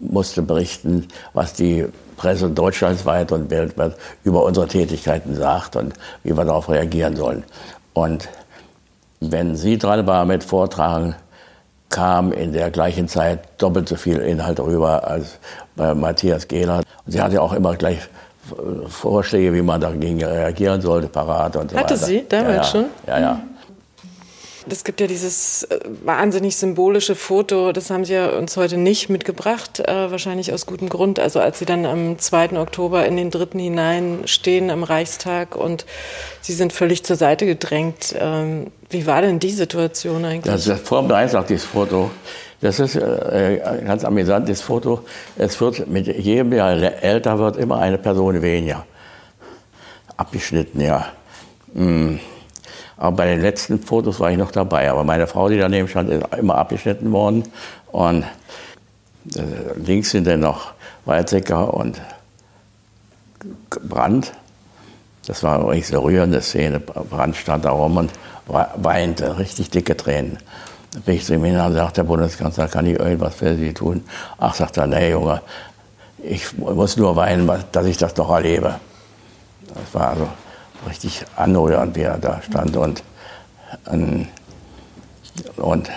musste 0.00 0.42
berichten, 0.42 1.08
was 1.32 1.54
die 1.54 1.86
Presse 2.16 2.50
deutschlandweit 2.50 3.32
und 3.32 3.50
weltweit 3.50 3.94
über 4.24 4.44
unsere 4.44 4.66
Tätigkeiten 4.66 5.34
sagt 5.34 5.76
und 5.76 5.94
wie 6.22 6.36
wir 6.36 6.44
darauf 6.44 6.68
reagieren 6.68 7.16
sollen. 7.16 7.44
Und 7.94 8.28
wenn 9.20 9.56
sie 9.56 9.78
dran 9.78 10.06
war 10.06 10.24
mit 10.24 10.44
Vortragen, 10.44 11.14
kam 11.90 12.32
in 12.32 12.52
der 12.52 12.70
gleichen 12.70 13.08
Zeit 13.08 13.40
doppelt 13.58 13.88
so 13.88 13.96
viel 13.96 14.18
Inhalt 14.18 14.60
rüber 14.60 15.06
als 15.06 15.38
bei 15.76 15.94
Matthias 15.94 16.48
Gehler. 16.48 16.78
Und 17.04 17.12
sie 17.12 17.20
hatte 17.20 17.42
auch 17.42 17.52
immer 17.52 17.74
gleich 17.76 17.98
Vorschläge, 18.88 19.52
wie 19.52 19.62
man 19.62 19.80
dagegen 19.80 20.22
reagieren 20.24 20.80
sollte, 20.80 21.08
parat 21.08 21.56
und 21.56 21.70
so 21.70 21.76
Hatte 21.76 21.94
weiter. 21.94 22.06
sie 22.06 22.24
damals 22.28 22.48
ja, 22.48 22.56
ja. 22.56 22.64
schon? 22.64 22.84
Ja, 23.06 23.18
ja. 23.20 23.40
Es 24.68 24.84
gibt 24.84 25.00
ja 25.00 25.06
dieses 25.06 25.62
äh, 25.64 25.80
wahnsinnig 26.04 26.56
symbolische 26.56 27.14
Foto, 27.14 27.72
das 27.72 27.90
haben 27.90 28.04
Sie 28.04 28.12
ja 28.12 28.28
uns 28.30 28.56
heute 28.56 28.76
nicht 28.76 29.08
mitgebracht, 29.08 29.80
äh, 29.80 30.10
wahrscheinlich 30.10 30.52
aus 30.52 30.66
gutem 30.66 30.88
Grund. 30.88 31.18
Also 31.18 31.40
als 31.40 31.58
Sie 31.58 31.64
dann 31.64 31.86
am 31.86 32.18
2. 32.18 32.58
Oktober 32.58 33.06
in 33.06 33.16
den 33.16 33.30
dritten 33.30 33.58
hinein 33.58 34.20
stehen 34.26 34.70
am 34.70 34.82
Reichstag 34.82 35.56
und 35.56 35.86
Sie 36.42 36.52
sind 36.52 36.72
völlig 36.72 37.04
zur 37.04 37.16
Seite 37.16 37.46
gedrängt. 37.46 38.14
Ähm, 38.18 38.66
wie 38.90 39.06
war 39.06 39.22
denn 39.22 39.38
die 39.38 39.50
Situation 39.50 40.24
eigentlich? 40.24 40.52
Das 40.52 40.66
ist 40.66 40.86
vor 40.86 41.02
dem 41.02 41.10
Reichstag, 41.10 41.46
dieses 41.46 41.64
Foto. 41.64 42.10
Das 42.60 42.78
ist 42.78 42.96
äh, 42.96 43.62
ein 43.64 43.86
ganz 43.86 44.04
amüsantes 44.04 44.60
Foto. 44.60 45.04
Es 45.38 45.60
wird 45.60 45.88
mit 45.88 46.06
jedem 46.06 46.52
Jahr 46.52 46.72
älter 47.02 47.38
wird 47.38 47.56
immer 47.56 47.78
eine 47.78 47.96
Person 47.96 48.42
weniger. 48.42 48.84
Abgeschnitten, 50.16 50.80
ja. 50.82 51.06
Hm. 51.74 52.20
Aber 53.00 53.16
bei 53.16 53.26
den 53.26 53.40
letzten 53.40 53.78
Fotos 53.80 54.20
war 54.20 54.30
ich 54.30 54.36
noch 54.36 54.52
dabei. 54.52 54.90
Aber 54.90 55.04
meine 55.04 55.26
Frau, 55.26 55.48
die 55.48 55.56
daneben 55.56 55.88
stand, 55.88 56.10
ist 56.10 56.22
immer 56.36 56.56
abgeschnitten 56.56 57.10
worden. 57.12 57.44
Und 57.90 58.24
äh, 59.34 59.42
links 59.76 60.10
sind 60.10 60.26
dann 60.26 60.40
noch 60.40 60.72
Weizsäcker 61.06 61.72
und 61.72 61.98
Brand. 63.88 64.34
Das 65.26 65.42
war 65.42 65.66
eine 65.66 65.82
so 65.82 66.00
rührende 66.00 66.42
Szene. 66.42 66.78
Brand 66.78 67.36
stand 67.36 67.64
da 67.64 67.70
rum 67.70 67.96
und 67.96 68.12
weinte, 68.46 69.38
richtig 69.38 69.70
dicke 69.70 69.96
Tränen. 69.96 70.36
Da 70.92 71.00
bin 71.00 71.14
ich 71.14 71.24
zu 71.24 71.32
ihm 71.32 71.44
hin 71.44 71.58
und 71.58 71.72
sagte, 71.72 72.02
der 72.02 72.04
Bundeskanzler, 72.04 72.68
kann 72.68 72.84
ich 72.84 72.98
irgendwas 72.98 73.34
für 73.34 73.56
Sie 73.56 73.72
tun? 73.72 74.04
Ach, 74.36 74.54
sagt 74.54 74.76
er, 74.76 74.86
nee, 74.86 75.12
Junge, 75.12 75.40
ich 76.22 76.58
muss 76.58 76.98
nur 76.98 77.16
weinen, 77.16 77.50
dass 77.72 77.86
ich 77.86 77.96
das 77.96 78.14
noch 78.18 78.30
erlebe. 78.30 78.74
Das 79.68 79.94
war 79.94 80.08
also 80.10 80.28
richtig 80.88 81.24
anrührend, 81.36 81.96
wie 81.96 82.02
er 82.02 82.18
da 82.18 82.40
stand. 82.42 82.76
Und, 82.76 83.02
und 85.56 85.90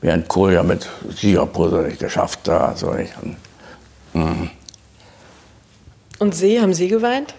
während 0.00 0.28
Kohl 0.28 0.52
ja 0.52 0.62
mit 0.62 0.88
Siegerpose 1.10 1.82
nicht 1.82 2.00
geschafft 2.00 2.40
da. 2.44 2.66
Also 2.66 2.94
ich, 2.94 3.10
und, 3.22 3.36
mm. 4.14 4.50
und 6.18 6.34
Sie, 6.34 6.60
haben 6.60 6.74
Sie 6.74 6.88
geweint? 6.88 7.34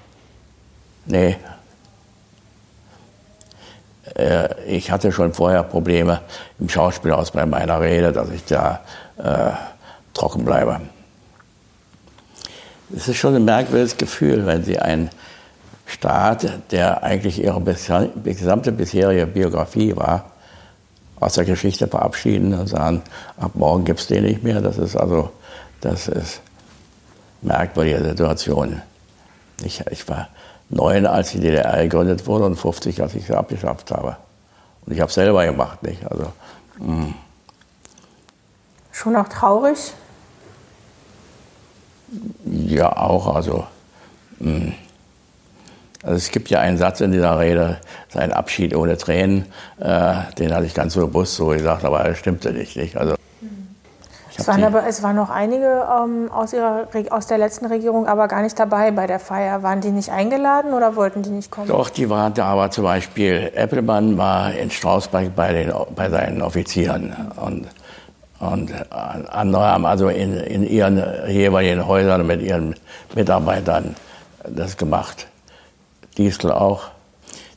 Nee. 1.05 1.37
Äh, 4.15 4.63
ich 4.65 4.91
hatte 4.91 5.11
schon 5.11 5.33
vorher 5.33 5.63
Probleme 5.63 6.21
im 6.59 6.69
Schauspielhaus 6.69 7.31
bei 7.31 7.45
meiner 7.45 7.81
Rede, 7.81 8.11
dass 8.11 8.29
ich 8.29 8.45
da 8.45 8.81
äh, 9.17 9.51
trocken 10.13 10.45
bleibe. 10.45 10.81
Es 12.95 13.07
ist 13.07 13.17
schon 13.17 13.35
ein 13.35 13.45
merkwürdiges 13.45 13.97
Gefühl, 13.97 14.45
wenn 14.45 14.63
Sie 14.63 14.77
einen 14.77 15.09
Staat, 15.85 16.71
der 16.71 17.03
eigentlich 17.03 17.43
ihre 17.43 17.61
gesamte 17.61 18.71
bisherige 18.71 19.27
Biografie 19.27 19.95
war, 19.95 20.31
aus 21.19 21.33
der 21.33 21.45
Geschichte 21.45 21.87
verabschieden 21.87 22.53
und 22.53 22.67
sagen, 22.67 23.01
ab 23.37 23.51
morgen 23.53 23.85
gibt 23.85 23.99
es 23.99 24.07
den 24.07 24.23
nicht 24.23 24.43
mehr. 24.43 24.61
Das 24.61 24.77
ist 24.77 24.95
also, 24.95 25.31
das 25.81 26.07
ist 26.07 26.41
merkwürdige 27.41 28.03
Situation. 28.03 28.81
Ich, 29.63 29.83
ich 29.89 30.07
war 30.09 30.29
neun, 30.69 31.05
als 31.05 31.31
die 31.31 31.39
DDR 31.39 31.83
gegründet 31.83 32.25
wurde 32.27 32.45
und 32.45 32.55
50, 32.55 33.01
als 33.01 33.15
ich 33.15 33.25
sie 33.25 33.35
abgeschafft 33.35 33.91
habe. 33.91 34.17
Und 34.85 34.93
ich 34.93 34.99
habe 34.99 35.09
es 35.09 35.15
selber 35.15 35.45
gemacht, 35.45 35.83
nicht? 35.83 36.05
Also, 36.09 36.31
mh. 36.79 36.87
Hm. 36.87 37.13
Schon 38.91 39.15
auch 39.15 39.27
traurig? 39.27 39.93
Ja, 42.45 42.95
auch. 42.95 43.33
Also, 43.33 43.65
mh. 44.39 44.73
Also 46.03 46.17
es 46.17 46.31
gibt 46.31 46.49
ja 46.49 46.59
einen 46.59 46.77
Satz 46.77 46.99
in 46.99 47.13
dieser 47.13 47.39
Rede, 47.39 47.77
sein 48.09 48.33
Abschied 48.33 48.75
ohne 48.75 48.97
Tränen, 48.97 49.45
äh, 49.79 50.15
den 50.37 50.53
hatte 50.53 50.65
ich 50.65 50.73
ganz 50.73 50.95
bewusst 50.95 51.35
so 51.35 51.47
gesagt, 51.47 51.85
aber 51.85 52.03
das 52.03 52.17
stimmte 52.17 52.51
nicht. 52.51 52.75
nicht? 52.75 52.97
Also, 52.97 53.15
es 54.35 54.47
waren, 54.47 54.63
aber, 54.63 54.85
es 54.87 55.01
waren 55.03 55.15
noch 55.15 55.29
einige 55.29 55.85
ähm, 55.89 56.29
aus, 56.31 56.53
ihrer, 56.53 56.87
aus 57.11 57.27
der 57.27 57.37
letzten 57.37 57.67
Regierung 57.67 58.07
aber 58.07 58.27
gar 58.27 58.41
nicht 58.41 58.59
dabei 58.59 58.91
bei 58.91 59.07
der 59.07 59.19
Feier. 59.19 59.63
Waren 59.63 59.79
die 59.79 59.91
nicht 59.91 60.09
eingeladen 60.09 60.73
oder 60.73 60.95
wollten 60.95 61.21
die 61.21 61.29
nicht 61.29 61.51
kommen? 61.51 61.67
Doch, 61.67 61.89
die 61.89 62.09
waren 62.09 62.33
da, 62.33 62.47
aber 62.47 62.71
zum 62.71 62.83
Beispiel 62.83 63.51
Eppelmann 63.53 64.17
war 64.17 64.53
in 64.53 64.71
Strausberg 64.71 65.35
bei, 65.35 65.53
den, 65.53 65.73
bei 65.95 66.09
seinen 66.09 66.41
Offizieren. 66.41 67.15
Und, 67.35 67.67
und 68.39 68.73
andere 68.91 69.65
haben 69.67 69.85
also 69.85 70.09
in, 70.09 70.35
in 70.35 70.63
ihren 70.63 71.01
jeweiligen 71.27 71.87
Häusern 71.87 72.25
mit 72.25 72.41
ihren 72.41 72.75
Mitarbeitern 73.15 73.95
das 74.49 74.75
gemacht. 74.75 75.27
Diesel 76.15 76.51
auch. 76.51 76.89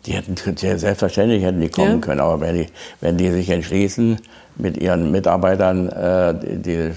Die 0.06 0.12
hätten 0.12 0.36
selbstverständlich 0.56 1.42
hätten 1.42 1.60
die 1.60 1.68
kommen 1.68 1.94
ja. 1.94 1.98
können, 1.98 2.20
aber 2.20 2.40
wenn 2.40 2.54
die, 2.54 2.66
wenn 3.00 3.16
die 3.16 3.30
sich 3.30 3.50
entschließen, 3.50 4.20
mit 4.56 4.76
ihren 4.78 5.10
Mitarbeitern 5.10 5.88
äh, 5.88 6.34
die, 6.34 6.62
die 6.62 6.72
äh, 6.72 6.94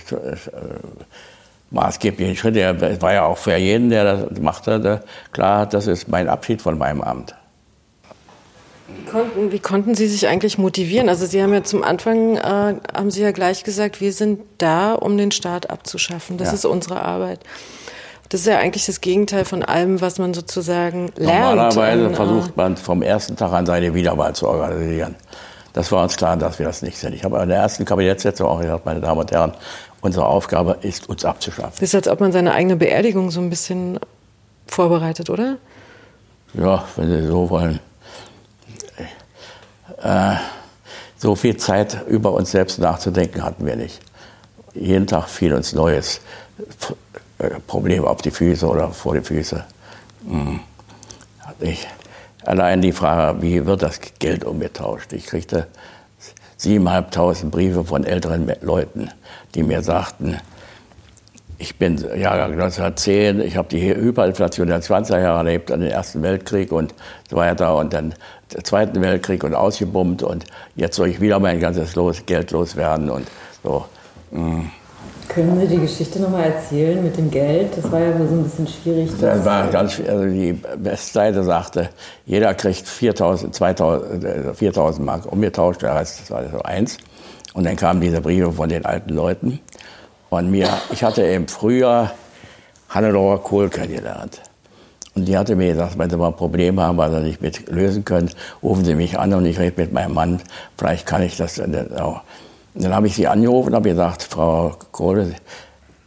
maßgeblichen 1.72 2.36
Schritte, 2.36 3.02
war 3.02 3.14
ja 3.14 3.26
auch 3.26 3.38
für 3.38 3.56
jeden, 3.56 3.90
der 3.90 4.28
das 4.28 4.40
machte, 4.40 5.04
klar, 5.32 5.66
das 5.66 5.88
ist 5.88 6.08
mein 6.08 6.30
Abschied 6.30 6.62
von 6.62 6.78
meinem 6.78 7.02
Amt. 7.02 7.36
Wie 8.88 9.12
konnten, 9.12 9.52
wie 9.52 9.60
konnten 9.60 9.96
Sie 9.96 10.08
sich 10.08 10.28
eigentlich 10.28 10.58
motivieren? 10.58 11.10
Also 11.10 11.28
Sie 11.28 11.42
haben 11.44 11.54
ja 11.54 11.64
zum 11.64 11.84
Anfang, 11.84 12.38
äh, 12.38 12.42
haben 12.42 13.12
Sie 13.12 13.22
ja 13.22 13.32
gleich 13.32 13.64
gesagt, 13.64 14.02
wir 14.02 14.14
sind 14.14 14.42
da, 14.58 14.94
um 14.94 15.18
den 15.18 15.32
Staat 15.32 15.70
abzuschaffen. 15.70 16.38
Das 16.38 16.50
ja. 16.50 16.54
ist 16.56 16.66
unsere 16.66 17.02
Arbeit. 17.02 17.40
Das 18.30 18.42
ist 18.42 18.48
ja 18.48 18.60
eigentlich 18.60 18.86
das 18.86 19.02
Gegenteil 19.02 19.44
von 19.44 19.64
allem, 19.64 20.02
was 20.02 20.20
man 20.20 20.36
sozusagen 20.36 21.12
lernt. 21.16 21.56
Normalerweise 21.56 22.08
und, 22.08 22.16
versucht 22.16 22.56
man 22.56 22.78
vom 22.78 23.02
ersten 23.02 23.36
Tag 23.36 23.52
an 23.54 23.66
seine 23.66 23.94
Wiederwahl 23.96 24.36
zu 24.36 24.48
organisieren. 24.48 25.16
Das 25.74 25.92
war 25.92 26.04
uns 26.04 26.16
klar, 26.16 26.38
dass 26.38 26.60
wir 26.60 26.68
das 26.68 26.84
nicht 26.84 26.98
sind. 26.98 27.14
Ich 27.14 27.24
habe 27.24 27.42
in 27.42 27.50
der 27.50 27.58
ersten 27.58 27.86
Kabinettssitzung 27.86 28.48
auch 28.48 28.60
gesagt, 28.60 28.86
meine 28.86 29.02
Damen 29.02 29.20
und 29.20 29.32
Herren, 29.32 29.54
unsere 30.02 30.28
Aufgabe 30.28 30.78
ist, 30.82 31.10
uns 31.10 31.26
abzuschaffen. 31.26 31.74
Das 31.74 31.82
ist, 31.82 31.96
als 31.96 32.08
ob 32.08 32.20
man 32.20 32.32
seine 32.32 32.54
eigene 32.54 32.76
Beerdigung 32.76 33.32
so 33.32 33.42
ein 33.42 33.50
bisschen 33.50 34.00
vorbereitet, 34.68 35.30
oder? 35.30 35.58
Ja, 36.54 36.86
wenn 36.96 37.10
Sie 37.10 37.28
so 37.28 37.50
wollen. 37.50 37.80
Äh, 40.02 40.36
so 41.18 41.36
viel 41.36 41.58
Zeit 41.58 42.06
über 42.08 42.32
uns 42.32 42.52
selbst 42.52 42.80
nachzudenken 42.80 43.44
hatten 43.44 43.66
wir 43.66 43.76
nicht. 43.76 44.00
Jeden 44.74 45.08
Tag 45.08 45.28
fiel 45.28 45.54
uns 45.54 45.74
Neues 45.74 46.22
äh, 47.40 47.50
Problem 47.68 48.06
auf 48.06 48.22
die 48.22 48.32
Füße 48.32 48.68
oder 48.68 48.90
vor 48.90 49.16
die 49.16 49.22
Füße. 49.22 49.64
Hm. 50.28 50.60
Ich, 51.60 51.88
allein 52.46 52.82
die 52.82 52.92
Frage, 52.92 53.42
wie 53.42 53.66
wird 53.66 53.82
das 53.82 54.00
Geld 54.20 54.44
umgetauscht? 54.44 55.14
Ich 55.14 55.26
kriegte 55.26 55.68
7.500 56.60 57.50
Briefe 57.50 57.84
von 57.86 58.04
älteren 58.04 58.52
Leuten, 58.62 59.10
die 59.56 59.64
mir 59.64 59.82
sagten, 59.82 60.38
ich 61.62 61.78
bin 61.78 61.98
Jahrgang 61.98 62.54
1910, 62.54 63.42
ich 63.42 63.58
habe 63.58 63.68
die 63.68 63.94
Hyperinflation 63.94 64.68
der 64.68 64.82
20er 64.82 65.20
Jahre 65.20 65.40
erlebt, 65.40 65.70
den 65.70 65.82
Ersten 65.84 66.22
Weltkrieg 66.22 66.72
und 66.72 66.94
so 67.30 67.36
weiter 67.36 67.76
und 67.76 67.92
dann 67.92 68.14
den 68.54 68.64
Zweiten 68.64 69.02
Weltkrieg 69.02 69.44
und 69.44 69.54
ausgebombt 69.54 70.24
und 70.24 70.46
jetzt 70.76 70.96
soll 70.96 71.10
ich 71.10 71.20
wieder 71.20 71.40
mein 71.40 71.60
ganzes 71.60 71.96
los, 71.96 72.26
Geld 72.26 72.52
loswerden 72.52 73.10
und 73.10 73.28
so. 73.62 73.86
Mhm. 74.32 74.72
Können 75.30 75.60
Sie 75.60 75.68
die 75.68 75.80
Geschichte 75.80 76.20
nochmal 76.20 76.46
erzählen 76.46 77.04
mit 77.04 77.16
dem 77.16 77.30
Geld? 77.30 77.78
Das 77.78 77.92
war 77.92 78.00
ja 78.00 78.18
so 78.18 78.34
ein 78.34 78.44
bisschen 78.44 78.68
schwierig. 78.68 79.12
Das 79.22 79.46
war 79.46 79.68
ganz, 79.68 80.02
also 80.08 80.26
die 80.26 80.60
Westseite 80.78 81.44
sagte, 81.44 81.90
jeder 82.26 82.56
kriegt 82.56 82.88
4.000 82.88 83.52
2000, 83.52 84.58
4000 84.58 85.06
Mark 85.06 85.32
umgetauscht, 85.32 85.84
der 85.84 85.96
Rest 85.96 86.22
das 86.22 86.32
war 86.32 86.50
so 86.50 86.64
eins. 86.64 86.98
Und 87.54 87.66
dann 87.66 87.76
kamen 87.76 88.02
diese 88.02 88.22
Briefe 88.22 88.52
von 88.52 88.70
den 88.70 88.86
alten 88.86 89.14
Leuten. 89.14 89.60
Und 90.32 90.50
mir, 90.50 90.68
ich 90.92 91.04
hatte 91.04 91.22
im 91.22 91.48
Frühjahr 91.48 92.12
Hannelore 92.90 93.38
Kohl 93.38 93.70
kennengelernt. 93.70 94.42
Und 95.14 95.26
die 95.26 95.38
hatte 95.38 95.56
mir 95.56 95.74
gesagt, 95.74 95.98
wenn 96.00 96.10
Sie 96.10 96.18
mal 96.18 96.32
Probleme 96.32 96.82
haben, 96.82 96.98
was 96.98 97.12
Sie 97.12 97.20
nicht 97.20 97.42
mit 97.42 97.70
lösen 97.70 98.04
können, 98.04 98.32
rufen 98.64 98.84
Sie 98.84 98.96
mich 98.96 99.20
an 99.20 99.34
und 99.34 99.46
ich 99.46 99.60
rede 99.60 99.80
mit 99.80 99.94
meinem 99.94 100.14
Mann. 100.14 100.42
Vielleicht 100.78 101.06
kann 101.06 101.22
ich 101.22 101.38
das 101.38 101.56
dann 101.56 101.96
auch. 102.00 102.22
Dann 102.74 102.94
habe 102.94 103.08
ich 103.08 103.16
sie 103.16 103.28
angerufen 103.28 103.70
und 103.70 103.76
habe 103.76 103.90
gesagt, 103.90 104.24
Frau 104.24 104.76
Kohle, 104.92 105.36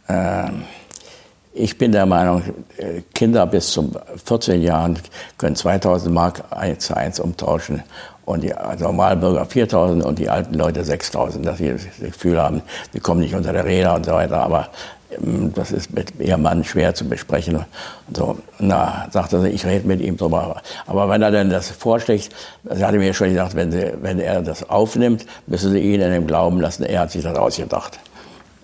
äh, 0.07 0.49
ich 1.55 1.77
bin 1.77 1.91
der 1.91 2.07
Meinung, 2.07 2.41
Kinder 3.13 3.45
bis 3.45 3.71
zu 3.71 3.91
14 4.25 4.61
Jahren 4.63 4.97
können 5.37 5.55
2000 5.55 6.11
Mark 6.11 6.43
1 6.49 6.87
zu 6.87 6.97
1 6.97 7.19
umtauschen 7.19 7.83
und 8.25 8.43
die 8.43 8.53
Normalbürger 8.79 9.45
4000 9.45 10.03
und 10.03 10.17
die 10.17 10.29
alten 10.29 10.55
Leute 10.55 10.83
6000, 10.83 11.45
dass 11.45 11.57
sie 11.57 11.71
das 11.71 11.83
Gefühl 11.99 12.41
haben, 12.41 12.61
sie 12.91 12.99
kommen 12.99 13.21
nicht 13.21 13.35
unter 13.35 13.53
der 13.53 13.65
Räder 13.65 13.93
und 13.95 14.05
so 14.05 14.13
weiter. 14.13 14.37
Aber 14.37 14.59
ähm, 14.59 14.69
das 15.55 15.71
ist 15.71 15.93
mit 15.93 16.19
ihrem 16.19 16.41
Mann 16.41 16.63
schwer 16.63 16.93
zu 16.93 17.07
besprechen. 17.07 17.65
So, 18.13 18.37
na, 18.59 19.07
sagte 19.11 19.41
sie, 19.41 19.49
ich 19.49 19.65
rede 19.65 19.87
mit 19.87 20.01
ihm 20.01 20.17
drüber. 20.17 20.61
Aber 20.85 21.09
wenn 21.09 21.21
er 21.21 21.31
denn 21.31 21.49
das 21.49 21.69
vorschlägt, 21.69 22.29
sie 22.69 22.85
hatte 22.85 22.97
mir 22.97 23.13
schon 23.13 23.29
gesagt, 23.29 23.55
wenn, 23.55 23.71
sie, 23.71 23.93
wenn 24.01 24.19
er 24.19 24.41
das 24.41 24.69
aufnimmt, 24.69 25.25
müssen 25.47 25.71
Sie 25.71 25.79
ihn 25.79 26.01
in 26.01 26.11
dem 26.11 26.27
Glauben 26.27 26.59
lassen, 26.59 26.83
er 26.83 27.01
hat 27.01 27.11
sich 27.11 27.23
das 27.23 27.37
ausgedacht. 27.37 27.99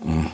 Mhm. 0.04 0.28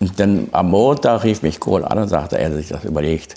Und 0.00 0.20
dann 0.20 0.48
am 0.52 0.70
Montag 0.70 1.24
rief 1.24 1.42
mich 1.42 1.60
Kohl 1.60 1.84
an 1.84 1.98
und 1.98 2.08
sagte, 2.08 2.38
er 2.38 2.50
hat 2.50 2.54
sich 2.54 2.68
das 2.68 2.84
überlegt. 2.84 3.36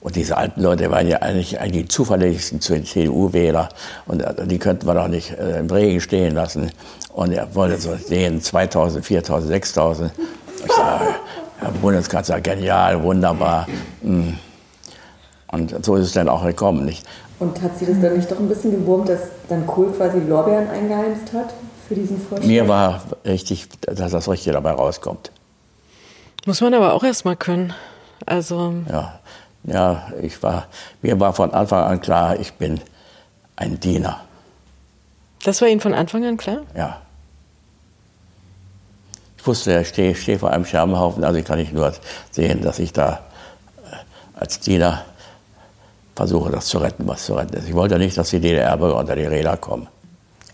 Und 0.00 0.16
diese 0.16 0.36
alten 0.36 0.60
Leute 0.60 0.90
waren 0.90 1.08
ja 1.08 1.22
eigentlich, 1.22 1.58
eigentlich 1.58 1.84
die 1.84 1.88
zuverlässigsten 1.88 2.60
CDU-Wähler. 2.60 3.70
Und 4.04 4.20
äh, 4.20 4.46
die 4.46 4.58
könnten 4.58 4.86
wir 4.86 4.92
doch 4.94 5.08
nicht 5.08 5.30
äh, 5.30 5.60
im 5.60 5.70
Regen 5.70 6.00
stehen 6.00 6.34
lassen. 6.34 6.70
Und 7.14 7.32
er 7.32 7.54
wollte 7.54 7.80
so 7.80 7.94
sehen, 7.94 8.40
2000, 8.42 9.04
4000, 9.04 9.48
6000. 9.52 10.12
Ich 10.66 10.72
sage, 10.72 11.04
Herr 11.60 11.70
Bundeskanzler, 11.70 12.40
genial, 12.40 13.00
wunderbar. 13.02 13.68
Hm. 14.02 14.36
Und 15.52 15.84
so 15.84 15.94
ist 15.94 16.06
es 16.06 16.12
dann 16.12 16.28
auch 16.28 16.44
gekommen. 16.44 16.84
Nicht? 16.84 17.06
Und 17.38 17.62
hat 17.62 17.78
Sie 17.78 17.86
das 17.86 18.00
dann 18.00 18.16
nicht 18.16 18.28
doch 18.28 18.38
ein 18.40 18.48
bisschen 18.48 18.72
gewurmt, 18.72 19.08
dass 19.08 19.20
dann 19.48 19.64
Kohl 19.64 19.92
quasi 19.92 20.18
Lorbeeren 20.18 20.68
eingeheimst 20.68 21.32
hat 21.32 21.54
für 21.86 21.94
diesen 21.94 22.18
Vorschlag? 22.20 22.48
Mir 22.48 22.66
war 22.66 23.00
richtig, 23.24 23.68
dass 23.80 24.10
das 24.10 24.28
Richtige 24.28 24.54
dabei 24.54 24.72
rauskommt. 24.72 25.30
Muss 26.46 26.60
man 26.60 26.74
aber 26.74 26.94
auch 26.94 27.04
erst 27.04 27.24
mal 27.24 27.36
können. 27.36 27.72
Also. 28.26 28.74
Ja, 28.90 29.20
ja, 29.62 30.08
ich 30.20 30.42
war, 30.42 30.66
mir 31.00 31.20
war 31.20 31.32
von 31.32 31.52
Anfang 31.52 31.84
an 31.84 32.00
klar, 32.00 32.40
ich 32.40 32.54
bin 32.54 32.80
ein 33.54 33.78
Diener. 33.78 34.20
Das 35.44 35.60
war 35.60 35.68
Ihnen 35.68 35.80
von 35.80 35.94
Anfang 35.94 36.24
an 36.24 36.36
klar? 36.36 36.62
Ja. 36.76 37.03
Ich 39.44 39.48
wusste, 39.48 39.78
ich 39.78 39.88
stehe, 39.88 40.14
stehe 40.14 40.38
vor 40.38 40.52
einem 40.52 40.64
Scherbenhaufen, 40.64 41.22
also 41.22 41.42
kann 41.42 41.58
ich 41.58 41.70
nur 41.70 41.92
sehen, 42.30 42.62
dass 42.62 42.78
ich 42.78 42.94
da 42.94 43.20
äh, 43.84 44.40
als 44.40 44.58
Diener 44.58 45.04
versuche, 46.16 46.50
das 46.50 46.64
zu 46.64 46.78
retten, 46.78 47.06
was 47.06 47.26
zu 47.26 47.34
retten 47.34 47.54
ist. 47.58 47.68
Ich 47.68 47.74
wollte 47.74 47.98
nicht, 47.98 48.16
dass 48.16 48.30
die 48.30 48.40
DDR-Bürger 48.40 48.96
unter 48.96 49.14
die 49.14 49.26
Räder 49.26 49.58
kommen. 49.58 49.86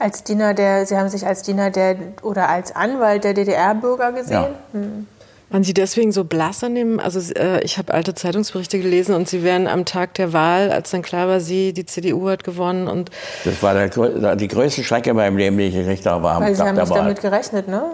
Als 0.00 0.24
Diener 0.24 0.54
der, 0.54 0.86
Sie 0.86 0.96
haben 0.96 1.08
sich 1.08 1.24
als 1.24 1.42
Diener 1.42 1.70
der 1.70 1.94
oder 2.22 2.48
als 2.48 2.74
Anwalt 2.74 3.22
der 3.22 3.32
DDR-Bürger 3.34 4.10
gesehen? 4.10 4.32
Ja. 4.32 4.48
Hm. 4.72 5.06
Waren 5.50 5.62
Sie 5.62 5.72
deswegen 5.72 6.10
so 6.10 6.24
blass 6.24 6.64
an 6.64 6.74
dem? 6.74 6.98
Also 6.98 7.20
äh, 7.34 7.62
ich 7.62 7.78
habe 7.78 7.94
alte 7.94 8.16
Zeitungsberichte 8.16 8.80
gelesen 8.80 9.14
und 9.14 9.28
Sie 9.28 9.44
wären 9.44 9.68
am 9.68 9.84
Tag 9.84 10.14
der 10.14 10.32
Wahl, 10.32 10.72
als 10.72 10.90
dann 10.90 11.02
klar 11.02 11.28
war, 11.28 11.38
Sie, 11.38 11.72
die 11.72 11.86
CDU 11.86 12.28
hat 12.28 12.42
gewonnen 12.42 12.88
und 12.88 13.12
das 13.44 13.62
war 13.62 13.72
der, 13.72 14.34
die 14.34 14.48
größte 14.48 14.82
Schrecke 14.82 15.10
in 15.10 15.16
meinem 15.16 15.36
Leben, 15.36 15.56
die 15.58 15.66
ich 15.66 15.74
gekriegt 15.74 16.06
habe. 16.06 16.28
Am 16.28 16.42
Weil 16.42 16.56
Sie 16.56 16.58
Tag 16.58 16.70
haben 16.70 16.78
nicht 16.78 16.90
damit 16.90 17.20
gerechnet, 17.20 17.68
ne? 17.68 17.84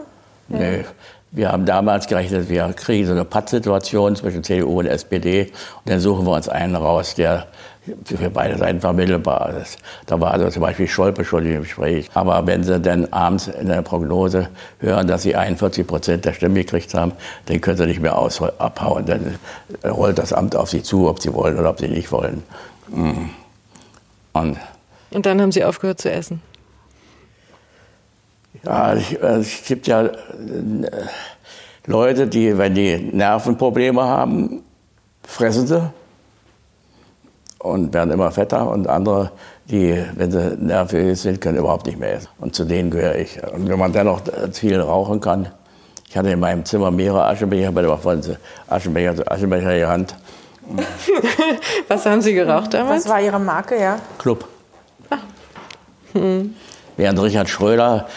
Ja. 0.49 0.59
Nee. 0.59 0.84
Wir 1.32 1.53
haben 1.53 1.66
damals 1.66 2.07
gerechnet, 2.07 2.49
wir 2.49 2.72
kriegen 2.72 3.05
so 3.05 3.12
eine 3.12 3.24
Pattsituation 3.24 4.16
zwischen 4.16 4.42
CDU 4.42 4.78
und 4.78 4.86
SPD 4.86 5.53
und 5.84 5.90
dann 5.90 6.01
suchen 6.01 6.24
wir 6.24 6.32
uns 6.32 6.49
einen 6.49 6.76
raus, 6.76 7.14
der 7.14 7.47
für 8.05 8.30
beide 8.30 8.57
Seiten 8.59 8.80
vermittelbar 8.80 9.55
ist. 9.61 9.78
Da 10.07 10.20
war 10.20 10.32
also 10.32 10.49
zum 10.51 10.62
Beispiel 10.62 10.88
Scholpe 10.88 11.24
schon 11.24 11.47
im 11.47 11.62
Gespräch. 11.62 12.09
Aber 12.14 12.47
wenn 12.47 12.64
Sie 12.64 12.80
dann 12.80 13.12
abends 13.12 13.49
in 13.49 13.68
der 13.68 13.82
Prognose 13.82 14.49
hören, 14.80 15.07
dass 15.07 15.22
Sie 15.22 15.36
41 15.36 15.86
Prozent 15.86 16.24
der 16.24 16.32
Stimmen 16.32 16.55
gekriegt 16.57 16.94
haben, 16.94 17.12
dann 17.47 17.61
können 17.61 17.76
Sie 17.76 17.86
nicht 17.86 18.01
mehr 18.01 18.18
aus, 18.18 18.42
abhauen. 18.42 19.07
Dann 19.07 19.38
rollt 19.84 20.18
das 20.18 20.32
Amt 20.32 20.57
auf 20.57 20.70
Sie 20.70 20.82
zu, 20.82 21.09
ob 21.09 21.20
Sie 21.20 21.32
wollen 21.32 21.59
oder 21.59 21.70
ob 21.70 21.78
Sie 21.78 21.88
nicht 21.88 22.11
wollen. 22.11 22.42
Mm. 22.88 23.30
Und, 24.32 24.57
Und 25.11 25.26
dann 25.26 25.40
haben 25.40 25.53
Sie 25.53 25.64
aufgehört 25.64 26.01
zu 26.01 26.11
essen? 26.11 26.42
Ja, 28.64 28.94
es 28.94 29.64
gibt 29.66 29.86
ja 29.86 30.04
äh, 30.04 30.12
Leute, 31.86 32.26
die, 32.26 32.57
wenn 32.59 32.74
die 32.74 32.96
Nervenprobleme 32.96 34.02
haben, 34.02 34.62
fressen 35.22 35.66
sie 35.66 35.90
und 37.59 37.92
werden 37.94 38.11
immer 38.11 38.30
fetter 38.30 38.70
und 38.70 38.88
andere, 38.88 39.32
die, 39.66 40.02
wenn 40.14 40.30
sie 40.30 40.57
nervös 40.59 41.22
sind, 41.22 41.40
können 41.40 41.59
überhaupt 41.59 41.86
nicht 41.86 41.98
mehr 41.98 42.14
essen. 42.14 42.28
Und 42.38 42.54
zu 42.54 42.64
denen 42.64 42.90
gehöre 42.90 43.16
ich. 43.16 43.42
Und 43.42 43.68
wenn 43.68 43.78
man 43.78 43.92
dann 43.92 44.07
noch 44.07 44.22
viel 44.52 44.80
rauchen 44.80 45.20
kann, 45.20 45.48
ich 46.09 46.16
hatte 46.16 46.30
in 46.30 46.40
meinem 46.40 46.64
Zimmer 46.64 46.90
mehrere 46.90 47.24
Aschenbecher, 47.26 47.68
aber 47.68 47.82
da 47.82 47.96
von 47.96 48.22
Aschenbecher, 48.68 49.14
Aschenbecher 49.30 49.72
in 49.72 49.78
die 49.78 49.86
Hand. 49.86 50.16
Was 51.88 52.07
haben 52.07 52.22
Sie 52.22 52.34
geraucht 52.34 52.74
damals? 52.74 53.04
Was 53.04 53.11
war 53.11 53.20
Ihre 53.20 53.38
Marke, 53.38 53.80
ja? 53.80 53.98
Club. 54.18 54.46
Ah. 55.11 55.18
Hm. 56.12 56.54
Während 56.96 57.20
Richard 57.20 57.48
Schröder, 57.48 58.09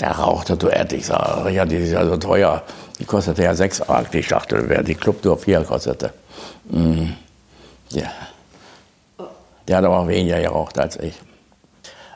der 0.00 0.12
rauchte 0.12 0.56
Duett. 0.56 0.92
Ich 0.92 1.06
sage, 1.06 1.44
Richard, 1.44 1.70
die 1.70 1.76
ist 1.76 1.92
ja 1.92 2.04
so 2.04 2.16
teuer. 2.16 2.62
Die 2.98 3.04
kostete 3.04 3.42
ja 3.42 3.54
6 3.54 3.88
Mark, 3.88 4.10
die 4.10 4.22
Schachtel, 4.22 4.68
während 4.68 4.88
die 4.88 4.94
Club 4.94 5.24
nur 5.24 5.38
4 5.38 5.62
kostete. 5.62 6.12
Mm. 6.70 7.10
Ja. 7.90 8.10
Der 9.68 9.76
hat 9.76 9.84
aber 9.84 9.98
auch 10.00 10.08
weniger 10.08 10.40
geraucht 10.40 10.78
als 10.78 10.96
ich. 10.96 11.14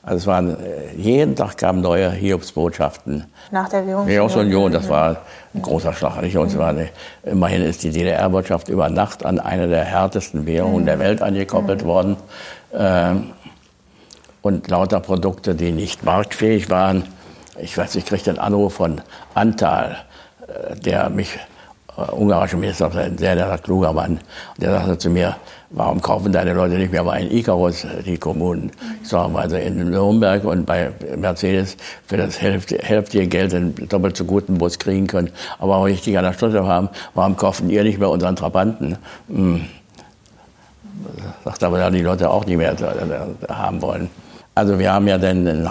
Also 0.03 0.17
es 0.17 0.27
waren, 0.27 0.57
äh, 0.59 0.95
jeden 0.97 1.37
Tag 1.37 1.59
kamen 1.59 1.83
neue 1.83 2.11
Hiobsbotschaften. 2.11 3.27
Nach 3.51 3.69
der 3.69 3.87
Währungsunion. 3.87 4.09
Währungsunion, 4.09 4.73
das 4.73 4.89
war 4.89 5.19
ein 5.55 5.61
großer 5.61 5.93
Schlag. 5.93 6.23
Nicht? 6.23 6.37
Und 6.37 6.59
eine, 6.59 6.89
immerhin 7.23 7.63
ist 7.63 7.83
die 7.83 7.91
DDR-Wirtschaft 7.91 8.69
über 8.69 8.89
Nacht 8.89 9.27
an 9.27 9.39
eine 9.39 9.69
der 9.69 9.85
härtesten 9.85 10.47
Währungen 10.47 10.87
der 10.87 10.99
Welt 10.99 11.21
angekoppelt 11.21 11.85
worden. 11.85 12.17
Ähm, 12.73 13.33
und 14.43 14.69
lauter 14.69 15.01
Produkte, 15.01 15.55
die 15.55 15.71
nicht 15.71 16.03
marktfähig 16.03 16.71
waren. 16.71 17.05
Ich 17.63 17.77
weiß, 17.77 17.97
ich 17.97 18.05
kriegte 18.05 18.31
einen 18.31 18.39
Anruf 18.39 18.75
von 18.75 19.01
Antal, 19.35 19.97
äh, 20.47 20.77
der 20.77 21.11
mich 21.11 21.39
äh, 21.97 22.13
ungarische 22.13 22.57
Minister, 22.57 22.91
ein 22.95 23.19
sehr, 23.19 23.37
sehr 23.37 23.59
kluger 23.59 23.93
Mann. 23.93 24.13
Und 24.13 24.63
der 24.63 24.73
sagte 24.73 24.99
zu 24.99 25.11
mir, 25.11 25.37
warum 25.71 26.01
kaufen 26.01 26.33
deine 26.33 26.53
Leute 26.55 26.75
nicht 26.75 26.93
mehr 26.93 27.05
bei 27.05 27.23
Icarus, 27.23 27.85
äh, 27.85 28.03
die 28.03 28.19
Kommunen? 28.19 28.73
Ich 29.03 29.09
sage, 29.09 29.33
sie 29.49 29.61
in 29.61 29.91
Nürnberg 29.91 30.45
und 30.45 30.67
bei 30.67 30.91
Mercedes 31.17 31.77
für 32.07 32.17
das 32.17 32.41
Hälfte, 32.41 32.79
Hälfte 32.79 33.27
Geld 33.27 33.55
einen 33.55 33.75
doppelt 33.89 34.17
so 34.17 34.25
guten 34.25 34.59
Bus 34.59 34.79
kriegen 34.79 35.07
können, 35.07 35.31
aber 35.59 35.77
auch 35.77 35.85
richtig 35.85 36.17
an 36.17 36.25
der 36.25 36.33
Stunde 36.33 36.67
haben. 36.67 36.89
Warum 37.15 37.37
kaufen 37.37 37.71
ihr 37.71 37.85
nicht 37.85 37.99
mehr 37.99 38.11
unseren 38.11 38.37
Trabanten? 38.37 38.97
Hm. 39.29 39.67
Sagt 41.45 41.63
aber 41.63 41.91
die 41.91 42.03
Leute 42.03 42.31
auch 42.31 42.45
nicht 42.45 42.59
mehr 42.59 42.73
äh, 42.73 43.53
haben 43.53 43.81
wollen. 43.83 44.11
Also 44.61 44.79
wir 44.79 44.93
haben 44.93 45.09
ja 45.09 45.17
den 45.17 45.67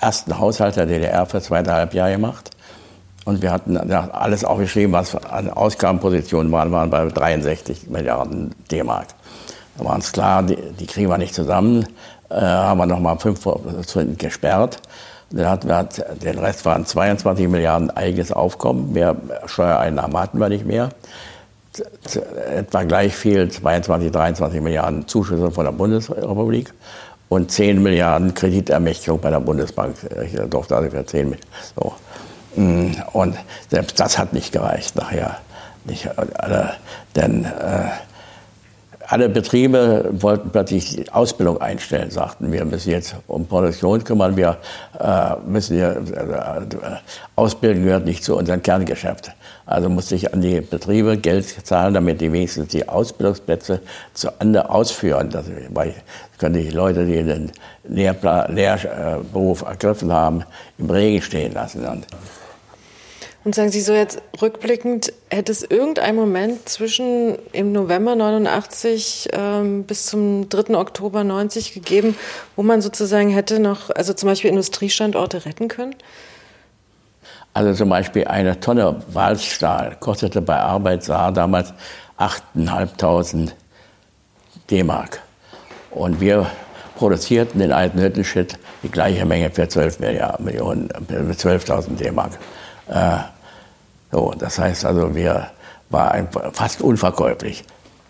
ersten 0.00 0.36
Haushalt 0.36 0.74
der 0.74 0.86
DDR 0.86 1.26
für 1.26 1.40
zweieinhalb 1.40 1.94
Jahre 1.94 2.10
gemacht. 2.10 2.50
Und 3.24 3.40
wir 3.40 3.52
hatten 3.52 3.76
alles 3.76 4.44
aufgeschrieben, 4.44 4.92
was 4.92 5.14
an 5.14 5.48
Ausgabenpositionen 5.48 6.50
waren, 6.50 6.72
waren 6.72 6.90
bei 6.90 7.06
63 7.06 7.88
Milliarden 7.88 8.52
D-Mark. 8.68 9.06
Da 9.78 9.84
war 9.84 9.94
uns 9.94 10.10
klar, 10.10 10.42
die, 10.42 10.56
die 10.56 10.86
kriegen 10.86 11.08
wir 11.08 11.18
nicht 11.18 11.36
zusammen. 11.36 11.86
Äh, 12.30 12.40
haben 12.40 12.78
wir 12.78 12.86
nochmal 12.86 13.14
5% 13.14 14.16
gesperrt. 14.16 14.78
Dann 15.30 15.48
hatten 15.48 15.68
wir, 15.68 15.88
den 16.20 16.40
Rest 16.40 16.64
waren 16.64 16.84
22 16.84 17.46
Milliarden 17.46 17.92
eigenes 17.92 18.32
Aufkommen. 18.32 18.92
Mehr 18.92 19.14
Steuereinnahmen 19.46 20.18
hatten 20.18 20.40
wir 20.40 20.48
nicht 20.48 20.66
mehr. 20.66 20.88
Etwa 22.56 22.82
gleich 22.82 23.14
viel, 23.14 23.48
22, 23.48 24.10
23 24.10 24.60
Milliarden 24.60 25.06
Zuschüsse 25.06 25.52
von 25.52 25.64
der 25.64 25.72
Bundesrepublik 25.72 26.74
und 27.32 27.50
10 27.50 27.82
Milliarden 27.82 28.34
Kreditermächtigung 28.34 29.18
bei 29.18 29.30
der 29.30 29.40
Bundesbank. 29.40 29.96
Ich 30.22 30.38
durfte 30.50 30.76
also 30.76 30.90
für 30.90 31.06
10 31.06 31.30
Milliarden. 31.30 31.50
So. 31.74 31.94
Mm, 32.56 32.92
und 33.14 33.38
selbst 33.70 33.98
das 33.98 34.18
hat 34.18 34.34
nicht 34.34 34.52
gereicht 34.52 34.96
nachher. 34.96 35.38
Nicht 35.86 36.10
alle, 36.18 36.74
denn 37.16 37.46
äh, 37.46 37.88
alle 39.12 39.28
Betriebe 39.28 40.08
wollten 40.10 40.48
plötzlich 40.48 40.96
die 40.96 41.12
Ausbildung 41.12 41.60
einstellen, 41.60 42.10
sagten 42.10 42.50
wir 42.50 42.64
müssen 42.64 42.92
jetzt 42.92 43.14
um 43.26 43.44
Produktion 43.44 44.02
kümmern, 44.02 44.38
wir 44.38 44.56
äh, 44.98 45.36
müssen 45.46 45.76
hier, 45.76 46.02
äh, 46.14 46.96
Ausbildung 47.36 47.84
gehört 47.84 48.06
nicht 48.06 48.24
zu 48.24 48.34
unserem 48.34 48.62
Kerngeschäft. 48.62 49.32
Also 49.66 49.90
musste 49.90 50.14
ich 50.14 50.32
an 50.32 50.40
die 50.40 50.62
Betriebe 50.62 51.18
Geld 51.18 51.44
zahlen, 51.44 51.92
damit 51.92 52.22
die 52.22 52.32
wenigstens 52.32 52.68
die 52.68 52.88
Ausbildungsplätze 52.88 53.80
zu 54.14 54.30
Ende 54.38 54.70
ausführen. 54.70 55.28
Das, 55.28 55.44
weil 55.68 55.94
können 56.38 56.54
die 56.54 56.70
Leute, 56.70 57.04
die 57.04 57.22
den 57.22 57.52
Lehrberuf 57.84 59.60
ergriffen 59.60 60.10
haben, 60.10 60.42
im 60.78 60.88
Regen 60.88 61.20
stehen 61.20 61.52
lassen. 61.52 61.84
Und 61.84 62.06
und 63.44 63.54
sagen 63.54 63.70
Sie 63.70 63.80
so 63.80 63.92
jetzt 63.92 64.22
rückblickend, 64.40 65.12
hätte 65.30 65.50
es 65.50 65.62
irgendeinen 65.62 66.16
Moment 66.16 66.68
zwischen 66.68 67.36
im 67.52 67.72
November 67.72 68.14
89 68.14 69.30
ähm, 69.32 69.84
bis 69.84 70.06
zum 70.06 70.48
3. 70.48 70.76
Oktober 70.76 71.24
90 71.24 71.74
gegeben, 71.74 72.16
wo 72.54 72.62
man 72.62 72.80
sozusagen 72.82 73.30
hätte 73.30 73.58
noch, 73.58 73.90
also 73.90 74.12
zum 74.12 74.28
Beispiel 74.28 74.50
Industriestandorte 74.50 75.44
retten 75.44 75.68
können? 75.68 75.94
Also 77.54 77.74
zum 77.74 77.88
Beispiel 77.90 78.26
eine 78.26 78.60
Tonne 78.60 79.02
Walzstahl 79.08 79.96
kostete 80.00 80.40
bei 80.40 80.56
Arbeit 80.56 81.04
Saar 81.04 81.32
damals 81.32 81.74
8.500 82.18 83.50
D-Mark. 84.70 85.20
Und 85.90 86.20
wir 86.20 86.46
produzierten 86.96 87.60
in 87.60 87.72
Altenhüttenschütt 87.72 88.58
die 88.82 88.90
gleiche 88.90 89.26
Menge 89.26 89.50
für 89.50 89.68
12 89.68 89.98
Millionen, 89.98 90.88
12.000 90.88 91.96
D-Mark. 91.96 92.38
Äh, 92.92 93.18
so, 94.10 94.34
das 94.38 94.58
heißt 94.58 94.84
also, 94.84 95.14
wir 95.14 95.48
waren 95.88 96.28
fast 96.52 96.82
unverkäuflich. 96.82 97.64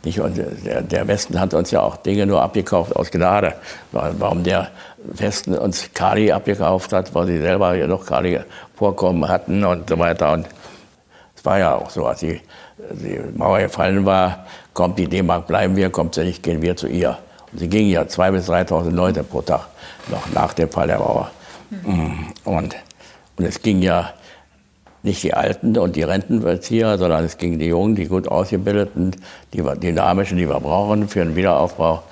Nicht? 0.05 0.21
Und 0.21 0.37
der, 0.37 0.83
der, 0.83 1.07
Westen 1.07 1.39
hat 1.39 1.55
uns 1.55 1.71
ja 1.71 1.81
auch 1.81 1.97
Dinge 1.97 2.27
nur 2.27 2.43
abgekauft 2.43 2.97
aus 2.97 3.11
Gnade. 3.11 3.55
Warum 3.93 4.43
der 4.43 4.69
Westen 5.05 5.57
uns 5.57 5.91
Kali 5.95 6.33
abgekauft 6.33 6.93
hat, 6.93 7.15
weil 7.15 7.27
sie 7.27 7.41
selber 7.41 7.75
ja 7.75 7.87
noch 7.87 8.05
Kali 8.05 8.41
Vorkommen 8.75 9.29
hatten 9.29 9.65
und 9.65 9.89
so 9.89 9.99
weiter. 9.99 10.33
Und 10.33 10.49
es 11.37 11.45
war 11.45 11.59
ja 11.59 11.77
auch 11.77 11.91
so, 11.91 12.07
als 12.07 12.19
die, 12.19 12.41
die 12.91 13.21
Mauer 13.37 13.61
gefallen 13.61 14.05
war, 14.05 14.47
kommt 14.75 14.99
die 14.99 15.07
D-Mark, 15.07 15.47
bleiben 15.47 15.77
wir, 15.77 15.91
kommt 15.91 16.17
sie 16.17 16.25
nicht, 16.25 16.43
gehen 16.43 16.63
wir 16.63 16.75
zu 16.77 16.89
ihr. 16.89 17.17
Und 17.53 17.59
sie 17.61 17.69
gingen 17.69 17.91
ja 17.91 18.03
2.000 18.03 18.31
bis 18.33 18.51
3.000 18.51 18.91
Leute 18.91 19.23
pro 19.23 19.43
Tag, 19.43 19.69
noch 20.09 20.27
nach 20.35 20.53
dem 20.55 20.69
Fall 20.69 20.89
der 20.89 20.99
Mauer. 20.99 21.31
Mhm. 21.71 22.33
Und, 22.45 22.75
und 23.37 23.45
es 23.45 23.63
ging 23.63 23.83
ja 23.83 24.13
nicht 25.03 25.23
die 25.23 25.35
Alten 25.35 25.77
und 25.79 25.97
die 25.97 26.03
Rentenbezieher, 26.03 26.99
sondern 26.99 27.25
es 27.25 27.39
ging 27.39 27.59
die 27.59 27.67
Jungen, 27.67 27.95
die 27.95 28.07
gut 28.07 28.29
ausgebildeten, 28.29 29.17
die 29.53 29.63
dynamischen, 29.63 30.39
die 30.39 30.49
wir 30.49 30.61
brauchen 30.61 31.09
für 31.09 31.25
den 31.25 31.37
Wiederaufbau. 31.37 32.03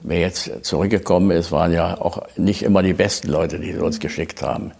Wer 0.00 0.20
jetzt 0.20 0.64
zurückgekommen 0.64 1.30
ist, 1.30 1.52
waren 1.52 1.72
ja 1.72 2.00
auch 2.00 2.22
nicht 2.36 2.62
immer 2.62 2.82
die 2.82 2.94
besten 2.94 3.28
Leute, 3.28 3.60
die 3.60 3.72
sie 3.72 3.78
uns 3.78 4.00
geschickt 4.00 4.42
haben. 4.42 4.72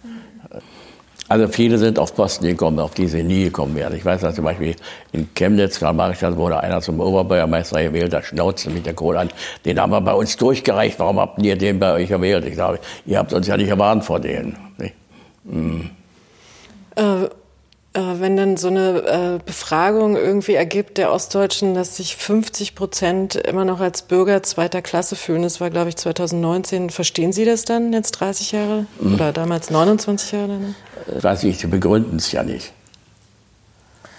Also 1.29 1.47
viele 1.47 1.77
sind 1.77 1.97
auf 1.97 2.13
Posten 2.15 2.45
gekommen, 2.45 2.79
auf 2.79 2.93
die 2.93 3.07
sie 3.07 3.23
nie 3.23 3.45
gekommen 3.45 3.75
wären. 3.75 3.95
Ich 3.95 4.03
weiß, 4.03 4.21
dass 4.21 4.35
zum 4.35 4.43
Beispiel 4.43 4.75
in 5.13 5.33
Chemnitz, 5.33 5.79
Karl-Marx-Stadt, 5.79 6.35
wurde 6.35 6.59
einer 6.59 6.81
zum 6.81 6.99
Oberbürgermeister 6.99 7.81
gewählt, 7.81 8.11
der 8.11 8.21
schnauzte 8.21 8.69
mit 8.69 8.85
der 8.85 8.93
Kohle 8.93 9.21
an. 9.21 9.29
Den 9.63 9.79
haben 9.79 9.91
wir 9.91 10.01
bei 10.01 10.13
uns 10.13 10.35
durchgereicht. 10.35 10.99
Warum 10.99 11.19
habt 11.19 11.41
ihr 11.41 11.57
den 11.57 11.79
bei 11.79 11.93
euch 11.93 12.09
gewählt? 12.09 12.45
Ich 12.45 12.57
sage, 12.57 12.79
ihr 13.05 13.17
habt 13.17 13.31
uns 13.31 13.47
ja 13.47 13.55
nicht 13.55 13.69
erwartet 13.69 14.03
vor 14.03 14.19
denen. 14.19 14.57
Hm. 15.49 15.89
Äh, 16.95 17.01
äh, 17.01 17.29
wenn 17.93 18.35
dann 18.35 18.57
so 18.57 18.69
eine 18.69 19.37
äh, 19.39 19.39
Befragung 19.45 20.15
irgendwie 20.15 20.55
ergibt 20.55 20.97
der 20.97 21.11
Ostdeutschen, 21.11 21.75
dass 21.75 21.97
sich 21.97 22.15
50 22.15 22.73
Prozent 22.73 23.35
immer 23.35 23.65
noch 23.65 23.79
als 23.79 24.01
Bürger 24.01 24.41
zweiter 24.41 24.81
Klasse 24.81 25.15
fühlen, 25.15 25.43
das 25.43 25.61
war, 25.61 25.69
glaube 25.69 25.89
ich, 25.89 25.95
2019. 25.97 26.89
Verstehen 26.89 27.31
Sie 27.31 27.45
das 27.45 27.65
dann 27.65 27.93
jetzt 27.93 28.11
30 28.13 28.51
Jahre 28.51 28.85
mhm. 28.99 29.13
oder 29.13 29.31
damals 29.31 29.69
29 29.69 30.31
Jahre? 30.31 30.47
Dann? 30.47 30.75
Ich 31.15 31.23
weiß 31.23 31.43
nicht, 31.43 31.59
Sie 31.59 31.67
begründen 31.67 32.17
es 32.17 32.31
ja 32.31 32.43
nicht. 32.43 32.73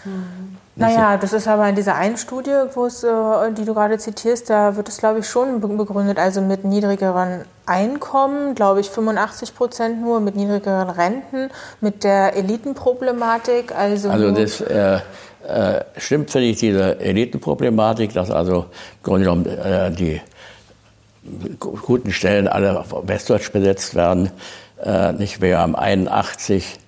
Mhm. 0.04 0.53
Naja, 0.76 1.16
das 1.16 1.32
ist 1.32 1.46
aber 1.46 1.68
in 1.68 1.76
dieser 1.76 1.94
einen 1.94 2.16
Studie, 2.16 2.50
wo 2.74 2.86
es, 2.86 3.04
äh, 3.04 3.08
die 3.56 3.64
du 3.64 3.74
gerade 3.74 3.96
zitierst, 3.98 4.50
da 4.50 4.74
wird 4.76 4.88
es, 4.88 4.98
glaube 4.98 5.20
ich, 5.20 5.28
schon 5.28 5.60
begründet, 5.60 6.18
also 6.18 6.40
mit 6.40 6.64
niedrigeren 6.64 7.44
Einkommen, 7.64 8.56
glaube 8.56 8.80
ich, 8.80 8.90
85 8.90 9.54
Prozent 9.54 10.00
nur, 10.00 10.18
mit 10.20 10.34
niedrigeren 10.34 10.90
Renten, 10.90 11.50
mit 11.80 12.02
der 12.02 12.36
Elitenproblematik. 12.36 13.72
Also, 13.72 14.10
also 14.10 14.32
das 14.32 14.60
äh, 14.60 14.98
äh, 15.46 15.84
stimmt, 15.96 16.30
finde 16.30 16.48
ich, 16.48 16.58
diese 16.58 16.98
Elitenproblematik, 16.98 18.12
dass 18.12 18.30
also 18.30 18.62
im 18.62 19.02
Grunde 19.02 19.20
genommen 19.20 19.46
äh, 19.46 19.92
die 19.92 20.20
guten 21.60 22.12
Stellen 22.12 22.48
alle 22.48 22.84
westdeutsch 23.04 23.52
besetzt 23.52 23.94
werden. 23.94 24.30
Äh, 24.82 25.12
nicht, 25.12 25.40
wir 25.40 25.58
haben 25.58 25.76
81 25.76 26.78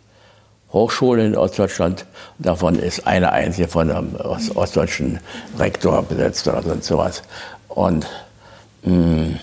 Hochschulen 0.72 1.26
in 1.26 1.36
Ostdeutschland. 1.36 2.06
Davon 2.38 2.78
ist 2.78 3.06
eine 3.06 3.32
einzige 3.32 3.68
von 3.68 3.90
einem 3.90 4.16
ostdeutschen 4.16 5.20
Rektor 5.58 6.02
besetzt 6.02 6.46
oder 6.48 6.62
sonst 6.62 6.86
sowas. 6.86 7.22
Und 7.68 8.06
mh, 8.82 8.92
hm, 8.92 9.38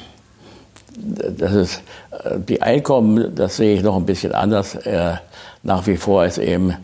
das 0.95 1.53
ist, 1.53 1.83
äh, 2.11 2.39
die 2.39 2.61
Einkommen, 2.61 3.35
das 3.35 3.57
sehe 3.57 3.75
ich 3.75 3.83
noch 3.83 3.95
ein 3.95 4.05
bisschen 4.05 4.33
anders. 4.33 4.75
Äh, 4.75 5.15
nach 5.63 5.87
wie 5.87 5.97
vor 5.97 6.25
ist 6.25 6.37
eben 6.37 6.75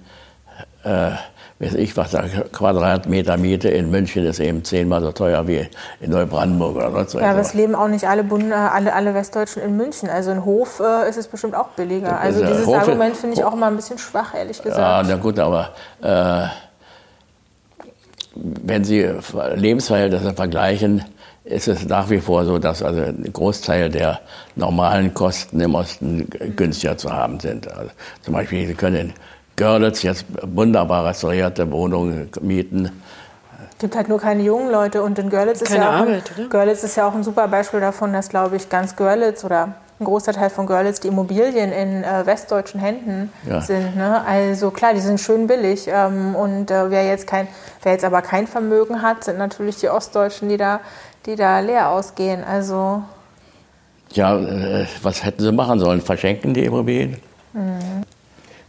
äh, 0.84 1.12
weiß 1.60 1.74
ich 1.74 1.96
was, 1.98 2.12
der 2.12 2.24
Quadratmeter 2.52 3.38
Miete 3.38 3.70
in 3.70 3.92
München 3.92 4.26
ist 4.26 4.40
eben 4.40 4.64
zehnmal 4.64 5.02
so 5.02 5.12
teuer 5.12 5.46
wie 5.48 5.68
in 6.00 6.12
Neubrandenburg 6.12 6.78
oder 6.78 6.92
sonst 6.92 7.16
was. 7.16 7.22
Ja, 7.22 7.32
aber 7.32 7.42
es 7.42 7.54
leben 7.54 7.76
auch 7.76 7.90
nicht 7.90 8.08
alle, 8.08 8.24
Bund, 8.24 8.52
alle, 8.54 8.94
alle 8.94 9.14
Westdeutschen 9.14 9.62
in 9.62 9.76
München. 9.76 10.10
Also 10.10 10.32
in 10.32 10.46
Hof 10.46 10.80
äh, 10.80 11.10
ist 11.10 11.18
es 11.18 11.28
bestimmt 11.28 11.56
auch 11.56 11.70
billiger. 11.70 12.20
Also 12.20 12.46
dieses 12.46 12.66
Hof 12.66 12.78
Argument 12.78 13.18
finde 13.18 13.36
ich 13.36 13.44
auch 13.44 13.56
mal 13.56 13.68
ein 13.68 13.76
bisschen 13.76 13.98
schwach, 13.98 14.34
ehrlich 14.34 14.62
gesagt. 14.62 14.80
Ja, 14.80 15.04
na 15.06 15.22
gut, 15.22 15.38
aber 15.38 15.72
äh, 16.02 16.48
wenn 18.36 18.86
Sie 18.86 19.10
Lebensverhältnisse 19.56 20.34
vergleichen, 20.34 21.04
ist 21.44 21.68
es 21.68 21.86
nach 21.86 22.10
wie 22.10 22.20
vor 22.20 22.46
so, 22.46 22.58
dass 22.58 22.82
also 22.82 23.02
ein 23.02 23.34
Großteil 23.34 23.90
der 23.90 24.22
normalen 24.56 25.14
Kosten 25.14 25.60
im 25.60 25.76
Osten 25.76 26.30
günstiger 26.56 26.96
zu 26.96 27.12
haben 27.12 27.40
sind. 27.40 27.70
Also 27.70 27.92
zum 28.22 28.34
Beispiel, 28.34 28.68
Sie 28.68 28.76
können 28.76 28.96
in 28.96 29.14
Görlitz 29.60 30.04
jetzt 30.04 30.26
wunderbar 30.42 31.06
restaurierte 31.06 31.70
Wohnungen 31.70 32.30
mieten. 32.42 32.92
Es 33.72 33.78
gibt 33.80 33.96
halt 33.96 34.08
nur 34.10 34.20
keine 34.20 34.42
jungen 34.44 34.72
Leute 34.72 35.04
und 35.04 35.20
in 35.20 35.30
Görlitz 35.30 35.62
ist, 35.62 35.74
ja 35.74 35.90
auch, 35.90 36.02
Arbeit, 36.02 36.32
ein, 36.38 36.50
Görlitz 36.50 36.84
ist 36.84 36.96
ja 36.96 37.08
auch 37.08 37.14
ein 37.14 37.24
super 37.24 37.48
Beispiel 37.48 37.80
davon, 37.80 38.14
dass, 38.14 38.30
glaube 38.30 38.56
ich, 38.56 38.70
ganz 38.70 38.96
Görlitz 38.96 39.44
oder 39.44 39.76
ein 40.00 40.06
großer 40.06 40.32
Teil 40.32 40.50
von 40.50 40.66
Görlitz 40.66 41.02
die 41.02 41.10
Immobilien 41.10 41.74
in 41.74 42.04
äh, 42.04 42.26
westdeutschen 42.26 42.80
Händen 42.80 43.32
ja. 43.48 43.60
sind. 43.60 43.98
Ne? 43.98 44.22
Also 44.26 44.72
klar, 44.72 44.94
die 44.94 45.02
sind 45.02 45.20
schön 45.20 45.48
billig. 45.48 45.90
Ähm, 45.90 46.36
und 46.36 46.72
äh, 46.72 46.90
wer, 46.90 47.06
jetzt 47.06 47.28
kein, 47.28 47.48
wer 47.84 47.92
jetzt 47.92 48.06
aber 48.06 48.22
kein 48.22 48.48
Vermögen 48.48 49.02
hat, 49.02 49.26
sind 49.26 49.38
natürlich 49.38 49.78
die 49.78 49.90
Ostdeutschen, 49.90 50.48
die 50.48 50.58
da, 50.58 50.80
die 51.26 51.36
da 51.36 51.60
leer 51.60 51.90
ausgehen. 51.90 52.46
Also 52.46 53.04
ja, 54.12 54.38
äh, 54.38 54.88
was 55.04 55.24
hätten 55.24 55.44
sie 55.44 55.52
machen 55.52 55.80
sollen? 55.80 56.02
Verschenken 56.02 56.54
die 56.54 56.66
Immobilien? 56.66 57.18
Mhm. 57.54 58.06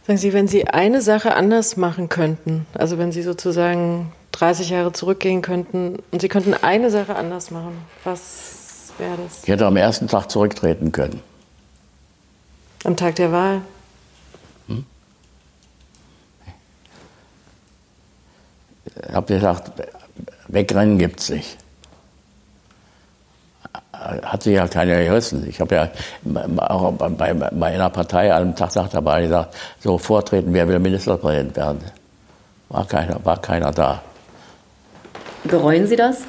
Sagen 0.07 0.17
Sie, 0.17 0.33
wenn 0.33 0.47
Sie 0.47 0.67
eine 0.67 1.01
Sache 1.01 1.35
anders 1.35 1.77
machen 1.77 2.09
könnten, 2.09 2.65
also 2.73 2.97
wenn 2.97 3.11
Sie 3.11 3.21
sozusagen 3.21 4.11
30 4.31 4.69
Jahre 4.69 4.93
zurückgehen 4.93 5.41
könnten 5.41 5.99
und 6.11 6.21
Sie 6.21 6.27
könnten 6.27 6.53
eine 6.53 6.89
Sache 6.89 7.15
anders 7.15 7.51
machen, 7.51 7.77
was 8.03 8.93
wäre 8.97 9.17
das? 9.23 9.43
Ich 9.43 9.49
hätte 9.49 9.65
am 9.65 9.77
ersten 9.77 10.07
Tag 10.07 10.31
zurücktreten 10.31 10.91
können. 10.91 11.21
Am 12.83 12.95
Tag 12.95 13.15
der 13.15 13.31
Wahl? 13.31 13.61
Hm? 14.67 14.85
Ich 19.07 19.13
habe 19.13 19.33
gesagt, 19.33 19.71
wegrennen 20.47 20.97
gibt 20.97 21.19
es 21.19 21.29
nicht 21.29 21.60
hat 24.01 24.43
sich 24.43 24.55
ja 24.55 24.67
keiner 24.67 25.03
gerissen. 25.03 25.47
Ich 25.47 25.59
habe 25.59 25.75
ja 25.75 25.89
auch 26.57 26.91
bei 26.93 27.33
meiner 27.33 27.89
Partei 27.89 28.33
an 28.33 28.41
einem 28.41 28.55
Tag 28.55 28.71
dabei 28.91 29.23
gesagt, 29.23 29.55
so 29.79 29.97
vortreten, 29.97 30.53
wer 30.53 30.67
will 30.67 30.79
Ministerpräsident 30.79 31.55
werden. 31.55 31.79
War 32.69 32.85
keiner, 32.85 33.23
war 33.23 33.39
keiner 33.41 33.71
da. 33.71 34.01
Bereuen 35.43 35.87
Sie 35.87 35.95
das? 35.95 36.19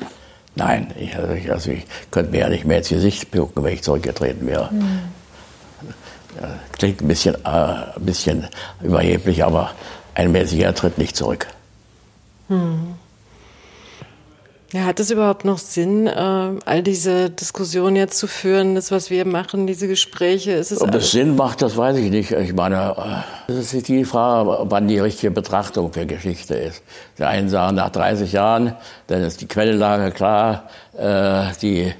Nein, 0.55 0.93
ich, 0.99 1.17
also 1.17 1.33
ich, 1.33 1.51
also 1.51 1.71
ich 1.71 1.87
könnte 2.11 2.31
mir 2.31 2.41
ja 2.41 2.49
nicht 2.49 2.65
mehr 2.65 2.79
ins 2.79 2.89
Gesicht 2.89 3.33
gucken, 3.33 3.65
wenn 3.65 3.75
ich 3.75 3.83
zurückgetreten 3.83 4.47
wäre. 4.47 4.69
Mhm. 4.73 5.01
Klingt 6.73 7.01
ein 7.01 7.09
bisschen, 7.09 7.35
äh, 7.45 7.49
ein 7.49 7.93
bisschen 7.99 8.49
überheblich, 8.83 9.45
aber 9.45 9.71
ein 10.15 10.33
Messier 10.33 10.75
tritt 10.75 10.99
nicht 10.99 11.17
zurück. 11.17 11.47
Mhm. 12.49 12.95
Ja, 14.73 14.85
hat 14.85 15.01
es 15.01 15.11
überhaupt 15.11 15.45
noch 15.45 15.59
Sinn, 15.59 16.07
äh, 16.07 16.11
all 16.15 16.83
diese 16.83 17.29
Diskussionen 17.29 17.95
jetzt 17.95 18.17
zu 18.17 18.27
führen, 18.27 18.75
das, 18.75 18.91
was 18.91 19.11
wir 19.11 19.27
machen, 19.27 19.67
diese 19.67 19.87
Gespräche? 19.87 20.53
Ist 20.53 20.73
es 20.73 20.81
Ob 20.81 20.95
es 20.95 21.11
Sinn 21.11 21.37
macht, 21.37 21.61
das 21.61 21.77
weiß 21.77 21.99
ich 21.99 22.11
nicht. 22.11 22.31
Ich 22.31 22.55
meine, 22.55 22.95
äh, 22.97 23.53
das 23.53 23.75
ist 23.75 23.89
die 23.89 24.05
Frage, 24.07 24.71
wann 24.71 24.89
die 24.89 24.99
richtige 24.99 25.31
Betrachtung 25.31 25.93
für 25.93 26.07
Geschichte 26.07 26.55
ist. 26.55 26.83
Die 27.19 27.25
einen 27.25 27.51
sagen, 27.51 27.77
nach 27.77 27.91
30 27.91 28.33
Jahren, 28.33 28.75
dann 29.09 29.21
ist 29.21 29.43
die 29.43 29.47
Quellenlage 29.47 30.11
klar, 30.11 30.71
äh, 30.97 31.53
die 31.61 31.93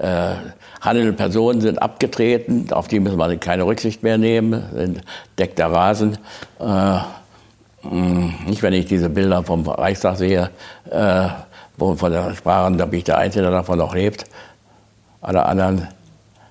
äh, 0.00 0.34
handelnden 0.80 1.16
Personen 1.16 1.60
sind 1.60 1.82
abgetreten, 1.82 2.72
auf 2.72 2.86
die 2.86 3.00
müssen 3.00 3.18
wir 3.18 3.36
keine 3.38 3.66
Rücksicht 3.66 4.04
mehr 4.04 4.18
nehmen, 4.18 4.62
sind 4.72 5.00
deckt 5.36 5.58
der 5.58 5.72
Rasen. 5.72 6.16
Äh, 6.60 6.98
nicht, 8.46 8.62
wenn 8.62 8.74
ich 8.74 8.86
diese 8.86 9.08
Bilder 9.08 9.42
vom 9.42 9.66
Reichstag 9.66 10.16
sehe, 10.16 10.50
äh, 10.90 11.28
der 11.80 12.34
sprachen, 12.34 12.78
da 12.78 12.86
bin 12.86 12.98
ich 12.98 13.04
der 13.04 13.18
Einzige, 13.18 13.42
der 13.42 13.50
davon 13.50 13.78
noch 13.78 13.94
lebt. 13.94 14.24
Alle 15.20 15.44
anderen 15.46 15.88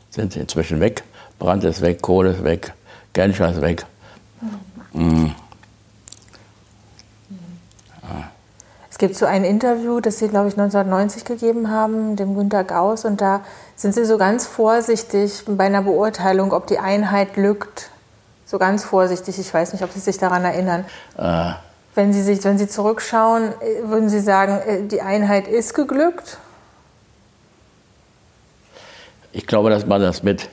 sind 0.10 0.36
inzwischen 0.36 0.80
weg. 0.80 1.04
Brand 1.38 1.64
ist 1.64 1.82
weg, 1.82 2.02
Kohle 2.02 2.32
ist 2.32 2.44
weg, 2.44 2.74
Genscher 3.14 3.50
ist 3.50 3.62
weg. 3.62 3.86
Mhm. 4.94 5.34
Es 8.92 8.98
gibt 8.98 9.16
so 9.16 9.26
ein 9.26 9.46
Interview, 9.46 10.02
das 10.02 10.20
Sie, 10.20 10.28
glaube 10.28 10.50
ich, 10.50 10.58
1990 10.58 11.24
gegeben 11.24 11.72
haben, 11.72 12.18
dem 12.18 12.36
Günter 12.36 12.66
Gauss, 12.66 13.06
und 13.06 13.22
da 13.22 13.42
sind 13.78 13.96
Sie 13.96 14.04
so 14.04 14.18
ganz 14.18 14.46
vorsichtig 14.46 15.44
bei 15.48 15.66
einer 15.66 15.84
Beurteilung, 15.84 16.52
ob 16.52 16.68
die 16.68 16.80
Einheit 16.80 17.38
lügt. 17.38 17.92
So 18.46 18.58
ganz 18.58 18.84
vorsichtig, 18.84 19.40
ich 19.40 19.54
weiß 19.54 19.72
nicht, 19.72 19.84
ob 19.86 19.92
Sie 19.92 20.02
sich 20.02 20.18
daran 20.18 20.44
erinnern. 20.44 20.84
Äh, 21.18 21.52
wenn 22.00 22.14
Sie, 22.14 22.22
sich, 22.22 22.42
wenn 22.46 22.58
Sie 22.58 22.70
zurückschauen, 22.70 23.54
würden 23.84 24.08
Sie 24.08 24.22
sagen, 24.22 24.62
äh, 24.66 24.88
die 24.88 25.02
Einheit 25.02 25.50
ist 25.50 25.74
geglückt? 25.74 26.38
Ich 29.34 29.46
glaube, 29.46 29.70
dass 29.70 29.86
man 29.86 30.02
das 30.02 30.24
mit 30.24 30.48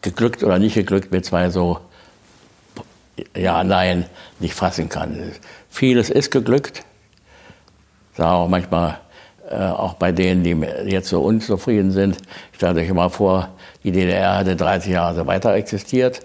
geglückt 0.00 0.44
oder 0.44 0.60
nicht 0.60 0.74
geglückt 0.74 1.10
mit 1.10 1.24
zwei 1.24 1.50
so 1.50 1.80
Ja, 3.34 3.64
Nein 3.64 4.06
nicht 4.38 4.54
fassen 4.54 4.88
kann. 4.88 5.32
Vieles 5.70 6.08
ist 6.08 6.30
geglückt. 6.30 6.84
Sage 8.16 8.30
auch 8.30 8.48
manchmal, 8.48 9.00
äh, 9.50 9.56
auch 9.56 9.94
bei 9.94 10.12
denen, 10.12 10.44
die 10.44 10.52
jetzt 10.88 11.08
so 11.08 11.20
unzufrieden 11.20 11.90
sind, 11.90 12.16
stellt 12.52 12.76
euch 12.76 12.92
mal 12.92 13.08
vor, 13.08 13.48
die 13.82 13.90
DDR 13.90 14.36
hatte 14.38 14.54
30 14.54 14.92
Jahre 14.92 15.16
so 15.16 15.26
weiter 15.26 15.52
existiert 15.52 16.20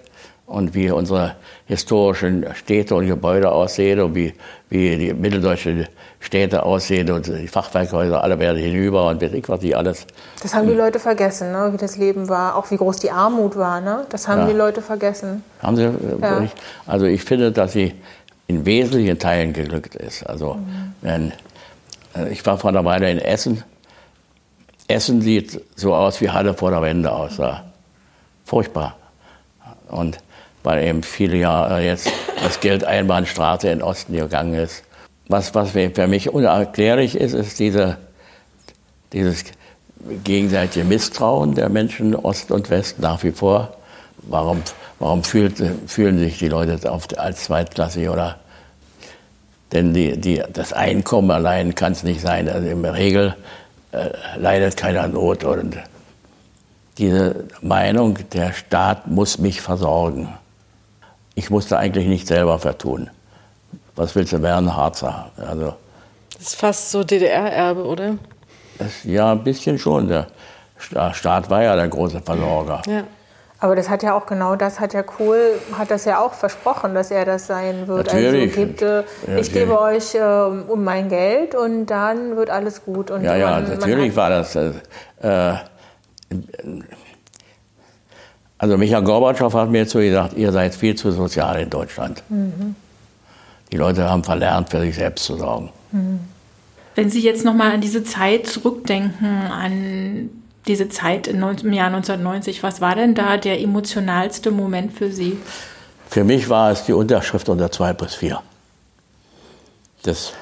und 0.46 0.74
wie 0.74 0.90
unsere 0.90 1.34
historischen 1.66 2.46
Städte 2.54 2.94
und 2.94 3.06
Gebäude 3.06 3.50
aussehen 3.50 4.00
und 4.00 4.14
wie, 4.14 4.32
wie 4.68 4.96
die 4.96 5.12
mitteldeutschen 5.12 5.86
Städte 6.20 6.62
aussehen 6.62 7.10
und 7.10 7.26
die 7.26 7.48
Fachwerkhäuser 7.48 8.22
alle 8.22 8.38
werden 8.38 8.56
hinüber 8.56 9.08
und 9.08 9.20
weiß 9.20 9.32
ich 9.32 9.48
was 9.48 9.60
die 9.60 9.74
alles. 9.74 10.06
Das 10.42 10.54
haben 10.54 10.66
die 10.66 10.74
Leute 10.74 10.98
vergessen, 10.98 11.52
ne? 11.52 11.72
wie 11.72 11.76
das 11.76 11.96
Leben 11.96 12.28
war, 12.28 12.56
auch 12.56 12.70
wie 12.70 12.76
groß 12.76 12.98
die 12.98 13.10
Armut 13.10 13.56
war. 13.56 13.80
Ne? 13.80 14.06
Das 14.10 14.28
haben 14.28 14.42
ja. 14.42 14.46
die 14.46 14.52
Leute 14.54 14.82
vergessen. 14.82 15.42
Haben 15.62 15.76
sie? 15.76 15.84
Äh, 15.84 15.92
ja. 16.20 16.48
Also 16.86 17.06
ich 17.06 17.22
finde, 17.24 17.50
dass 17.52 17.72
sie 17.72 17.94
in 18.46 18.64
wesentlichen 18.64 19.18
Teilen 19.18 19.52
geglückt 19.52 19.96
ist. 19.96 20.24
Also 20.24 20.54
mhm. 20.54 20.94
wenn, 21.00 21.32
äh, 22.14 22.30
ich 22.30 22.44
war 22.46 22.58
vor 22.58 22.70
einer 22.70 22.84
Weile 22.84 23.10
in 23.10 23.18
Essen. 23.18 23.64
Essen 24.88 25.20
sieht 25.20 25.60
so 25.74 25.94
aus, 25.94 26.20
wie 26.20 26.30
Halle 26.30 26.54
vor 26.54 26.70
der 26.70 26.82
Wende 26.82 27.10
aussah. 27.10 27.64
Furchtbar. 28.44 28.96
Und 29.88 30.18
weil 30.66 30.82
eben 30.82 31.04
viele 31.04 31.36
Jahre 31.36 31.80
jetzt 31.80 32.10
das 32.42 32.58
Geld 32.58 32.82
Einbahnstraße 32.82 33.68
in 33.68 33.78
den 33.78 33.82
Osten 33.84 34.14
gegangen 34.14 34.54
ist. 34.54 34.82
Was, 35.28 35.54
was 35.54 35.70
für 35.70 36.08
mich 36.08 36.28
unerklärlich 36.30 37.14
ist, 37.16 37.34
ist 37.34 37.60
diese, 37.60 37.98
dieses 39.12 39.44
gegenseitige 40.24 40.84
Misstrauen 40.84 41.54
der 41.54 41.68
Menschen 41.68 42.16
Ost 42.16 42.50
und 42.50 42.68
West 42.68 42.98
nach 42.98 43.22
wie 43.22 43.30
vor. 43.30 43.76
Warum, 44.22 44.60
warum 44.98 45.22
fühlt, 45.22 45.62
fühlen 45.86 46.18
sich 46.18 46.38
die 46.38 46.48
Leute 46.48 46.90
auf, 46.90 47.06
als 47.16 47.44
zweitklassig 47.44 48.08
oder? 48.08 48.40
Denn 49.70 49.94
die, 49.94 50.20
die, 50.20 50.42
das 50.52 50.72
Einkommen 50.72 51.30
allein 51.30 51.76
kann 51.76 51.92
es 51.92 52.02
nicht 52.02 52.20
sein. 52.20 52.48
Also 52.48 52.66
in 52.66 52.82
der 52.82 52.94
Regel 52.94 53.36
äh, 53.92 54.08
leidet 54.36 54.76
keiner 54.76 55.06
Not. 55.06 55.44
Und 55.44 55.76
diese 56.98 57.44
Meinung, 57.62 58.18
der 58.32 58.52
Staat 58.52 59.06
muss 59.06 59.38
mich 59.38 59.60
versorgen 59.60 60.28
ich 61.36 61.50
musste 61.50 61.78
eigentlich 61.78 62.08
nicht 62.08 62.26
selber 62.26 62.58
vertun. 62.58 63.10
Was 63.94 64.16
willst 64.16 64.32
du 64.32 64.42
werden, 64.42 64.74
Harzer? 64.74 65.30
Also, 65.36 65.74
das 66.34 66.48
ist 66.48 66.56
fast 66.56 66.90
so 66.90 67.04
DDR-Erbe, 67.04 67.84
oder? 67.84 68.16
Das, 68.78 69.04
ja, 69.04 69.32
ein 69.32 69.44
bisschen 69.44 69.78
schon. 69.78 70.08
Der 70.08 70.26
Staat 71.12 71.48
war 71.48 71.62
ja 71.62 71.76
der 71.76 71.88
große 71.88 72.20
Versorger. 72.20 72.82
Ja. 72.86 73.04
Aber 73.58 73.74
das 73.74 73.88
hat 73.88 74.02
ja 74.02 74.14
auch 74.14 74.26
genau 74.26 74.54
das 74.54 74.80
hat 74.80 74.92
ja 74.92 75.02
Kohl 75.02 75.58
hat 75.78 75.90
das 75.90 76.04
ja 76.04 76.20
auch 76.20 76.34
versprochen, 76.34 76.94
dass 76.94 77.10
er 77.10 77.24
das 77.24 77.46
sein 77.46 77.88
wird. 77.88 78.10
Also 78.10 78.20
Natürlich. 78.20 78.56
Also 78.56 78.66
gebt, 78.66 78.82
äh, 78.82 79.40
ich 79.40 79.50
gebe 79.50 79.80
euch 79.80 80.14
äh, 80.14 80.20
um 80.20 80.84
mein 80.84 81.08
Geld 81.08 81.54
und 81.54 81.86
dann 81.86 82.36
wird 82.36 82.50
alles 82.50 82.84
gut. 82.84 83.10
Und 83.10 83.24
ja, 83.24 83.34
ja, 83.34 83.50
man, 83.52 83.68
natürlich 83.70 84.14
man 84.14 84.16
war 84.16 84.30
das. 84.30 84.56
Äh, 84.56 85.54
also 88.58 88.78
Michael 88.78 89.02
Gorbatschow 89.02 89.52
hat 89.52 89.70
mir 89.70 89.86
zu 89.86 89.98
gesagt, 89.98 90.36
ihr 90.36 90.52
seid 90.52 90.74
viel 90.74 90.94
zu 90.94 91.10
sozial 91.12 91.60
in 91.60 91.70
Deutschland. 91.70 92.22
Mhm. 92.28 92.74
Die 93.72 93.76
Leute 93.76 94.08
haben 94.08 94.24
verlernt, 94.24 94.70
für 94.70 94.80
sich 94.80 94.94
selbst 94.94 95.24
zu 95.24 95.36
sorgen. 95.36 95.70
Mhm. 95.92 96.20
Wenn 96.94 97.10
Sie 97.10 97.20
jetzt 97.20 97.44
nochmal 97.44 97.72
an 97.72 97.80
diese 97.82 98.04
Zeit 98.04 98.46
zurückdenken, 98.46 99.26
an 99.26 100.30
diese 100.66 100.88
Zeit 100.88 101.28
im 101.28 101.40
Jahr 101.42 101.88
1990, 101.88 102.62
was 102.62 102.80
war 102.80 102.94
denn 102.94 103.14
da 103.14 103.36
der 103.36 103.60
emotionalste 103.60 104.50
Moment 104.50 104.94
für 104.94 105.12
Sie? 105.12 105.36
Für 106.08 106.24
mich 106.24 106.48
war 106.48 106.70
es 106.70 106.84
die 106.84 106.94
Unterschrift 106.94 107.48
unter 107.48 107.70
2 107.70 107.92
plus 107.92 108.14
4. 108.14 108.40
Das 110.04 110.32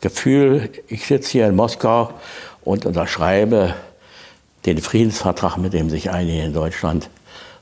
Gefühl, 0.00 0.70
ich 0.88 1.06
sitze 1.06 1.32
hier 1.32 1.46
in 1.48 1.54
Moskau 1.54 2.10
und 2.62 2.86
unterschreibe 2.86 3.74
den 4.64 4.78
Friedensvertrag, 4.78 5.58
mit 5.58 5.74
dem 5.74 5.90
sich 5.90 6.10
einige 6.10 6.42
in 6.42 6.54
Deutschland 6.54 7.10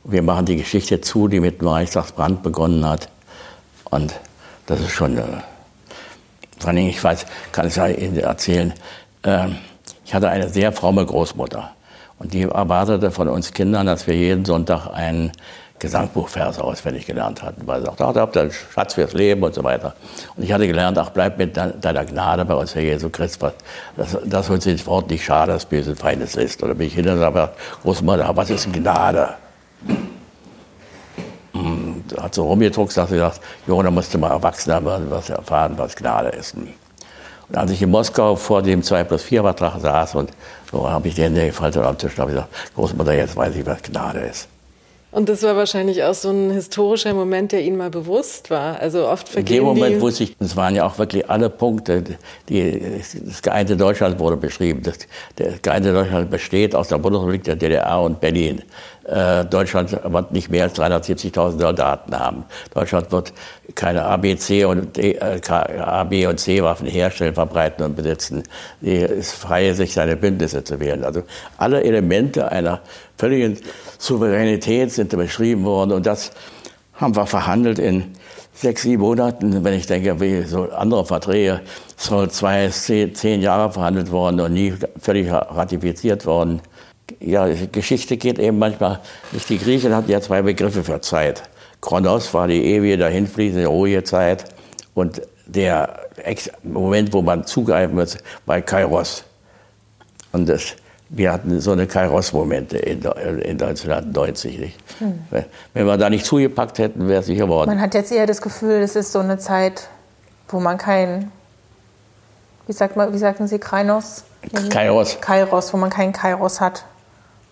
wir 0.04 0.22
machen 0.22 0.46
die 0.46 0.56
Geschichte 0.56 1.00
zu, 1.00 1.28
die 1.28 1.40
mit 1.40 1.60
dem 1.60 1.68
Reichstagsbrand 1.68 2.42
begonnen 2.42 2.86
hat. 2.86 3.08
Und 3.90 4.14
das 4.66 4.80
ist 4.80 4.90
schon, 4.90 5.16
äh, 5.18 5.22
vor 6.58 6.70
allem, 6.70 6.88
ich 6.88 7.02
weiß, 7.02 7.26
kann 7.52 7.66
ich 7.66 7.76
erzählen, 7.76 8.72
äh, 9.22 9.48
ich 10.04 10.14
hatte 10.14 10.28
eine 10.28 10.48
sehr 10.48 10.72
fromme 10.72 11.04
Großmutter. 11.04 11.70
Und 12.18 12.32
die 12.32 12.42
erwartete 12.42 13.10
von 13.10 13.28
uns 13.28 13.52
Kindern, 13.52 13.86
dass 13.86 14.06
wir 14.06 14.14
jeden 14.14 14.44
Sonntag 14.44 14.88
einen 14.88 15.32
Gesangbuchvers 15.78 16.58
auswendig 16.58 17.06
gelernt 17.06 17.42
hatten, 17.42 17.66
weil 17.66 17.80
sie 17.80 17.86
sagte, 17.86 18.06
ach, 18.06 18.12
da 18.12 18.20
habt 18.20 18.36
ihr 18.36 18.42
einen 18.42 18.52
Schatz 18.52 18.94
fürs 18.94 19.12
Leben 19.12 19.42
und 19.44 19.54
so 19.54 19.62
weiter. 19.62 19.94
Und 20.36 20.42
ich 20.42 20.52
hatte 20.52 20.66
gelernt, 20.66 20.98
ach, 20.98 21.10
bleib 21.10 21.38
mit 21.38 21.56
deiner 21.56 22.04
Gnade 22.04 22.44
bei 22.44 22.54
uns, 22.54 22.74
Herr 22.74 22.82
Jesu 22.82 23.10
Christus, 23.10 23.52
dass, 23.96 24.18
dass 24.24 24.50
uns 24.50 24.64
das 24.64 24.86
Wort 24.86 25.10
nicht 25.10 25.24
schade, 25.24 25.52
das 25.52 25.66
böse 25.66 25.94
Feindes 25.94 26.34
ist. 26.34 26.62
Oder 26.62 26.74
bin 26.74 26.88
ich 26.88 26.94
hin 26.94 27.08
und 27.08 27.18
sage, 27.18 27.50
Großmutter, 27.82 28.36
was 28.36 28.50
ist 28.50 28.72
Gnade? 28.72 29.34
Hat 32.16 32.34
so 32.34 32.46
rumgedruckt, 32.46 32.96
hat 32.96 33.08
gesagt, 33.08 33.40
Jo, 33.66 33.82
da 33.82 33.90
musst 33.90 34.12
du 34.14 34.18
mal 34.18 34.30
erwachsen 34.30 34.70
werden, 34.70 35.10
was 35.10 35.30
erfahren, 35.30 35.74
was 35.76 35.96
Gnade 35.96 36.28
ist. 36.30 36.54
Und 36.54 37.56
als 37.56 37.70
ich 37.70 37.82
in 37.82 37.90
Moskau 37.90 38.36
vor 38.36 38.62
dem 38.62 38.82
2 38.82 39.04
plus 39.04 39.22
4 39.22 39.42
Vertrag 39.42 39.80
saß 39.80 40.14
und 40.16 40.30
so 40.70 40.88
habe 40.88 41.08
ich 41.08 41.14
die 41.14 41.22
Hände 41.22 41.46
gefaltet 41.46 41.82
am 41.82 41.96
Tisch 41.96 42.16
habe 42.18 42.30
gesagt, 42.30 42.48
Großmutter, 42.74 43.14
jetzt 43.14 43.36
weiß 43.36 43.54
ich, 43.56 43.64
was 43.64 43.82
Gnade 43.82 44.20
ist. 44.20 44.48
Und 45.10 45.30
das 45.30 45.42
war 45.42 45.56
wahrscheinlich 45.56 46.04
auch 46.04 46.12
so 46.12 46.28
ein 46.28 46.50
historischer 46.50 47.14
Moment, 47.14 47.52
der 47.52 47.62
Ihnen 47.62 47.78
mal 47.78 47.88
bewusst 47.88 48.50
war. 48.50 48.78
Also 48.78 49.08
oft 49.08 49.26
vergehen 49.26 49.58
In 49.58 49.62
dem 49.62 49.64
Moment 49.64 50.00
wusste 50.02 50.24
ich, 50.24 50.36
es 50.38 50.54
waren 50.54 50.74
ja 50.74 50.86
auch 50.86 50.98
wirklich 50.98 51.30
alle 51.30 51.48
Punkte, 51.48 52.04
die, 52.50 53.00
das 53.24 53.40
geeinte 53.40 53.76
Deutschland 53.76 54.18
wurde 54.18 54.36
beschrieben. 54.36 54.82
Das, 54.82 54.98
das 55.36 55.62
geeinte 55.62 55.94
Deutschland 55.94 56.30
besteht 56.30 56.74
aus 56.74 56.88
der 56.88 56.98
Bundesrepublik, 56.98 57.44
der 57.44 57.56
DDR 57.56 58.02
und 58.02 58.20
Berlin. 58.20 58.62
Äh, 59.04 59.46
Deutschland 59.46 59.92
wird 59.92 60.32
nicht 60.32 60.50
mehr 60.50 60.64
als 60.64 60.78
370.000 60.78 61.58
Soldaten 61.58 62.18
haben. 62.18 62.44
Deutschland 62.74 63.10
wird 63.10 63.32
keine 63.74 64.04
A, 64.04 64.18
B, 64.18 64.36
C 64.36 64.66
und 64.66 64.98
D, 64.98 65.12
äh, 65.12 65.40
A, 65.48 66.04
B 66.04 66.26
und 66.26 66.38
C 66.38 66.62
Waffen 66.62 66.86
herstellen, 66.86 67.32
verbreiten 67.32 67.82
und 67.86 67.96
besitzen. 67.96 68.42
Die 68.82 68.96
ist 68.96 69.32
frei, 69.32 69.72
sich 69.72 69.94
seine 69.94 70.16
Bündnisse 70.16 70.62
zu 70.62 70.78
wählen. 70.78 71.04
Also 71.04 71.22
alle 71.56 71.82
Elemente 71.82 72.52
einer 72.52 72.82
völligen 73.18 73.58
Souveränität 73.98 74.92
sind 74.92 75.10
beschrieben 75.10 75.64
worden 75.64 75.92
und 75.92 76.06
das 76.06 76.30
haben 76.94 77.14
wir 77.14 77.26
verhandelt 77.26 77.78
in 77.78 78.04
sechs, 78.54 78.82
sieben 78.82 79.02
Monaten, 79.02 79.62
wenn 79.62 79.74
ich 79.74 79.86
denke, 79.86 80.20
wie 80.20 80.42
so 80.42 80.68
andere 80.70 81.04
Verträge, 81.04 81.60
soll 81.96 82.30
zwei, 82.30 82.68
zehn 82.70 83.40
Jahre 83.40 83.72
verhandelt 83.72 84.10
worden 84.10 84.40
und 84.40 84.54
nie 84.54 84.74
völlig 85.00 85.30
ratifiziert 85.30 86.26
worden. 86.26 86.60
Ja, 87.20 87.48
Geschichte 87.72 88.16
geht 88.16 88.38
eben 88.38 88.58
manchmal 88.58 89.00
nicht. 89.32 89.48
Die 89.48 89.58
Griechen 89.58 89.94
hatten 89.94 90.10
ja 90.10 90.20
zwei 90.20 90.42
Begriffe 90.42 90.82
für 90.84 91.00
Zeit. 91.00 91.42
Chronos 91.80 92.34
war 92.34 92.48
die 92.48 92.62
ewige, 92.62 92.98
dahinfließende, 92.98 93.66
ruhige 93.66 94.02
Zeit. 94.02 94.44
Und 94.94 95.22
der 95.46 96.00
Moment, 96.64 97.12
wo 97.12 97.22
man 97.22 97.44
zugreifen 97.46 97.94
muss, 97.94 98.18
war 98.44 98.60
Kairos. 98.60 99.24
Und 100.32 100.48
das, 100.48 100.74
wir 101.10 101.32
hatten 101.32 101.60
so 101.60 101.72
eine 101.72 101.86
Kairos-Momente 101.86 102.78
in, 102.78 103.00
in 103.00 103.60
1990. 103.62 104.58
Nicht? 104.58 104.78
Hm. 104.98 105.20
Wenn 105.72 105.86
wir 105.86 105.96
da 105.96 106.10
nicht 106.10 106.26
zugepackt 106.26 106.78
hätten, 106.78 107.08
wäre 107.08 107.20
es 107.20 107.28
nicht 107.28 107.38
geworden. 107.38 107.70
Man 107.70 107.80
hat 107.80 107.94
jetzt 107.94 108.12
eher 108.12 108.26
das 108.26 108.42
Gefühl, 108.42 108.82
es 108.82 108.94
ist 108.94 109.12
so 109.12 109.20
eine 109.20 109.38
Zeit, 109.38 109.88
wo 110.48 110.60
man 110.60 110.76
kein, 110.76 111.32
wie, 112.66 112.72
sagt 112.72 112.96
man, 112.96 113.12
wie 113.12 113.18
sagten 113.18 113.48
Sie, 113.48 113.58
Kairos? 113.58 114.24
Kairos. 114.70 115.18
Kairos, 115.20 115.72
wo 115.72 115.78
man 115.78 115.90
keinen 115.90 116.12
Kairos 116.12 116.60
hat 116.60 116.84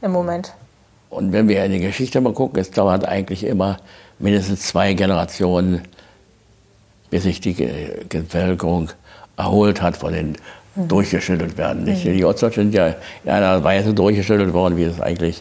im 0.03 0.13
Moment. 0.13 0.53
Und 1.09 1.33
wenn 1.33 1.49
wir 1.49 1.65
in 1.65 1.73
die 1.73 1.81
Geschichte 1.81 2.21
mal 2.21 2.33
gucken, 2.33 2.61
es 2.61 2.71
dauert 2.71 3.07
eigentlich 3.07 3.45
immer 3.45 3.79
mindestens 4.19 4.67
zwei 4.67 4.93
Generationen, 4.93 5.83
bis 7.11 7.23
sich 7.23 7.41
die 7.41 7.55
Bevölkerung 8.09 8.91
erholt 9.37 9.81
hat 9.81 9.97
von 9.97 10.13
den. 10.13 10.37
Durchgeschüttelt 10.77 11.57
werden. 11.57 11.85
Nicht? 11.85 12.05
Mhm. 12.05 12.13
Die 12.13 12.25
Ostdeutschen 12.25 12.65
sind 12.65 12.75
ja 12.75 12.95
in 13.25 13.31
einer 13.31 13.65
Weise 13.65 13.95
durchgeschüttelt 13.95 14.53
worden, 14.53 14.77
wie 14.77 14.85
es 14.85 15.01
eigentlich 15.01 15.41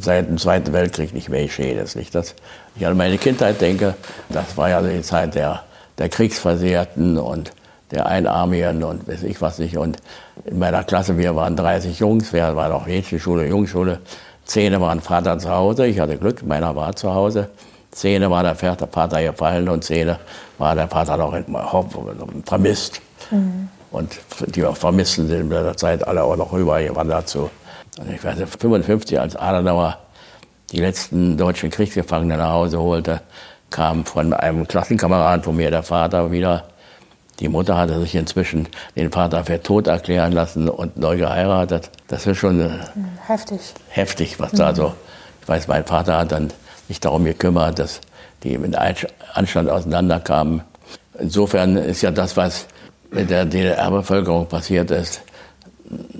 seit 0.00 0.28
dem 0.28 0.38
Zweiten 0.38 0.72
Weltkrieg 0.72 1.14
nicht 1.14 1.28
mehr 1.28 1.44
geschehen 1.44 1.78
ist. 1.78 1.96
Nicht? 1.96 2.14
Das, 2.14 2.34
ich 2.76 2.86
an 2.86 2.96
meine 2.96 3.18
Kindheit 3.18 3.60
denke, 3.60 3.94
das 4.28 4.56
war 4.56 4.70
ja 4.70 4.80
die 4.82 5.02
Zeit 5.02 5.34
der, 5.34 5.62
der 5.98 6.08
Kriegsversehrten 6.08 7.18
und 7.18 7.52
der 7.90 8.06
Einarmigen 8.06 8.82
und 8.82 9.06
weiß 9.08 9.24
ich 9.24 9.40
was 9.42 9.58
nicht. 9.58 9.76
Und 9.76 9.98
in 10.44 10.58
meiner 10.58 10.84
Klasse, 10.84 11.18
wir 11.18 11.34
waren 11.36 11.56
30 11.56 11.98
Jungs, 11.98 12.32
wir 12.32 12.56
waren 12.56 12.72
auch 12.72 12.86
Mädchenschule, 12.86 13.46
Jungschule. 13.46 13.98
Zehn 14.44 14.80
waren 14.80 15.00
Vater 15.00 15.38
zu 15.38 15.50
Hause, 15.50 15.86
ich 15.86 16.00
hatte 16.00 16.16
Glück, 16.16 16.42
meiner 16.44 16.74
war 16.74 16.96
zu 16.96 17.12
Hause. 17.12 17.50
Zehn 17.90 18.28
war 18.30 18.42
der 18.42 18.54
Vater 18.54 19.22
gefallen 19.22 19.68
und 19.68 19.84
zehn 19.84 20.14
war 20.58 20.74
der 20.76 20.88
Vater 20.88 21.16
noch 21.16 21.36
vermisst. 22.44 23.00
Mhm. 23.30 23.68
Und 23.90 24.20
die 24.46 24.62
Vermissten 24.62 25.26
sind 25.26 25.40
in 25.40 25.50
der 25.50 25.76
Zeit 25.76 26.06
alle 26.06 26.22
auch 26.22 26.36
noch 26.36 26.52
rübergewandert 26.52 27.28
zu. 27.28 27.50
Und 27.98 28.12
ich 28.12 28.22
weiß, 28.22 28.38
55, 28.38 29.18
als 29.18 29.36
Adenauer 29.36 29.98
die 30.70 30.80
letzten 30.80 31.36
deutschen 31.36 31.70
Kriegsgefangenen 31.70 32.38
nach 32.38 32.52
Hause 32.52 32.80
holte, 32.80 33.20
kam 33.70 34.04
von 34.04 34.32
einem 34.32 34.66
Klassenkameraden 34.66 35.42
von 35.42 35.56
mir 35.56 35.70
der 35.70 35.82
Vater 35.82 36.30
wieder 36.30 36.64
die 37.40 37.48
Mutter 37.48 37.76
hatte 37.78 37.98
sich 38.00 38.14
inzwischen 38.14 38.68
den 38.96 39.10
Vater 39.10 39.44
für 39.44 39.62
tot 39.62 39.86
erklären 39.86 40.32
lassen 40.32 40.68
und 40.68 40.98
neu 40.98 41.16
geheiratet. 41.16 41.90
Das 42.06 42.26
ist 42.26 42.36
schon 42.36 42.60
äh, 42.60 42.70
heftig. 43.26 43.60
Heftig, 43.88 44.38
was 44.38 44.52
mhm. 44.52 44.56
da 44.58 44.74
so. 44.74 44.94
Ich 45.40 45.48
weiß, 45.48 45.66
mein 45.66 45.84
Vater 45.84 46.18
hat 46.18 46.32
dann 46.32 46.52
sich 46.86 47.00
darum 47.00 47.24
gekümmert, 47.24 47.78
dass 47.78 48.02
die 48.42 48.58
mit 48.58 48.76
Anstand 48.76 49.70
auseinanderkamen. 49.70 50.62
Insofern 51.18 51.76
ist 51.76 52.02
ja 52.02 52.10
das, 52.10 52.36
was 52.36 52.66
mit 53.10 53.30
der 53.30 53.44
DDR-Bevölkerung 53.44 54.46
passiert 54.46 54.90
ist, 54.90 55.22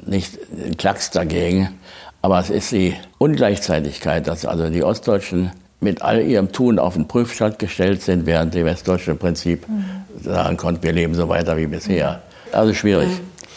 nicht 0.07 0.39
ein 0.53 0.77
Klacks 0.77 1.11
dagegen. 1.11 1.79
Aber 2.23 2.39
es 2.39 2.51
ist 2.51 2.73
die 2.73 2.95
Ungleichzeitigkeit, 3.19 4.27
dass 4.27 4.45
also 4.45 4.69
die 4.69 4.83
Ostdeutschen 4.83 5.53
mit 5.81 6.03
all 6.03 6.21
ihrem 6.21 6.53
Tun 6.53 6.79
auf 6.79 6.95
den 6.95 7.09
Prüfstand 7.09 7.59
gestellt 7.59 8.03
sind, 8.03 8.27
während 8.27 8.53
die 8.55 8.65
Westdeutschen 8.65 9.15
im 9.15 9.19
Prinzip 9.19 9.67
mhm. 9.69 10.05
sagen 10.23 10.57
konnten, 10.57 10.83
wir 10.83 10.93
leben 10.93 11.15
so 11.15 11.29
weiter 11.29 11.57
wie 11.57 11.67
bisher. 11.67 12.23
Also 12.53 12.75
schwierig. 12.75 13.09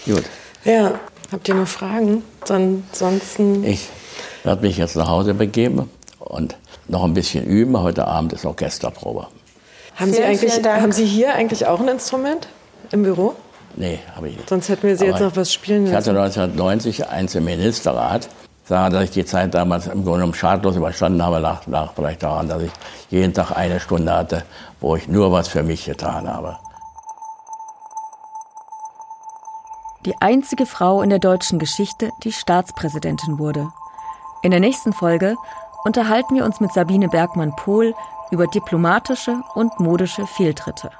Ja. 0.05 0.15
Gut. 0.15 0.23
Ja, 0.63 0.99
habt 1.31 1.47
ihr 1.49 1.55
noch 1.55 1.67
Fragen? 1.67 2.23
Ansonsten. 2.47 3.65
Ich 3.65 3.89
werde 4.43 4.61
mich 4.61 4.77
jetzt 4.77 4.95
nach 4.95 5.09
Hause 5.09 5.33
begeben 5.33 5.89
und 6.19 6.55
noch 6.87 7.03
ein 7.03 7.13
bisschen 7.13 7.45
üben. 7.45 7.77
Heute 7.81 8.07
Abend 8.07 8.31
ist 8.31 8.45
Orchesterprobe. 8.45 9.27
Haben, 9.95 10.13
vielen, 10.13 10.37
Sie, 10.37 10.45
eigentlich, 10.45 10.65
haben 10.65 10.91
Sie 10.91 11.05
hier 11.05 11.33
eigentlich 11.33 11.65
auch 11.65 11.81
ein 11.81 11.87
Instrument 11.89 12.47
im 12.93 13.03
Büro? 13.03 13.35
Nee, 13.75 13.99
habe 14.15 14.29
ich 14.29 14.37
nicht. 14.37 14.49
Sonst 14.49 14.69
hätten 14.69 14.87
wir 14.87 14.95
Sie 14.95 15.05
Aber 15.05 15.17
jetzt 15.17 15.21
noch 15.21 15.35
was 15.35 15.51
spielen 15.51 15.85
lassen. 15.85 15.93
Ich 15.93 15.97
hatte 15.97 16.11
1990 16.11 17.09
eins 17.09 17.35
im 17.35 17.45
Ministerrat 17.45 18.29
sagen, 18.65 18.93
dass 18.93 19.03
ich 19.03 19.11
die 19.11 19.25
Zeit 19.25 19.53
damals 19.53 19.87
im 19.87 20.03
Grunde 20.03 20.19
genommen 20.19 20.33
schadlos 20.35 20.75
überstanden 20.75 21.21
habe, 21.23 21.39
lag, 21.39 21.65
lag 21.67 21.91
vielleicht 21.95 22.23
daran, 22.23 22.47
dass 22.47 22.61
ich 22.61 22.71
jeden 23.09 23.33
Tag 23.33 23.51
eine 23.51 23.79
Stunde 23.79 24.13
hatte, 24.13 24.43
wo 24.79 24.95
ich 24.95 25.07
nur 25.07 25.31
was 25.31 25.47
für 25.47 25.63
mich 25.63 25.85
getan 25.85 26.31
habe. 26.31 26.57
Die 30.05 30.15
einzige 30.19 30.65
Frau 30.65 31.01
in 31.01 31.09
der 31.09 31.19
deutschen 31.19 31.59
Geschichte, 31.59 32.11
die 32.23 32.31
Staatspräsidentin 32.31 33.39
wurde. 33.39 33.69
In 34.41 34.51
der 34.51 34.59
nächsten 34.59 34.93
Folge 34.93 35.35
unterhalten 35.85 36.35
wir 36.35 36.45
uns 36.45 36.59
mit 36.59 36.73
Sabine 36.73 37.07
Bergmann-Pohl 37.07 37.95
über 38.31 38.47
diplomatische 38.47 39.41
und 39.55 39.79
modische 39.79 40.27
Fehltritte. 40.27 40.91